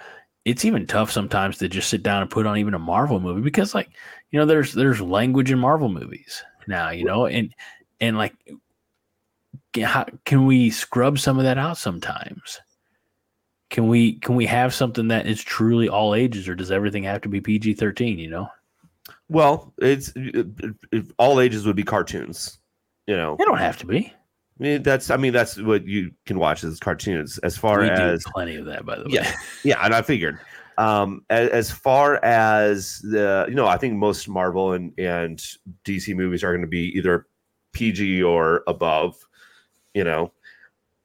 it's 0.44 0.64
even 0.64 0.86
tough 0.86 1.10
sometimes 1.10 1.58
to 1.58 1.68
just 1.68 1.90
sit 1.90 2.02
down 2.02 2.22
and 2.22 2.30
put 2.30 2.46
on 2.46 2.56
even 2.56 2.74
a 2.74 2.78
Marvel 2.78 3.20
movie 3.20 3.42
because 3.42 3.74
like 3.74 3.90
you 4.30 4.38
know 4.38 4.46
there's 4.46 4.72
there's 4.72 5.00
language 5.00 5.50
in 5.50 5.58
Marvel 5.58 5.88
movies 5.88 6.42
now 6.66 6.90
you 6.90 7.04
know 7.04 7.26
and 7.26 7.54
and 8.00 8.16
like 8.16 8.34
how, 9.82 10.06
can 10.24 10.46
we 10.46 10.70
scrub 10.70 11.18
some 11.18 11.38
of 11.38 11.44
that 11.44 11.58
out 11.58 11.78
sometimes? 11.78 12.60
Can 13.70 13.88
we 13.88 14.14
can 14.14 14.34
we 14.34 14.46
have 14.46 14.72
something 14.72 15.08
that 15.08 15.26
is 15.26 15.42
truly 15.42 15.88
all 15.88 16.14
ages 16.14 16.48
or 16.48 16.54
does 16.54 16.70
everything 16.70 17.02
have 17.04 17.20
to 17.22 17.28
be 17.28 17.40
PG-13 17.40 18.18
you 18.18 18.30
know? 18.30 18.48
Well, 19.28 19.74
it's 19.78 20.12
it, 20.16 20.46
it- 20.92 21.12
all 21.18 21.40
ages 21.40 21.66
would 21.66 21.76
be 21.76 21.84
cartoons. 21.84 22.58
You 23.06 23.16
know, 23.16 23.36
they 23.38 23.44
don't 23.44 23.58
have 23.58 23.78
to 23.78 23.86
be 23.86 24.12
I 24.58 24.62
mean, 24.62 24.82
that's 24.82 25.10
I 25.10 25.16
mean 25.16 25.32
that's 25.32 25.56
what 25.56 25.86
you 25.86 26.10
can 26.26 26.38
watch 26.38 26.64
as 26.64 26.80
cartoons. 26.80 27.38
As 27.38 27.56
far 27.56 27.80
we 27.80 27.90
as 27.90 28.24
do 28.24 28.30
plenty 28.32 28.56
of 28.56 28.66
that 28.66 28.84
by 28.84 28.96
the 28.96 29.04
way 29.04 29.10
yeah, 29.10 29.32
yeah, 29.64 29.84
and 29.84 29.94
I 29.94 30.02
figured. 30.02 30.38
Um, 30.78 31.24
as, 31.28 31.48
as 31.50 31.70
far 31.70 32.22
as 32.24 32.98
the 33.00 33.46
you 33.48 33.54
know, 33.54 33.66
I 33.66 33.76
think 33.78 33.94
most 33.94 34.28
Marvel 34.28 34.72
and 34.72 34.92
and 34.98 35.38
DC 35.84 36.14
movies 36.14 36.42
are 36.42 36.52
going 36.52 36.62
to 36.62 36.68
be 36.68 36.96
either 36.96 37.26
PG 37.72 38.22
or 38.22 38.62
above. 38.66 39.16
You 39.94 40.04
know, 40.04 40.32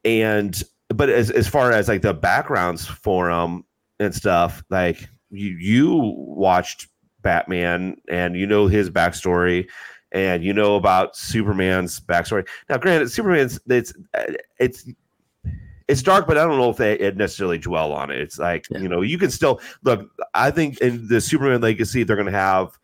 and 0.04 0.62
but 0.90 1.10
as 1.10 1.30
as 1.30 1.48
far 1.48 1.72
as 1.72 1.88
like 1.88 2.02
the 2.02 2.14
backgrounds 2.14 2.86
for 2.88 3.32
them 3.32 3.66
and 4.00 4.14
stuff, 4.14 4.64
like 4.70 5.08
you 5.30 5.50
you 5.60 6.14
watched 6.16 6.88
Batman 7.22 7.98
and 8.10 8.36
you 8.36 8.48
know 8.48 8.68
his 8.68 8.90
backstory 8.90 9.68
and 10.14 10.44
you 10.44 10.53
know 10.53 10.76
about 10.76 11.15
Superman's 11.15 11.99
backstory. 11.99 12.48
Now, 12.69 12.77
granted, 12.77 13.10
Superman's 13.10 13.60
it's 13.68 13.94
it's 14.60 14.88
it's 15.88 16.02
dark, 16.02 16.27
but 16.27 16.38
I 16.38 16.45
don't 16.45 16.57
know 16.57 16.69
if 16.69 16.77
they 16.77 17.11
necessarily 17.15 17.57
dwell 17.57 17.91
on 17.91 18.10
it. 18.10 18.22
It's 18.22 18.40
like 18.40 18.68
Yeah. 18.69 18.80
you 18.80 18.88
know, 18.88 19.02
you 19.02 19.18
can 19.18 19.30
still 19.31 19.60
look. 19.84 20.10
I 20.34 20.52
think 20.52 20.80
in 20.80 21.07
the 21.07 21.19
Superman 21.19 21.61
Legacy, 21.61 22.03
they're 22.03 22.15
going 22.15 22.31
to 22.31 22.31
have. 22.31 22.77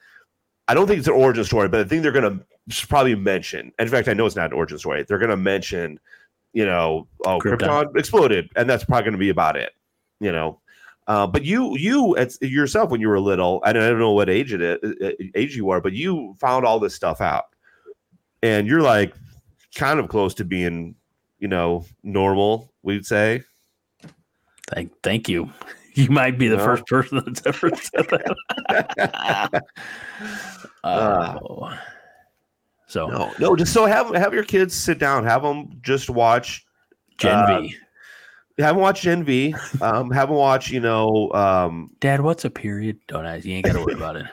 I 0.68 0.74
don't 0.74 0.86
think 0.86 1.00
it's 1.00 1.08
an 1.08 1.16
origin 1.16 1.44
story, 1.44 1.68
but 1.68 1.80
I 1.80 1.84
think 1.84 2.04
they're 2.04 2.12
going 2.12 2.40
to 2.40 2.86
probably 2.88 3.16
mention. 3.16 3.72
In 3.80 3.88
fact, 3.88 4.08
I 4.08 4.14
know 4.14 4.26
it's 4.26 4.36
not 4.36 4.52
an 4.52 4.58
origin 4.58 4.78
story. 4.78 5.04
They're 5.04 5.18
going 5.18 5.32
to 5.32 5.38
mention, 5.38 6.00
you 6.54 6.66
know, 6.66 7.08
oh, 7.26 7.40
Krypton. 7.40 7.60
Krypton, 7.60 7.98
exploded, 7.98 8.50
and 8.56 8.70
that's 8.70 8.84
probably 8.84 9.04
going 9.04 9.14
to 9.14 9.18
be 9.18 9.30
about 9.30 9.56
it. 9.56 9.72
You 10.20 10.32
know, 10.32 10.60
uh, 11.10 11.28
but 11.28 11.44
you, 11.44 11.76
you 11.78 12.16
yourself 12.40 12.90
when 12.92 13.02
you 13.02 13.10
were 13.10 13.20
little, 13.20 13.62
and 13.66 13.78
I 13.78 13.90
don't 13.90 14.00
know 14.00 14.14
what 14.14 14.30
age 14.30 14.54
it 14.54 14.62
is, 14.62 15.14
age 15.36 15.56
you 15.58 15.70
are, 15.72 15.82
but 15.82 15.92
you 15.92 16.36
found 16.40 16.66
all 16.66 16.80
this 16.80 16.96
stuff 16.96 17.20
out, 17.20 17.46
and 18.44 18.66
you're 18.68 18.82
like 18.82 19.14
kind 19.76 20.00
of 20.00 20.08
close 20.08 20.34
to 20.36 20.46
being, 20.46 20.96
you 21.40 21.48
know, 21.48 21.84
normal. 22.04 22.72
We'd 22.84 23.06
say. 23.06 23.44
Thank, 24.72 24.94
thank 25.04 25.28
you. 25.28 25.50
You 25.96 26.10
might 26.12 26.38
be 26.38 26.48
the 26.48 26.56
No. 26.56 26.64
first 26.64 26.86
person 26.86 27.22
that's 27.26 27.42
ever 27.46 27.72
said 27.76 28.06
that. 28.70 29.64
Uh, 30.84 31.40
oh. 31.44 31.78
So, 32.88 33.08
No, 33.08 33.34
no, 33.40 33.56
just 33.56 33.74
so 33.74 33.86
have 33.86 34.14
have 34.16 34.34
your 34.34 34.44
kids 34.46 34.74
sit 34.74 34.98
down, 34.98 35.26
have 35.26 35.42
them 35.42 35.70
just 35.82 36.10
watch, 36.10 36.66
Gen 37.18 37.40
uh, 37.40 37.62
V. 37.62 37.76
have 38.64 38.76
them 38.76 38.82
watch 38.82 39.02
Gen 39.02 39.24
V, 39.24 39.56
um, 39.82 40.12
haven't 40.12 40.36
watched, 40.36 40.72
you 40.72 40.80
know, 40.80 41.32
um, 41.34 41.92
Dad, 42.00 42.22
what's 42.22 42.46
a 42.46 42.50
period? 42.50 43.00
Don't 43.08 43.26
ask. 43.26 43.46
You 43.46 43.54
ain't 43.56 43.66
got 43.66 43.74
to 43.74 43.80
worry 43.80 43.94
about 43.94 44.16
it. 44.16 44.26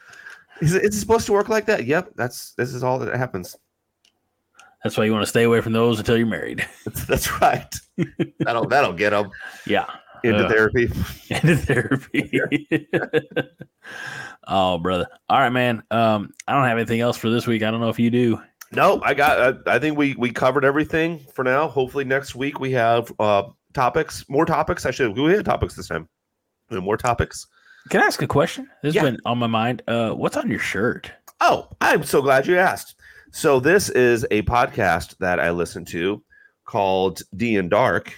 is 0.60 0.74
it, 0.74 0.82
is 0.84 0.96
it 0.96 0.98
supposed 1.00 1.26
to 1.26 1.32
work 1.32 1.48
like 1.48 1.66
that? 1.66 1.84
Yep, 1.84 2.12
that's 2.16 2.52
this 2.54 2.72
is 2.74 2.82
all 2.82 2.98
that 2.98 3.14
happens. 3.16 3.56
That's 4.84 4.96
why 4.96 5.04
you 5.04 5.12
want 5.12 5.22
to 5.22 5.28
stay 5.28 5.42
away 5.42 5.60
from 5.60 5.72
those 5.72 5.98
until 5.98 6.16
you're 6.16 6.26
married. 6.26 6.64
That's, 6.84 7.04
that's 7.06 7.40
right. 7.40 7.74
that'll 8.40 8.68
that'll 8.68 8.92
get 8.92 9.10
them 9.10 9.30
Yeah. 9.66 9.86
into 10.22 10.44
Uh, 10.46 10.48
therapy. 10.48 10.84
Into 11.30 11.56
therapy. 11.56 12.88
oh, 14.46 14.78
brother. 14.78 15.08
All 15.28 15.40
right, 15.40 15.50
man. 15.50 15.82
Um, 15.90 16.30
I 16.46 16.52
don't 16.52 16.64
have 16.64 16.78
anything 16.78 17.00
else 17.00 17.16
for 17.16 17.30
this 17.30 17.46
week. 17.48 17.62
I 17.64 17.70
don't 17.72 17.80
know 17.80 17.88
if 17.88 17.98
you 17.98 18.10
do. 18.10 18.40
No, 18.72 19.00
I 19.02 19.14
got. 19.14 19.58
I, 19.66 19.74
I 19.76 19.78
think 19.78 19.96
we 19.98 20.14
we 20.16 20.30
covered 20.30 20.64
everything 20.64 21.20
for 21.34 21.42
now. 21.42 21.68
Hopefully 21.68 22.04
next 22.04 22.34
week 22.34 22.60
we 22.60 22.70
have 22.72 23.12
uh 23.18 23.44
topics, 23.76 24.24
more 24.28 24.44
topics. 24.46 24.84
I 24.86 24.90
should 24.90 25.16
we 25.16 25.32
had 25.32 25.44
topics 25.44 25.74
this 25.76 25.86
time. 25.88 26.08
More 26.70 26.96
topics. 26.96 27.46
Can 27.90 28.00
I 28.02 28.06
ask 28.06 28.20
a 28.22 28.26
question? 28.26 28.68
This 28.82 28.94
Yeah. 28.96 29.02
has 29.02 29.10
been 29.12 29.20
on 29.24 29.38
my 29.38 29.46
mind. 29.46 29.82
Uh, 29.86 30.10
what's 30.10 30.36
on 30.36 30.50
your 30.50 30.58
shirt? 30.58 31.12
Oh, 31.40 31.68
I'm 31.80 32.02
so 32.02 32.20
glad 32.20 32.46
you 32.48 32.58
asked. 32.58 32.96
So 33.30 33.60
this 33.60 33.88
is 33.90 34.26
a 34.32 34.42
podcast 34.42 35.16
that 35.18 35.38
I 35.38 35.50
listen 35.50 35.84
to 35.86 36.24
called 36.64 37.22
D 37.36 37.56
and 37.56 37.70
Dark. 37.70 38.12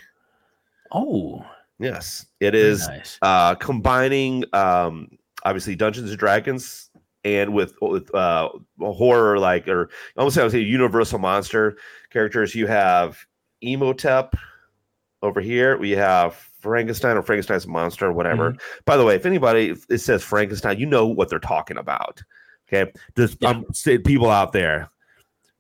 Oh, 0.93 1.44
Yes, 1.80 2.26
it 2.40 2.55
is 2.56 2.89
nice. 2.89 3.18
uh 3.22 3.55
combining 3.56 4.44
um 4.52 5.09
obviously 5.44 5.76
Dungeons 5.76 6.10
and 6.10 6.18
Dragons 6.18 6.90
and 7.24 7.52
with 7.55 7.74
with 7.80 8.12
uh 8.14 8.48
horror 8.80 9.39
like 9.39 9.68
or 9.68 9.90
almost 10.16 10.39
I 10.39 10.43
would 10.43 10.51
say 10.52 10.60
universal 10.60 11.18
monster 11.20 11.76
characters. 12.10 12.55
You 12.55 12.66
have 12.66 13.18
Imhotep 13.60 14.35
over 15.23 15.40
here. 15.40 15.77
We 15.77 15.90
have 15.93 16.35
Frankenstein 16.61 17.16
or 17.16 17.23
Frankenstein's 17.23 17.66
monster, 17.66 18.07
or 18.07 18.12
whatever. 18.12 18.55
By 18.85 18.97
the 18.97 19.05
way, 19.05 19.15
if 19.15 19.27
anybody 19.27 19.74
it 19.89 19.99
says 19.99 20.23
Frankenstein, 20.23 20.78
you 20.78 20.86
know 20.86 21.07
what 21.07 21.28
they're 21.28 21.39
talking 21.39 21.77
about. 21.78 22.23
Okay, 22.69 22.93
just 23.16 23.39
Yeah. 23.40 23.51
um, 23.51 23.65
say 23.73 23.99
people 23.99 24.31
out 24.31 24.53
there. 24.53 24.90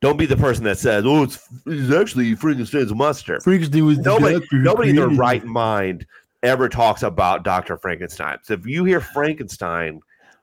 Don't 0.00 0.16
be 0.18 0.26
the 0.26 0.36
person 0.36 0.62
that 0.64 0.78
says, 0.78 1.04
"Oh, 1.06 1.24
it's, 1.24 1.48
it's 1.66 1.92
actually 1.92 2.34
Frankenstein's 2.34 2.94
monster." 2.94 3.40
Frankenstein 3.40 3.84
was 3.84 3.98
nobody, 3.98 4.40
nobody 4.52 4.90
in 4.90 4.96
their 4.96 5.08
right 5.08 5.44
mind 5.44 6.06
ever 6.44 6.68
talks 6.68 7.02
about 7.02 7.42
Dr. 7.42 7.76
Frankenstein. 7.76 8.38
So 8.42 8.54
if 8.54 8.64
you 8.64 8.84
hear 8.84 9.00
Frankenstein, 9.00 10.00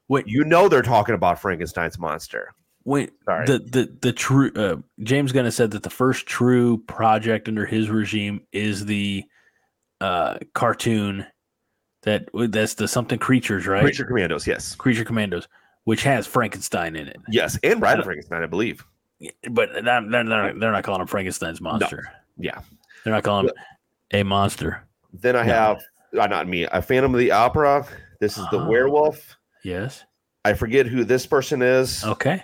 Wait, 0.07 0.27
you 0.27 0.43
know 0.43 0.69
they're 0.69 0.81
talking 0.83 1.15
about 1.15 1.39
Frankenstein's 1.41 1.97
monster. 1.97 2.53
Wait. 2.85 3.11
Sorry. 3.25 3.45
The 3.45 3.59
the 3.59 3.97
the 4.01 4.13
true 4.13 4.51
uh, 4.55 4.77
James 5.03 5.31
Gunn 5.31 5.45
has 5.45 5.55
said 5.55 5.71
that 5.71 5.83
the 5.83 5.89
first 5.89 6.25
true 6.25 6.77
project 6.87 7.47
under 7.47 7.65
his 7.65 7.89
regime 7.89 8.41
is 8.53 8.85
the 8.85 9.23
uh 10.01 10.37
cartoon 10.53 11.25
that 12.03 12.29
that's 12.49 12.73
the 12.75 12.87
something 12.87 13.17
creatures 13.17 13.65
right 13.65 13.81
Creature 13.81 14.05
Commandos, 14.05 14.45
yes. 14.45 14.75
creature 14.75 15.05
commandos 15.05 15.47
which 15.85 16.03
has 16.03 16.27
frankenstein 16.27 16.95
in 16.95 17.07
it 17.07 17.17
Yes, 17.29 17.57
and 17.63 17.79
Bride 17.79 17.97
of 17.99 18.05
Frankenstein, 18.05 18.43
I 18.43 18.45
believe. 18.45 18.83
but 19.51 19.69
they're, 19.73 19.81
not, 19.81 20.09
they're 20.59 20.71
not 20.71 20.83
calling 20.83 20.99
him 21.01 21.07
frankenstein's 21.07 21.61
monster 21.61 22.11
Yeah. 22.37 22.59
they're 23.03 23.13
not 23.13 23.23
calling 23.23 23.47
him 23.47 23.53
a 24.11 24.23
monster 24.23 24.83
Then 25.13 25.35
I 25.37 25.47
Yeah. 25.47 25.67
have, 25.67 25.83
uh, 26.19 26.27
not 26.27 26.47
me, 26.47 26.63
a 26.65 26.81
Phantom 26.81 27.13
of 27.15 27.19
the 27.19 27.31
Opera. 27.31 27.87
This 28.19 28.37
is 28.37 28.45
the 28.51 28.59
Ah. 28.59 28.67
werewolf. 28.67 29.37
yes 29.63 30.03
I 30.43 30.53
forget 30.53 30.85
who 30.87 31.05
this 31.05 31.25
person 31.25 31.61
is. 31.61 32.03
okay 32.03 32.43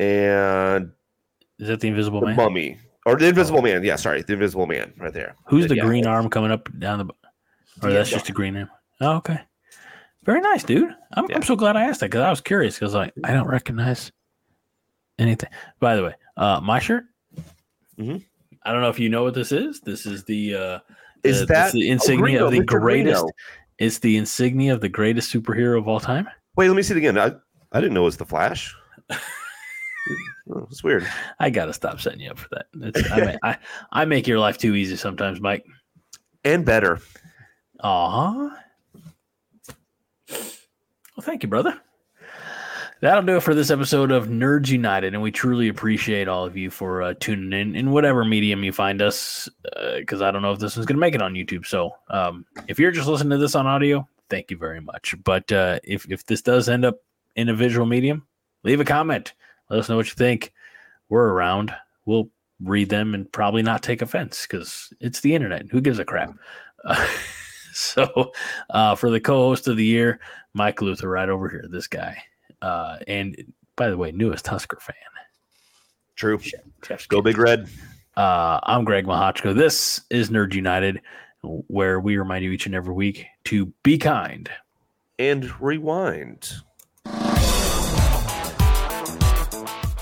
And 0.00 0.92
is 1.58 1.68
that 1.68 1.80
the 1.80 1.88
invisible 1.88 2.20
the 2.20 2.26
man 2.26 2.36
mummy. 2.36 2.78
Or 3.04 3.16
the 3.16 3.26
Invisible 3.26 3.62
Man. 3.62 3.82
Yeah, 3.82 3.96
sorry. 3.96 4.22
The 4.22 4.34
Invisible 4.34 4.66
Man 4.66 4.92
right 4.96 5.12
there. 5.12 5.34
who's 5.46 5.66
the 5.66 5.74
Yeah. 5.76 5.84
green 5.84 6.06
arm 6.06 6.30
coming 6.30 6.50
up 6.52 6.68
down 6.78 6.98
the 6.98 7.04
or 7.82 7.88
Yeah, 7.90 7.96
that's 7.96 8.10
just 8.10 8.28
a 8.28 8.32
green 8.32 8.56
arm 8.56 8.70
oh, 9.00 9.16
okay 9.16 9.40
very 10.24 10.40
nice 10.40 10.62
dude 10.62 10.94
i'm. 11.14 11.26
I'm 11.34 11.42
so 11.42 11.56
glad 11.56 11.74
i 11.74 11.82
asked 11.84 11.98
that 12.00 12.06
because 12.10 12.20
i 12.20 12.30
was 12.30 12.40
curious 12.40 12.78
because 12.78 12.94
like 12.94 13.12
i 13.24 13.32
don't 13.32 13.48
recognize 13.48 14.12
anything 15.18 15.48
by 15.80 15.96
the 15.96 16.04
way 16.04 16.14
uh 16.36 16.60
my 16.62 16.78
shirt 16.78 17.04
Mhm. 17.98 18.22
i 18.62 18.72
don't 18.72 18.82
know 18.82 18.90
if 18.90 19.00
you 19.00 19.08
know 19.08 19.24
what 19.24 19.34
this 19.34 19.50
is 19.50 19.80
this 19.80 20.06
is 20.06 20.22
the 20.24 20.54
uh 20.54 20.78
Is 21.24 21.40
the- 21.40 21.46
that 21.46 21.72
the 21.72 21.88
oh, 21.88 21.92
insignia 21.92 22.44
of 22.44 22.52
the 22.52 22.60
Mr. 22.60 22.66
greatest 22.66 23.24
Greeno. 23.24 23.30
it's 23.78 23.98
the 23.98 24.16
insignia 24.16 24.74
of 24.74 24.80
the 24.80 24.88
greatest 24.88 25.32
superhero 25.32 25.76
of 25.78 25.88
all 25.88 25.98
time 25.98 26.28
Wait, 26.56 26.68
let 26.68 26.76
me 26.76 26.82
see 26.82 26.94
it 26.94 26.98
again. 26.98 27.16
I, 27.18 27.32
I 27.72 27.80
didn't 27.80 27.94
know 27.94 28.02
it 28.02 28.04
was 28.04 28.18
the 28.18 28.26
Flash. 28.26 28.76
oh, 30.50 30.66
it's 30.70 30.82
weird. 30.82 31.06
i 31.38 31.50
gotta 31.50 31.72
stop 31.72 32.00
setting 32.00 32.20
you 32.20 32.30
up 32.30 32.38
for 32.38 32.48
that 32.50 32.66
it's, 32.80 33.10
I, 33.12 33.20
ma- 33.24 33.38
I, 33.42 33.58
I 33.92 34.04
make 34.04 34.26
your 34.26 34.38
life 34.38 34.58
too 34.58 34.74
easy 34.74 34.96
sometimes 34.96 35.40
mike 35.40 35.64
And 36.44 36.64
better. 36.64 36.98
Aw. 37.80 38.50
Well, 40.28 41.22
thank 41.22 41.42
you, 41.42 41.48
brother. 41.48 41.78
That'll 43.00 43.22
do 43.22 43.36
it 43.36 43.42
for 43.42 43.54
this 43.54 43.70
episode 43.70 44.12
of 44.12 44.28
Nerds 44.28 44.68
United, 44.68 45.12
and 45.12 45.22
we 45.22 45.32
truly 45.32 45.68
appreciate 45.68 46.28
all 46.28 46.44
of 46.44 46.56
you 46.56 46.70
for 46.70 47.02
uh, 47.02 47.14
tuning 47.18 47.52
in 47.52 47.74
in 47.74 47.90
whatever 47.90 48.24
medium 48.24 48.62
you 48.62 48.72
find 48.72 49.02
us. 49.02 49.48
Because 49.96 50.22
I 50.22 50.30
don't 50.30 50.42
know 50.42 50.52
if 50.52 50.60
this 50.60 50.76
one's 50.76 50.86
going 50.86 50.96
to 50.96 51.00
make 51.00 51.16
it 51.16 51.22
on 51.22 51.34
YouTube. 51.34 51.66
So 51.66 51.90
um, 52.10 52.46
if 52.68 52.78
you're 52.78 52.92
just 52.92 53.08
listening 53.08 53.30
to 53.30 53.38
this 53.38 53.56
on 53.56 53.66
audio, 53.66 54.08
thank 54.30 54.50
you 54.52 54.56
very 54.56 54.80
much. 54.80 55.16
But 55.24 55.50
uh, 55.50 55.80
if 55.82 56.08
if 56.10 56.24
this 56.26 56.42
does 56.42 56.68
end 56.68 56.84
up 56.84 56.98
in 57.34 57.48
a 57.48 57.54
visual 57.54 57.86
medium, 57.86 58.26
leave 58.62 58.80
a 58.80 58.84
comment. 58.84 59.32
Let 59.72 59.80
us 59.80 59.88
know 59.88 59.96
what 59.96 60.06
you 60.06 60.12
think. 60.12 60.52
We're 61.08 61.30
around. 61.30 61.74
We'll 62.04 62.28
read 62.62 62.90
them 62.90 63.14
and 63.14 63.32
probably 63.32 63.62
not 63.62 63.82
take 63.82 64.02
offense 64.02 64.46
because 64.46 64.92
it's 65.00 65.20
the 65.20 65.34
internet. 65.34 65.64
Who 65.70 65.80
gives 65.80 65.98
a 65.98 66.04
crap? 66.04 66.34
Uh, 66.84 67.08
so 67.72 68.32
uh, 68.68 68.94
for 68.96 69.08
the 69.08 69.18
co-host 69.18 69.68
of 69.68 69.78
the 69.78 69.84
year, 69.84 70.20
Mike 70.52 70.82
Luther, 70.82 71.08
right 71.08 71.30
over 71.30 71.48
here, 71.48 71.64
this 71.70 71.86
guy. 71.86 72.22
Uh, 72.60 72.98
and 73.08 73.34
by 73.74 73.88
the 73.88 73.96
way, 73.96 74.12
newest 74.12 74.46
Husker 74.46 74.78
fan. 74.78 74.94
True. 76.16 76.38
Go 77.08 77.22
Big 77.22 77.38
Red. 77.38 77.66
Uh, 78.14 78.60
I'm 78.64 78.84
Greg 78.84 79.06
Mahochko. 79.06 79.56
This 79.56 80.02
is 80.10 80.28
Nerd 80.28 80.52
United, 80.52 81.00
where 81.40 81.98
we 81.98 82.18
remind 82.18 82.44
you 82.44 82.50
each 82.50 82.66
and 82.66 82.74
every 82.74 82.92
week 82.92 83.24
to 83.44 83.72
be 83.82 83.96
kind. 83.96 84.50
And 85.18 85.50
rewind. 85.62 86.52